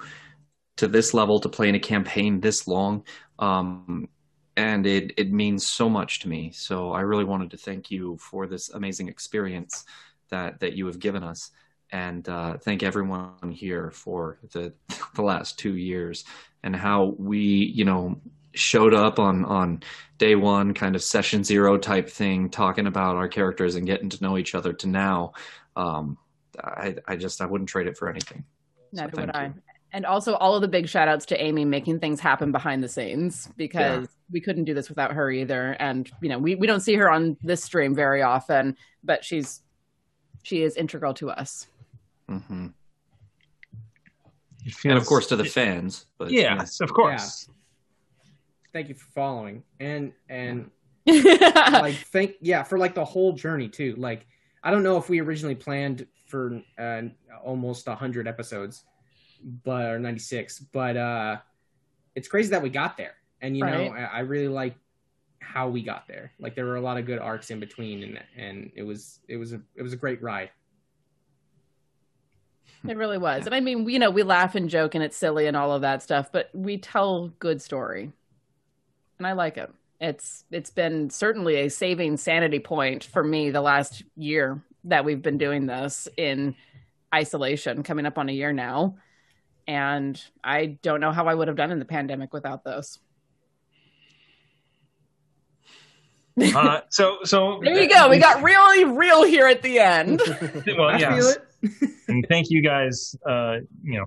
[0.76, 3.04] to this level to play in a campaign this long,
[3.38, 4.08] um,
[4.56, 6.50] and it it means so much to me.
[6.52, 9.84] So I really wanted to thank you for this amazing experience
[10.30, 11.50] that that you have given us,
[11.92, 14.72] and uh, thank everyone here for the
[15.14, 16.24] the last two years
[16.64, 18.20] and how we, you know,
[18.54, 19.82] showed up on on
[20.18, 24.22] day one kind of session zero type thing talking about our characters and getting to
[24.22, 25.32] know each other to now
[25.74, 26.18] um
[26.62, 28.44] i i just i wouldn't trade it for anything
[28.92, 29.46] Neither So would I.
[29.46, 29.54] you.
[29.94, 32.88] And also all of the big shout outs to Amy making things happen behind the
[32.88, 34.06] scenes because Yeah.
[34.30, 35.72] we couldn't do this without her either.
[35.80, 39.62] And you know, we, we don't see her on this stream very often, but she's
[40.42, 41.66] she is integral to us.
[42.28, 42.68] Hmm
[44.64, 47.48] It and of course to the fans but yes, of course.
[48.72, 50.70] Thank you for following and and
[51.06, 53.94] like, like thank yeah for like the whole journey too.
[53.96, 54.26] Like
[54.62, 57.02] I don't know if we originally planned for uh,
[57.44, 58.84] almost hundred episodes,
[59.64, 61.36] but or ninety six, but uh,
[62.14, 63.14] it's crazy that we got there.
[63.40, 64.74] And you know, I, I really like
[65.40, 66.32] how we got there.
[66.38, 69.36] Like there were a lot of good arcs in between, and and it was it
[69.36, 70.50] was a it was a great ride.
[72.86, 73.46] It really was.
[73.46, 75.82] And I mean, you know, we laugh and joke and it's silly and all of
[75.82, 78.10] that stuff, but we tell good story.
[79.18, 79.72] And I like it.
[80.00, 85.22] It's it's been certainly a saving sanity point for me the last year that we've
[85.22, 86.56] been doing this in
[87.14, 88.96] isolation, coming up on a year now.
[89.68, 92.98] And I don't know how I would have done in the pandemic without this.
[96.40, 98.08] Uh, so so There you go.
[98.08, 100.20] We got really real here at the end.
[100.76, 101.36] well, I yes.
[101.68, 101.94] Feel it.
[102.08, 104.06] and thank you guys uh you know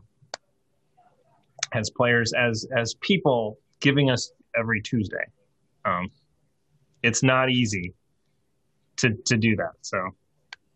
[1.73, 5.25] as players as as people giving us every tuesday
[5.85, 6.09] um
[7.03, 7.93] it's not easy
[8.97, 10.09] to to do that so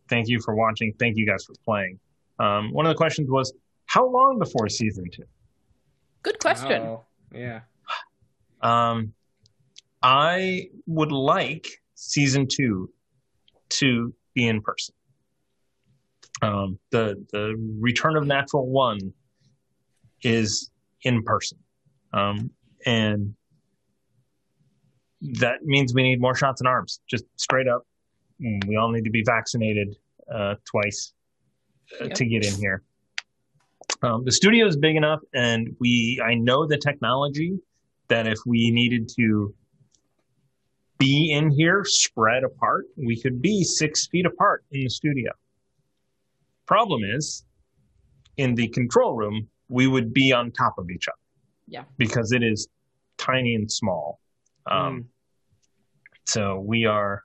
[0.10, 2.00] thank you for watching thank you guys for playing
[2.40, 3.54] um one of the questions was
[3.86, 5.24] how long before season two
[6.22, 6.82] Good question.
[6.82, 7.62] Oh, yeah.
[8.62, 9.14] um
[10.04, 12.90] i would like season two
[13.70, 14.96] to be in person
[16.42, 19.14] um, the the Return of Natural One
[20.22, 20.72] is
[21.04, 21.58] in person,
[22.14, 22.52] um,
[22.86, 23.36] and
[25.22, 27.02] that means we need more shots in arms.
[27.10, 27.84] Just straight up,
[28.42, 29.96] Mm, we all need to be vaccinated
[30.34, 31.14] uh, twice
[32.00, 32.14] uh, Yep.
[32.14, 32.84] to get in here.
[34.02, 37.60] Um, the studio is big enough, and we I know the technology
[38.08, 39.54] that if we needed to
[41.00, 45.32] be in here spread apart, we could be six feet apart in the studio.
[46.70, 47.46] Problem is,
[48.38, 51.18] in the control room, we would be on top of each other.
[51.68, 51.86] Yeah.
[51.98, 52.68] Because it is
[53.18, 54.20] tiny and small.
[54.70, 55.06] Um,
[56.26, 57.24] So we are,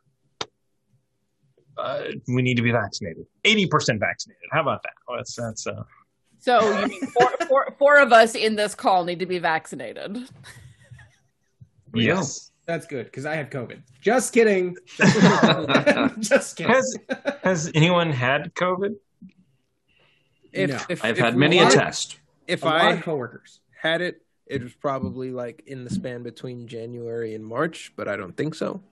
[1.77, 3.27] uh, we need to be vaccinated.
[3.45, 4.49] 80% vaccinated.
[4.51, 4.95] How about that?
[5.07, 5.83] Well, that's, that's, uh,
[6.39, 10.15] So you mean four, four, four of us in this call need to be vaccinated.
[10.15, 10.25] There
[11.93, 12.15] you go.
[12.15, 12.51] yes.
[12.65, 13.83] That's good because I have COVID.
[14.01, 14.75] Just kidding.
[16.21, 16.73] Just kidding.
[16.73, 16.97] Has,
[17.43, 18.95] has anyone had COVID?
[20.55, 20.79] If, No.
[20.89, 23.61] if, i've if had many a lot- test If a lot I of coworkers.
[23.81, 28.17] had it, it was probably like in the span between January and March, but I
[28.17, 28.83] don't think so.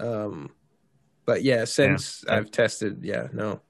[0.00, 0.50] Um,
[1.26, 2.36] but yeah, since Yeah.
[2.36, 3.60] I've tested, yeah, no.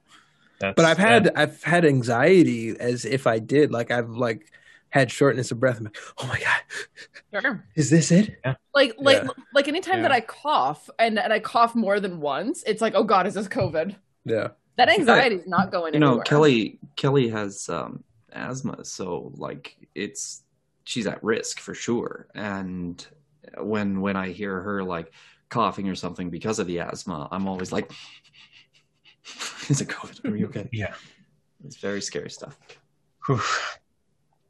[0.59, 3.71] That's, But I've had that- I've had anxiety as if I did.
[3.71, 4.51] Like I've like
[4.89, 5.77] had shortness of breath.
[5.79, 7.65] I'm like, oh my god, Sure.
[7.75, 8.37] is this it?
[8.45, 8.55] Yeah.
[8.73, 9.29] Like like Yeah.
[9.53, 13.03] like anytime that I cough and, and I cough more than once, it's like, oh
[13.03, 13.95] God, is this COVID?
[14.25, 14.49] Yeah.
[14.75, 16.23] That anxiety is not going you know anywhere.
[16.23, 20.43] kelly kelly has um asthma so like it's
[20.83, 23.05] she's at risk for sure and
[23.59, 25.11] when when i hear her like
[25.49, 27.91] coughing or something because of the asthma i'm always like
[29.69, 30.95] is it covid are you okay yeah.
[31.63, 32.57] it's very scary stuff
[33.27, 33.41] Whew.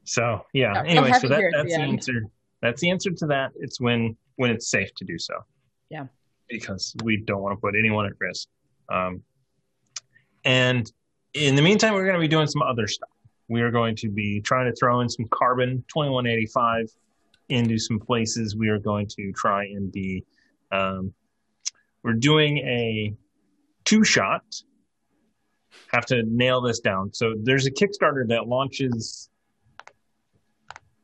[0.04, 0.74] So yeah.
[0.74, 2.24] Yeah, anyway, so that, that's the the answer.
[2.62, 3.52] That's the answer to that.
[3.56, 5.36] It's when when it's safe to do so.
[5.90, 6.08] Yeah.
[6.50, 8.48] Because we don't want to put anyone at risk.
[8.92, 9.22] Um,
[10.44, 10.92] and
[11.34, 13.10] in the meantime, we're going to be doing some other stuff.
[13.48, 16.90] We are going to be trying to throw in some carbon 2185
[17.50, 18.56] into some places.
[18.56, 20.26] We are going to try and be.
[20.72, 21.14] Um,
[22.04, 23.14] we're doing a
[23.86, 24.44] two shot.
[25.92, 27.14] Have to nail this down.
[27.14, 29.30] So there's a Kickstarter that launches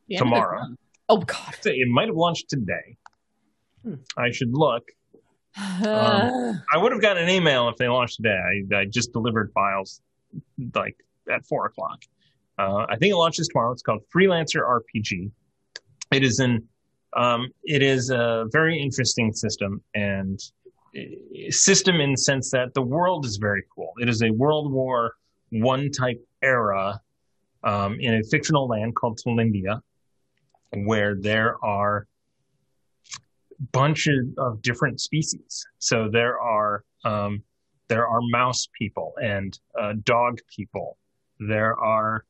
[0.08, 0.62] The end of the tomorrow.
[1.08, 1.54] Oh God.
[1.64, 2.96] It might have launched today.
[3.84, 3.94] Hmm.
[4.16, 4.84] I should look.
[5.56, 8.38] Um, I would have gotten an email if they launched today.
[8.72, 10.00] I, I just delivered files
[10.74, 10.96] like
[11.30, 12.02] at four o'clock.
[12.58, 13.72] Uh, I think it launches tomorrow.
[13.72, 15.30] It's called Freelancer RPG.
[16.12, 16.68] It is an
[17.16, 20.40] um, it is a very interesting system, and
[20.96, 21.00] uh,
[21.50, 23.92] system in the sense that the world is very cool.
[24.00, 25.14] It is a World War
[25.50, 27.00] One type era
[27.64, 29.80] um, in a fictional land called Tolindia,
[30.84, 32.06] where there are
[33.72, 35.66] bunches of different species.
[35.78, 37.42] So there are um,
[37.88, 40.96] there are mouse people and uh, dog people.
[41.40, 42.24] There are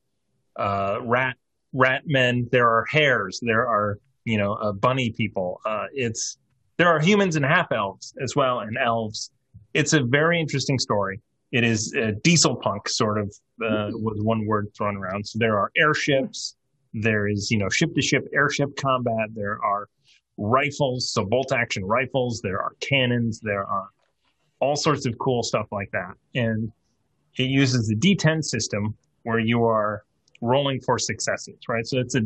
[0.57, 1.37] uh, rat
[1.73, 2.47] rat men.
[2.51, 3.39] There are hares.
[3.41, 5.61] There are you know uh, bunny people.
[5.65, 6.37] Uh, it's
[6.77, 9.31] there are humans and half elves as well and elves.
[9.73, 11.21] It's a very interesting story.
[11.51, 11.93] It is
[12.23, 13.27] diesel punk sort of
[13.61, 15.27] uh, was one word thrown around.
[15.27, 16.55] So there are airships.
[16.93, 19.29] There is you know ship to ship airship combat.
[19.33, 19.87] There are
[20.37, 22.41] rifles, so bolt action rifles.
[22.41, 23.39] There are cannons.
[23.39, 23.89] There are
[24.59, 26.13] all sorts of cool stuff like that.
[26.35, 26.71] And
[27.37, 30.03] it uses the D10 system where you are
[30.41, 31.85] rolling for successes, right?
[31.85, 32.21] So it's a,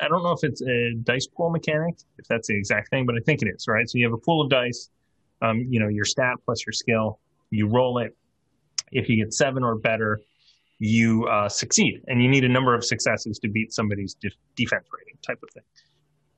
[0.00, 3.16] I don't know if it's a dice pool mechanic, if that's the exact thing, but
[3.16, 3.88] I think it is, right?
[3.88, 4.90] So you have a pool of dice,
[5.42, 7.18] um, you know, your stat plus your skill,
[7.50, 8.16] you roll it.
[8.92, 10.20] If you get seven or better,
[10.78, 14.86] you uh, succeed, and you need a number of successes to beat somebody's de- defense
[14.92, 15.62] rating type of thing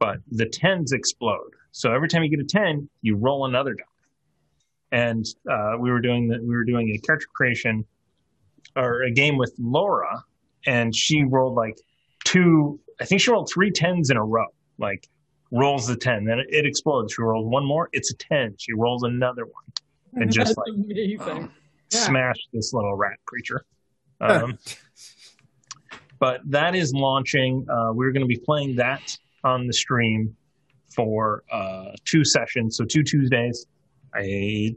[0.02, 1.52] but the tens explode.
[1.70, 3.84] So every time you get a 10, you roll another die.
[4.90, 6.42] And uh, we were doing that.
[6.42, 7.84] We were doing a character creation
[8.74, 10.24] or a game with Laura,
[10.66, 11.78] and she rolled like
[12.24, 12.80] two.
[13.00, 14.48] I think she rolled three tens in a row.
[14.76, 15.08] Like
[15.52, 17.12] rolls the ten, then it, it explodes.
[17.14, 18.56] She rolls one more, it's a ten.
[18.58, 21.48] She rolls another one, and just like amazing.
[21.90, 23.64] smash this little rat creature.
[24.20, 24.58] Um,
[26.18, 27.66] but that is launching.
[27.70, 30.36] Uh, we're going to be playing that on the stream
[30.94, 33.66] for uh, two sessions, so two Tuesdays.
[34.14, 34.77] I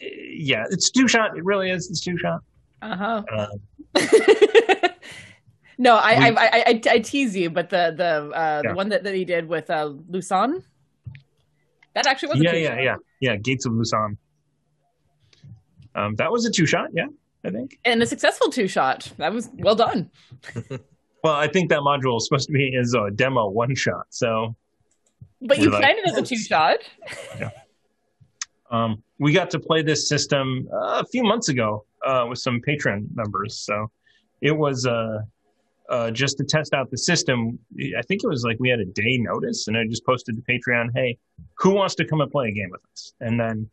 [0.00, 1.36] yeah, it's two shot.
[1.36, 1.90] It really is.
[1.90, 2.40] It's two shot.
[2.82, 3.22] Uh-huh.
[3.30, 3.46] Uh,
[5.78, 8.70] no, I, We- I, I, I, I tease you, but the the uh, Yeah.
[8.70, 10.62] the one that, that he did with uh, Lusan,
[11.94, 12.82] that actually was a yeah, two yeah, shot.
[12.82, 13.36] yeah, yeah.
[13.36, 14.16] Gates of Lusan.
[15.94, 16.88] Um, that was a two shot.
[16.94, 17.06] Yeah,
[17.44, 17.78] I think.
[17.84, 19.10] and a successful two shot.
[19.18, 20.10] That was well done.
[21.22, 24.06] Well, I think that module is supposed to be is a demo one shot.
[24.10, 24.56] So
[25.42, 26.78] But you like- planned it as a two shot.
[28.70, 32.60] um, we got to play this system uh, a few months ago uh, with some
[32.60, 33.58] patron members.
[33.58, 33.90] So
[34.40, 35.18] it was uh,
[35.90, 37.58] uh, just to test out the system.
[37.98, 40.42] I think it was like we had a day notice, and I just posted to
[40.42, 41.18] Patreon, "Hey,
[41.54, 43.68] who wants to come and play a game with us?" And then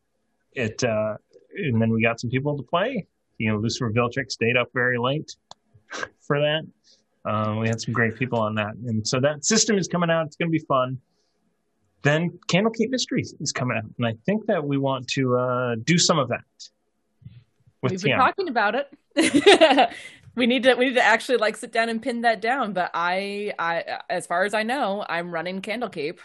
[0.53, 1.15] it, uh,
[1.55, 3.05] and then we got some people to play.
[3.37, 5.35] You know, Lucifer Vilchik stayed up very late
[6.19, 6.63] for that.
[7.27, 10.27] Um, we had some great people on that, and so that system is coming out.
[10.27, 10.97] It's going to be fun.
[12.03, 15.97] Then Candlekeep Mysteries is coming out, and I think that we want to uh, do
[15.97, 16.41] some of that
[17.81, 18.17] with We've been Tiana.
[18.17, 19.89] talking about it.
[20.35, 22.71] we need to we need to actually like sit down and pin that down.
[22.73, 26.19] But I I as far as I know, I'm running Candlekeep.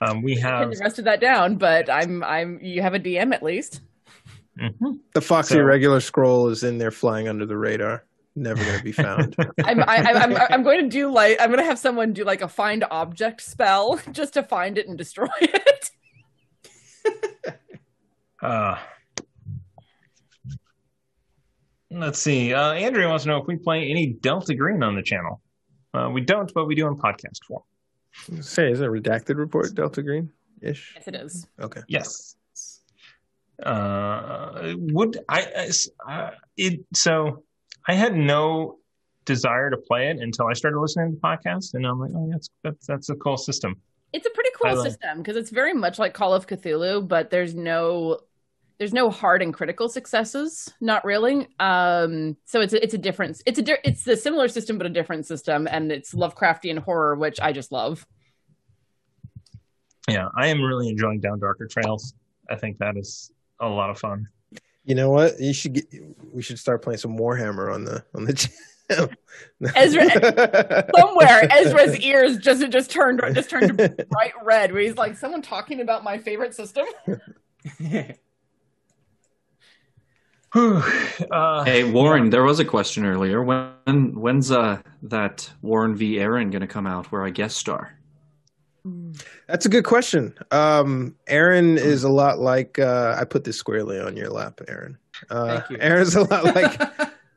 [0.00, 3.00] Um, we Pin have the rest of that down, but I'm I'm you have a
[3.00, 3.80] DM at least.
[4.60, 5.00] Mhm.
[5.14, 8.04] The Foxy So- regular scroll is in there flying under the radar.
[8.38, 9.34] Never going to be found.
[9.64, 12.22] I'm I, I'm I'm I'm going to do like I'm going to have someone do
[12.22, 15.90] like a find object spell just to find it and destroy it.
[18.42, 18.76] Uh,
[21.90, 22.52] let's see.
[22.52, 25.40] Uh, Andrea wants to know if we play any Delta Green on the channel.
[25.94, 27.62] Uh, we don't, but we do in podcast form.
[28.42, 30.30] Say, is it a redacted report, Delta Green
[30.60, 30.92] ish?
[30.96, 31.46] Yes, it is.
[31.58, 31.80] Okay.
[31.88, 32.36] Yes.
[33.62, 35.70] Uh, would I?
[36.06, 37.42] uh, it so
[37.88, 38.78] I had no
[39.24, 42.28] desire to play it until I started listening to the podcast, and I'm like, oh,
[42.30, 43.76] that's that's that's a cool system.
[44.12, 47.54] It's a pretty cool system because it's very much like Call of Cthulhu, but there's
[47.54, 48.20] no
[48.78, 51.48] there's no hard and critical successes, not really.
[51.58, 53.42] Um, so it's a, it's a difference.
[53.46, 57.40] It's a it's a similar system but a different system, and it's Lovecraftian horror, which
[57.40, 58.06] I just love.
[60.08, 62.14] Yeah, I am really enjoying Down Darker Trails.
[62.48, 64.28] I think that is a lot of fun.
[64.86, 65.38] You know what?
[65.40, 65.84] You should get.
[66.32, 69.10] We should start playing some Warhammer on the on the channel.
[69.74, 73.76] Ezra- Somewhere Ezra's ears just just turned just turned
[74.10, 76.86] bright red, where he's like, "Someone talking about my favorite system."
[80.54, 83.42] Uh, Hey Warren, there was a question earlier.
[83.42, 87.98] When when's uh that Warren v Aaron gonna come out where I guest star?
[89.46, 90.34] That's a good question.
[90.50, 94.98] Um, Aaron is a lot like uh, I put this squarely on your lap, Aaron.
[95.30, 95.78] Uh, Thank you.
[95.80, 96.80] Aaron's a lot like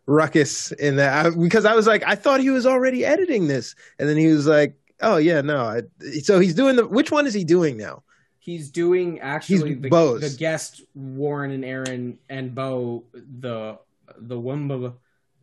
[0.05, 3.75] Ruckus in that I, because I was like, I thought he was already editing this,
[3.99, 5.63] and then he was like, Oh yeah, no.
[5.63, 5.81] I,
[6.21, 6.85] so he's doing the.
[6.85, 8.03] Which one is he doing now?
[8.39, 10.21] He's doing actually He's the, Bo's.
[10.21, 13.77] the guest Warren and Aaron and Bo the
[14.17, 14.93] the Wumba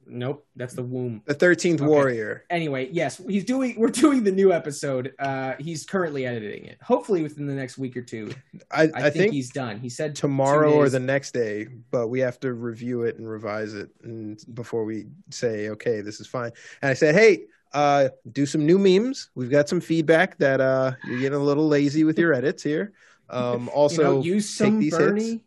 [0.09, 1.23] Nope, that's the womb.
[1.27, 1.89] The Thirteenth Okay.
[1.89, 2.45] Warrior.
[2.51, 3.75] Anyway, yes, he's doing.
[3.79, 5.15] We're doing the new episode.
[5.19, 6.79] Uh, he's currently editing it.
[6.83, 8.33] Hopefully, within the next week or two.
[8.71, 9.79] I, I, I, think, think, he's done.
[9.81, 13.75] He said tomorrow or the next day, but we have to review it and revise
[13.75, 16.53] it and before we say, okay, this is fine.
[16.83, 19.31] And I said, hey, uh, do some new memes.
[19.35, 22.93] We've got some feedback that uh, you're getting a little lazy with your edits here.
[23.29, 25.31] Um, you also, know, use some these Bernie.
[25.31, 25.43] hits.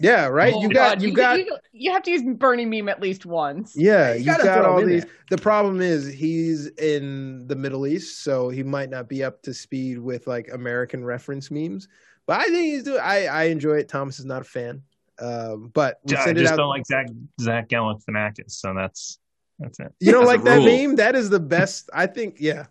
[0.00, 0.54] Yeah, right.
[0.54, 3.26] Oh, you got, God, you got, You, you have to use Bernie meme at least
[3.26, 3.74] once.
[3.76, 5.04] yeah, You you gotta got throw all these.
[5.04, 5.12] there.
[5.30, 9.54] The problem is he's in the Middle East, so he might not be up to
[9.54, 11.88] speed with like American reference memes.
[12.26, 13.00] But I think he's doing.
[13.02, 13.88] I I enjoy it.
[13.88, 14.82] Thomas is not a fan,
[15.18, 16.58] um, but we I send it just out.
[16.58, 17.06] don't like Zach
[17.40, 19.18] Zach Galifianakis, so that's
[19.58, 19.92] that's it.
[19.98, 20.64] You don't As like that rule.
[20.66, 20.96] meme?
[20.96, 21.90] That is the best.
[21.92, 22.36] I think.
[22.38, 22.66] Yeah,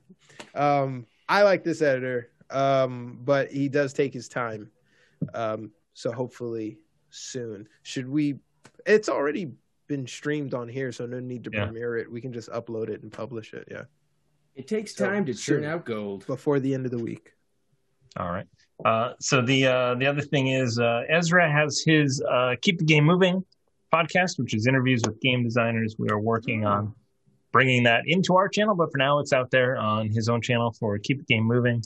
[0.55, 4.69] um, I like this editor, um, but he does take his time.
[5.33, 6.77] Um, so hopefully
[7.17, 7.67] soon.
[7.83, 8.39] Should we?
[8.85, 9.51] It's already
[9.87, 11.65] been streamed on here, so no need to Yeah.
[11.65, 12.11] premiere it.
[12.11, 13.67] We can just upload it and publish it.
[13.71, 13.85] Yeah,
[14.55, 16.25] It takes So, time to churn out gold.
[16.27, 17.33] before the end of the week.
[18.17, 18.47] All right.
[18.83, 22.85] Uh, so the uh, the other thing is uh, Ezra has his uh, Keep the
[22.85, 23.43] Game Moving
[23.93, 25.95] podcast, which is interviews with game designers.
[25.97, 26.93] We are working on
[27.51, 30.71] bringing that into our channel, but for now it's out there on his own channel
[30.73, 31.81] for Keep the Game Moving.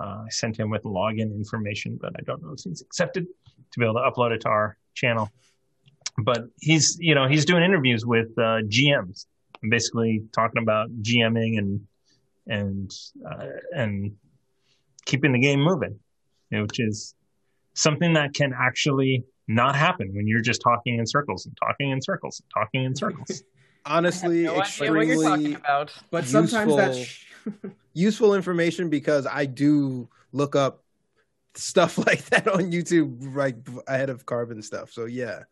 [0.00, 3.78] Uh, I sent him with login information, but I don't know if he's accepted to
[3.78, 5.30] be able to upload it to our channel.
[6.18, 9.26] But he's you know he's doing interviews with uh, GMs,
[9.68, 11.80] basically talking about GMing and
[12.46, 12.90] and
[13.30, 14.12] uh, and
[15.06, 15.98] keeping the game moving,
[16.50, 17.14] you know, which is
[17.74, 22.00] something that can actually not happen when you're just talking in circles and talking in
[22.00, 23.42] circles and talking in circles.
[23.84, 25.92] Honestly, no idea what you're talking extremely about.
[26.10, 27.24] But sometimes that's
[27.94, 28.34] Useful.
[28.34, 30.82] information because I do look up
[31.54, 33.56] stuff like that on YouTube right
[33.86, 34.92] ahead of carbon stuff.
[34.92, 35.44] So yeah,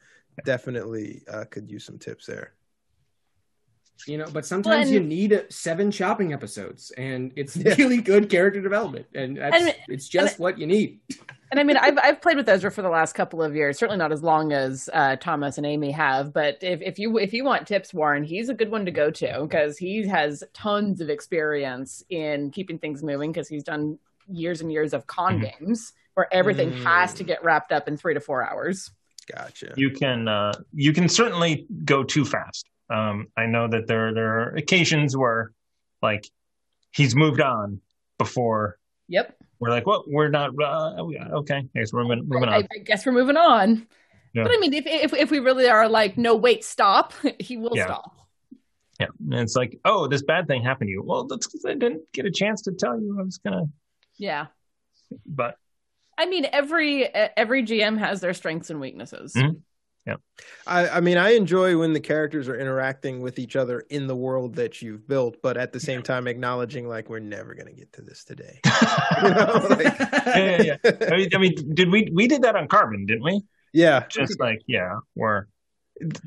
[0.45, 2.55] definitely uh, could use some tips there.
[4.07, 4.27] You know.
[4.33, 7.75] But sometimes Well, you need uh, seven shopping episodes, and it's Yeah.
[7.79, 11.01] really good character development, and that's And- it's just what you need.
[11.51, 13.77] And I mean, I've I've played with Ezra for the last couple of years.
[13.79, 17.33] Certainly not as long as uh, Thomas and Amy have, but if, if you if
[17.33, 21.01] you want tips, Warren, he's a good one to go to because he has tons
[21.01, 23.99] of experience in keeping things moving because he's done
[24.29, 25.59] years and years of con Mhm.
[25.59, 26.85] games where everything Mm.
[26.85, 28.91] has to get wrapped up in three to four hours.
[29.37, 29.75] Gotcha.
[29.77, 32.67] you can uh, you can certainly go too fast.
[32.91, 35.53] Um, I know that there there are occasions where
[36.03, 36.27] like
[36.93, 37.81] he's moved on
[38.19, 39.37] before Yep.
[39.59, 40.95] we're like, well, we're not uh,
[41.41, 41.57] okay.
[41.59, 42.67] I guess we're moving, moving on.
[42.75, 43.87] I guess we're moving on.
[44.35, 44.45] Yeah.
[44.45, 47.77] But I mean, if, if if we really are like, no, wait, stop, he will
[47.77, 47.87] Yeah.
[47.87, 48.17] stop.
[49.01, 51.03] Yeah, and it's like, oh, this bad thing happened to you.
[51.03, 53.17] Well, that's because I didn't get a chance to tell you.
[53.19, 53.65] I was gonna,
[54.19, 54.47] Yeah.
[55.27, 55.57] but
[56.19, 59.35] I mean, every every GM has their strengths and weaknesses.
[60.17, 60.45] Mhm.
[60.67, 64.17] I, I mean, I enjoy when the characters are interacting with each other in the
[64.17, 67.93] world that you've built, but at the same time acknowledging like we're never gonna get
[67.95, 68.61] to this today.
[69.23, 70.93] You know, like- yeah, yeah, yeah.
[71.13, 73.43] I mean, I mean, did we we did that on Carbon, didn't we?
[73.73, 74.05] yeah.
[74.09, 75.47] Just like, yeah, we're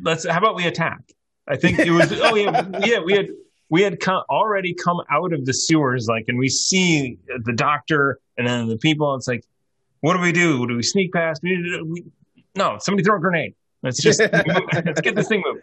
[0.01, 0.25] let's.
[0.27, 0.99] How about we attack?
[1.47, 2.11] I think it was.
[2.21, 2.99] oh yeah, yeah.
[2.99, 3.27] We had
[3.69, 8.19] we had come, already come out of the sewers, like, and we see the doctor
[8.37, 9.15] and then the people.
[9.15, 9.43] It's like,
[10.01, 10.67] what do we do?
[10.67, 11.41] Do we sneak past?
[11.41, 12.03] We, we,
[12.55, 13.55] no, somebody throw a grenade.
[13.83, 15.61] Let's just let's get this thing moving.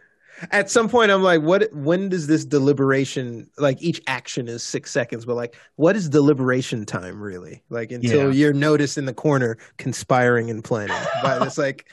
[0.53, 1.71] At some point, I'm like, what?
[1.75, 3.51] When does this deliberation?
[3.59, 7.63] Like each action is six seconds, but like, what is deliberation time really?
[7.69, 8.47] Like until Yeah.
[8.47, 11.89] you're noticed in the corner conspiring and planning by this like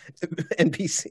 [0.60, 1.08] NPC.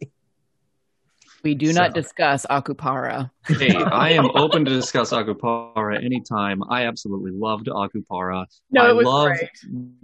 [1.43, 3.31] We do not So- discuss Akupara.
[3.47, 6.61] Hey, I am open to discuss Akupara anytime.
[6.71, 8.47] I absolutely loved Akupara.
[8.71, 9.33] No, I it was love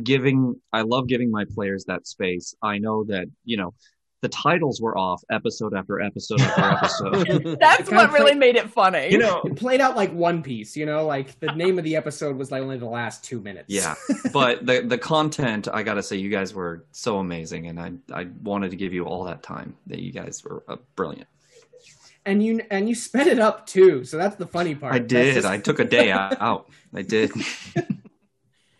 [0.02, 2.54] giving I love giving my players that space.
[2.62, 3.74] I know that, you know,
[4.22, 7.58] the titles were off episode after episode after episode.
[7.60, 9.10] That's It kinda what really played- made it funny.
[9.10, 11.96] You know, It played out like One Piece, you know, like the name of the
[11.96, 13.66] episode was like only the last two minutes.
[13.68, 13.94] yeah.
[14.32, 17.92] But the the content, I got to say you guys were so amazing and I
[18.12, 19.76] I wanted to give you all that time.
[19.88, 21.26] That you guys were uh, brilliant.
[22.24, 24.04] and you and you sped it up too.
[24.04, 24.94] So that's the funny part.
[24.94, 25.34] I did.
[25.34, 26.68] just- I took a day out.
[26.94, 27.32] I did.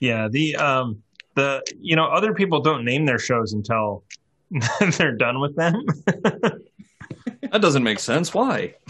[0.01, 1.02] Yeah, the um
[1.35, 4.05] the you know other people don't name their shows until
[4.99, 5.85] they're done with them.
[7.51, 8.33] That doesn't make sense.
[8.33, 8.77] Why?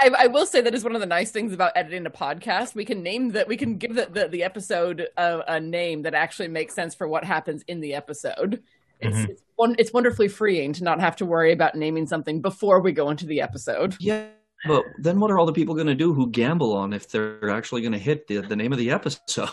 [0.00, 2.76] I, I will say that is one of the nice things about editing a podcast.
[2.76, 3.48] We can name that.
[3.48, 7.08] We can give the the, the episode a, a name that actually makes sense for
[7.08, 8.62] what happens in the episode.
[9.00, 9.28] It's Mhm.
[9.30, 12.92] it's, one, it's wonderfully freeing to not have to worry about naming something before we
[12.92, 13.96] go into the episode.
[13.98, 14.26] Yeah.
[14.66, 17.50] But then what are all the people going to do who gamble on if they're
[17.50, 19.50] actually going to hit the, the name of the episode?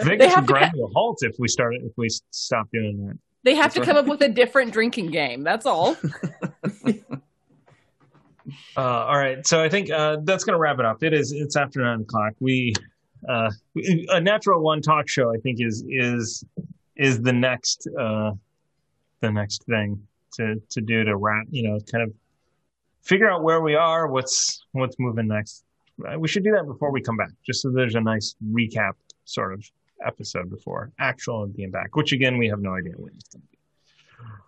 [0.00, 3.06] Vegas have would to grind to a halt if we started if we stop doing
[3.06, 3.18] that.
[3.44, 5.42] They have That's to come up with a different drinking game.
[5.42, 5.96] That's all.
[8.76, 11.02] Uh, all right, so I think uh, that's going to wrap it up.
[11.02, 11.32] It is.
[11.32, 12.34] It's after nine o'clock.
[12.40, 12.74] We
[13.28, 13.50] uh,
[14.08, 15.32] a natural one talk show.
[15.32, 16.44] I think is is
[16.96, 18.32] is the next uh,
[19.20, 21.46] the next thing to to do to wrap.
[21.50, 22.12] You know, kind of
[23.02, 24.08] figure out where we are.
[24.08, 25.64] What's what's moving next.
[26.18, 28.92] We should do that before we come back, just so there's a nice recap
[29.24, 29.64] sort of
[30.04, 31.96] episode before actual being back.
[31.96, 33.58] Which again, we have no idea when it's going to be.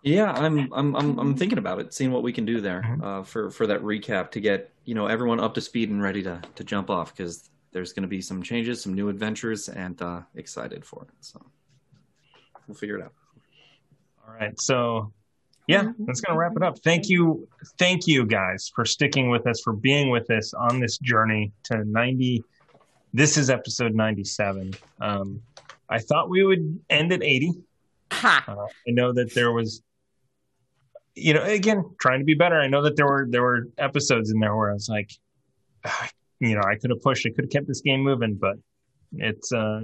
[0.03, 3.03] Yeah, I'm I'm I'm I'm thinking about it, seeing what we can do there Mhm.
[3.03, 6.23] uh, for for that recap to get you know everyone up to speed and ready
[6.23, 10.01] to to jump off because there's going to be some changes, some new adventures, and
[10.01, 11.09] uh, excited for it.
[11.19, 11.45] So
[12.67, 13.13] we'll figure it out.
[14.27, 14.59] All right.
[14.59, 15.11] So,
[15.67, 16.79] yeah, that's going to wrap it up.
[16.79, 17.47] Thank you.
[17.77, 21.83] Thank you guys for sticking with us, for being with us on this journey to
[21.83, 22.43] 90.
[23.13, 24.73] This is episode 97.
[24.99, 25.41] Um,
[25.89, 27.53] I thought we would end at 80.
[28.11, 28.43] Ha.
[28.47, 29.81] Uh, I know that there was,
[31.15, 32.59] you know, again, trying to be better.
[32.59, 35.11] I know that there were, there were episodes in there where I was like,
[35.85, 36.09] ah,
[36.39, 38.57] you know, I could have pushed, I could have kept this game moving, but
[39.13, 39.81] it's, uh,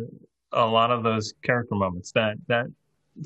[0.52, 2.68] a lot of those character moments that, that,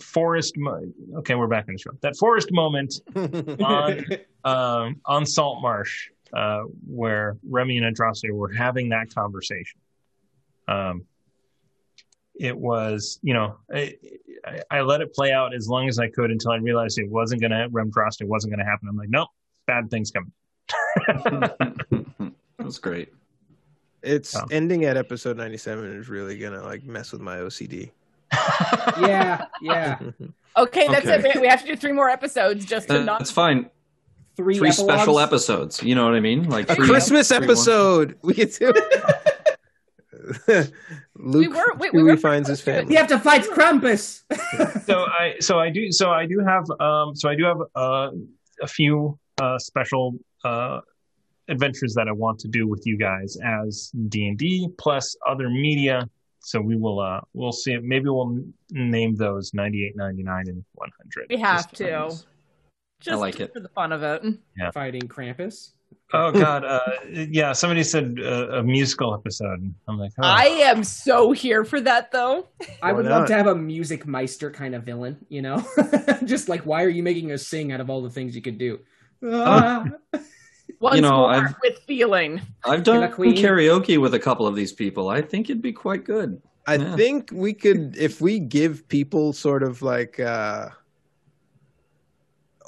[0.01, 0.83] forest mo-
[1.15, 2.93] okay we're back in the show that forest moment
[3.63, 4.03] on
[4.43, 9.79] um, on Saltmarsh uh, where remy and Andraste were having that conversation
[10.67, 11.05] um,
[12.39, 13.95] it was you know I,
[14.45, 17.09] I, I let it play out as long as i could until i realized it
[17.09, 19.29] wasn't going to Andraste wasn't going to happen i'm like nope
[19.65, 20.31] bad things coming
[22.57, 23.13] That's great.
[24.01, 24.45] It's Oh.
[24.51, 27.91] ending at episode 97 is really gonna like mess with my OCD.
[28.99, 29.99] yeah, yeah.
[30.57, 31.29] Okay, that's Okay.
[31.29, 31.39] it.
[31.39, 33.19] We have to do three more episodes just to not.
[33.19, 33.69] That's fine.
[34.35, 35.83] Three, Three special episodes.
[35.83, 36.49] You know what I mean?
[36.49, 38.17] Like A three, Christmas three episode.
[38.23, 39.55] We get to.
[41.15, 42.75] Luke were- we- we were finds his close to it.
[42.81, 42.89] family.
[42.89, 44.23] We have to fight Krampus.
[44.85, 48.09] so I so I do so I do have um so I do have uh,
[48.61, 50.13] a few uh, special
[50.43, 50.79] uh,
[51.49, 55.49] adventures that I want to do with you guys as D and D plus other
[55.49, 56.09] media.
[56.39, 58.39] So we will uh we'll see maybe we'll
[58.71, 61.27] name those 98, 99, and one hundred.
[61.29, 61.83] We have to.
[61.85, 62.25] friends.
[62.99, 63.53] Just like it.
[63.53, 64.23] for the fun of it.
[64.73, 65.73] Fighting Krampus.
[66.13, 66.79] Oh God, uh,
[67.11, 67.51] yeah.
[67.51, 69.73] Somebody said uh, a musical episode.
[69.89, 70.23] I'm like, oh.
[70.23, 72.47] I am so here for that, though.
[72.81, 75.61] I would love to have a music meister kind of villain, you know?
[76.23, 78.57] Just like, why are you making us sing out of all the things you could
[78.57, 78.79] do?
[79.25, 79.85] Ah.
[80.79, 82.41] Once know, more I've- with feeling.
[82.63, 83.35] I've done Queen.
[83.35, 85.09] karaoke with a couple of these people.
[85.09, 86.41] I think it'd be quite good.
[86.67, 86.95] I Yeah.
[86.95, 90.69] think we could, if we give people sort of like, uh,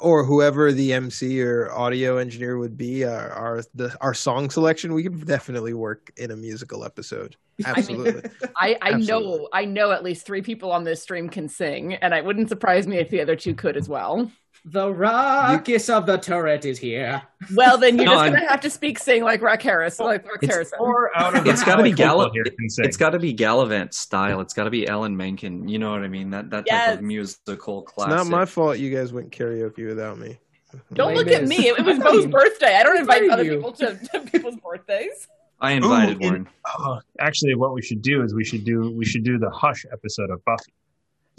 [0.00, 4.92] or whoever the MC or audio engineer would be, our our, the, our song selection,
[4.92, 7.36] we could definitely work in a musical episode.
[7.64, 8.30] Absolutely.
[8.56, 9.46] I, I know Absolutely.
[9.52, 12.86] I know at least three people on this stream can sing, and it wouldn't surprise
[12.86, 14.30] me if the other two could as well.
[14.66, 17.22] The Ruckus of the turret is here.
[17.54, 20.54] Well, then you're just gonna have to speak sing like Rex Harris, like Rex It's-
[20.54, 20.78] Harrison.
[20.80, 22.32] or out of It's got to be Gallop.
[22.34, 22.44] Here.
[22.78, 24.40] It's got to be Galavant style.
[24.40, 25.66] It's got to be Alan Menken.
[25.68, 26.30] You know what I mean?
[26.30, 28.12] That that type of musical classic.
[28.12, 30.38] it's not my fault you guys went karaoke without me.
[30.92, 31.68] Don't look at me.
[31.68, 32.76] It was I Bo's birthday.
[32.76, 33.56] I don't invite other you.
[33.56, 35.26] people to, to people's birthdays.
[35.60, 36.48] I invited Ooh, one.
[36.78, 39.84] Oh, actually, what we should do is we should do we should do the Hush
[39.92, 40.72] episode of Buffy.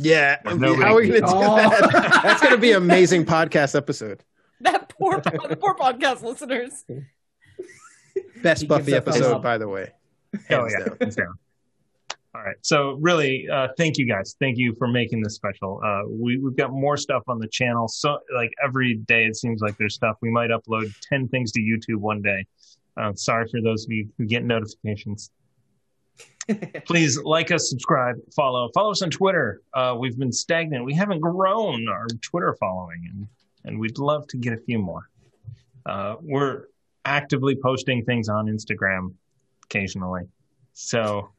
[0.01, 0.37] Yeah.
[0.45, 1.55] Nobody How are we going to do Oh.
[1.55, 2.21] that?
[2.23, 4.23] That's going to be an amazing podcast episode.
[4.61, 6.85] That poor, poor podcast listeners.
[8.43, 9.89] Best He Buffy gives a thumbs episode, by the way.
[10.51, 11.09] Oh yeah, down.
[11.09, 11.33] down.
[12.35, 12.55] All right.
[12.61, 14.35] So really, uh, thank you guys.
[14.39, 15.81] Thank you for making this special.
[15.83, 17.87] Uh, we we've got more stuff on the channel.
[17.87, 20.17] So like every day, it seems like there's stuff.
[20.21, 22.45] We might upload ten things to YouTube one day.
[22.97, 25.31] Uh, sorry for those of you who get notifications.
[26.85, 29.61] Please like us, subscribe, follow, follow us on Twitter.
[29.73, 30.85] Uh, we've been stagnant.
[30.85, 33.27] We haven't grown our Twitter following, and
[33.63, 35.07] and we'd love to get a few more.
[35.85, 36.65] Uh, we're
[37.05, 39.13] actively posting things on Instagram
[39.65, 40.23] occasionally.
[40.73, 41.31] So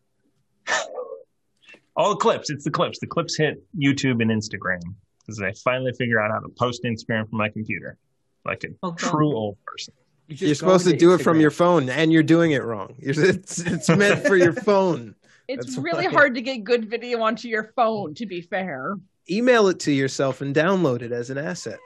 [1.97, 2.99] all the clips, it's the clips.
[3.01, 4.81] The clips hit YouTube and Instagram
[5.21, 7.97] because I finally figure out how to post Instagram from my computer,
[8.45, 9.95] like a true old person.
[10.33, 12.63] You just You're supposed to into do it from your phone, and you're doing it
[12.65, 12.95] wrong.
[13.01, 15.15] It's, it's meant for your phone.
[15.49, 16.13] It's That's really why.
[16.13, 18.15] hard to get good video onto your phone.
[18.15, 18.95] To be fair,
[19.29, 21.79] Email it to yourself and download it as an asset.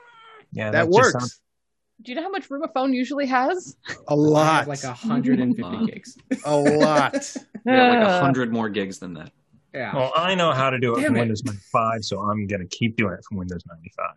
[0.53, 1.13] Yeah, That, just works.
[1.13, 1.41] sounds-
[2.03, 3.77] do you know how much room a phone usually has?
[4.09, 4.59] A lot.
[4.59, 5.85] have like 150 Wow.
[5.87, 6.17] gigs.
[6.45, 7.37] a lot.
[7.65, 9.33] Yeah, like a hundred more gigs than that.
[9.75, 9.97] Yeah.
[9.97, 11.21] well, I know how to do it Damn from it.
[11.21, 14.11] Windows 95, so I'm going to keep doing it from Windows 95.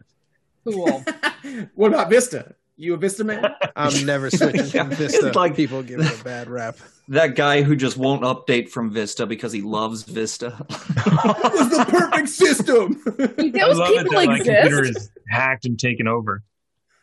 [0.65, 1.69] Cool.
[1.75, 2.53] what about Vista?
[2.81, 3.43] You a Vista man?
[3.75, 5.27] I'm never switching Yeah, from Vista.
[5.27, 6.77] it's like- People give it a bad rap.
[7.09, 10.51] That guy who just won't update from Vista because he loves Vista.
[10.69, 13.01] That was the perfect system.
[13.05, 13.11] I
[13.49, 14.97] Those people that my computer exist.
[14.97, 16.43] is hacked and taken over.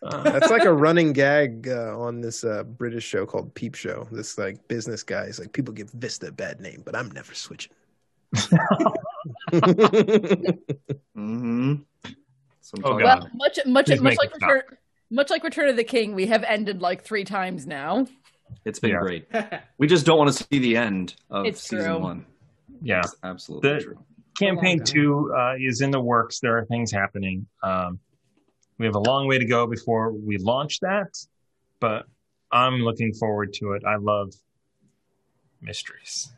[0.02, 4.06] Uh, That's like a running gag uh, on this uh, British show called Peep Show.
[4.12, 7.34] This like business guy is like, people give Vista a bad name, but I'm never
[7.34, 7.72] switching.
[11.16, 11.74] Mm-hmm.
[12.84, 13.02] Oh, God.
[13.02, 14.34] Well, much much Please much like it.
[14.42, 14.62] Return,
[15.10, 18.06] much like Return of the King, we have ended like three times now.
[18.64, 19.00] It's been Yeah.
[19.00, 19.26] great.
[19.78, 21.98] We just don't want to see the end of It's season true.
[21.98, 22.26] one.
[22.82, 23.00] yeah.
[23.00, 23.98] It's absolutely The- true.
[24.38, 24.84] Campaign time.
[24.86, 26.40] two uh, is in the works.
[26.40, 27.46] There are things happening.
[27.62, 27.98] Um,
[28.78, 31.08] we have a long way to go before we launch that,
[31.80, 32.04] but
[32.52, 33.82] I'm looking forward to it.
[33.86, 34.34] I love
[35.62, 36.32] mysteries.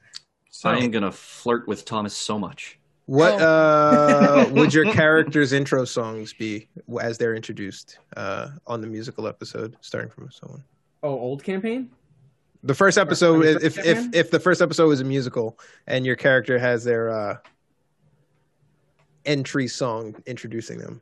[0.50, 2.77] So, I am gonna flirt with Thomas so much.
[3.08, 3.46] What Oh.
[3.46, 6.68] uh, would your character's intro songs be
[7.00, 10.62] as they're introduced uh, on the musical episode, starting from someone?
[11.02, 11.90] oh, old campaign.
[12.64, 16.04] The first episode, Are you if if if the first episode was a musical and
[16.04, 17.36] your character has their uh,
[19.24, 21.00] entry song introducing them,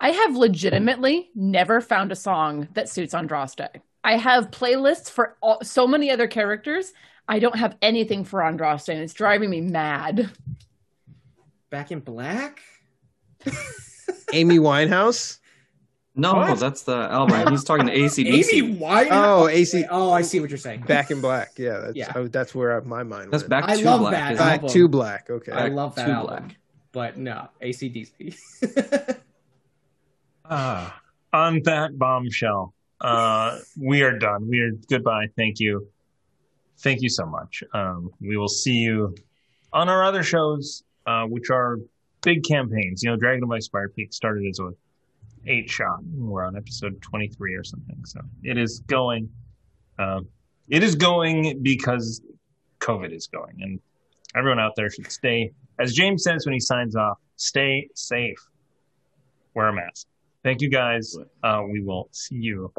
[0.00, 3.66] I have legitimately never found a song that suits Andraste.
[4.04, 6.92] I have playlists for all, so many other characters.
[7.28, 10.30] I don't have anything for Andraste, and it's driving me mad.
[11.70, 12.60] Back in Black.
[14.32, 15.38] Amy Winehouse.
[16.18, 16.58] No, What?
[16.58, 17.48] that's the album.
[17.52, 18.52] He's talking to ACDC.
[18.54, 19.08] Amy White.
[19.10, 20.80] Oh, AC Oh, I see what you're saying.
[20.82, 21.50] Back in Black.
[21.58, 22.12] Yeah, that's Yeah.
[22.14, 23.50] oh, that's where my mind That's went.
[23.50, 24.12] back I to love black.
[24.12, 24.48] that isn't it?
[24.48, 24.70] Back album.
[24.70, 25.30] to Black.
[25.30, 25.52] Okay.
[25.52, 26.56] I love that album, Black.
[26.92, 29.16] but no, ACDC.
[30.48, 31.00] Ah,
[31.32, 34.48] on that bombshell, uh, we are done.
[34.48, 35.26] We are goodbye.
[35.36, 35.88] Thank you.
[36.78, 37.62] Thank you so much.
[37.72, 39.14] Um, we will see you
[39.72, 41.78] on our other shows, uh, which are
[42.22, 43.02] big campaigns.
[43.02, 44.70] You know, Dragon Icespire Peak started as a
[45.46, 45.98] eight shot.
[46.14, 48.04] We're on episode 23 or something.
[48.04, 49.30] So it is going,
[49.98, 50.26] um,
[50.68, 52.20] it is going because
[52.80, 53.80] COVID is going and
[54.34, 58.38] everyone out there should stay, as James says when he signs off, stay safe,
[59.54, 60.06] wear a mask.
[60.42, 61.16] Thank you guys.
[61.42, 62.72] Uh, we will see you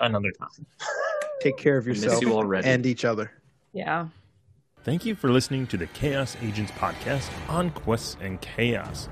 [0.00, 0.66] another time.
[1.42, 2.68] Take care of We yourself you already.
[2.68, 3.32] and each other.
[3.72, 4.08] Yeah.
[4.84, 9.08] Thank you for listening to the Chaos Agents podcast on Quests and Chaos.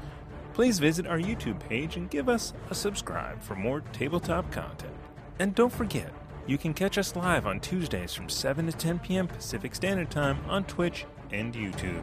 [0.52, 4.92] Please visit our YouTube page and give us a subscribe for more tabletop content.
[5.38, 6.12] And don't forget,
[6.46, 9.28] you can catch us live on Tuesdays from 7 to 10 p.m.
[9.28, 12.02] Pacific Standard Time on Twitch and YouTube.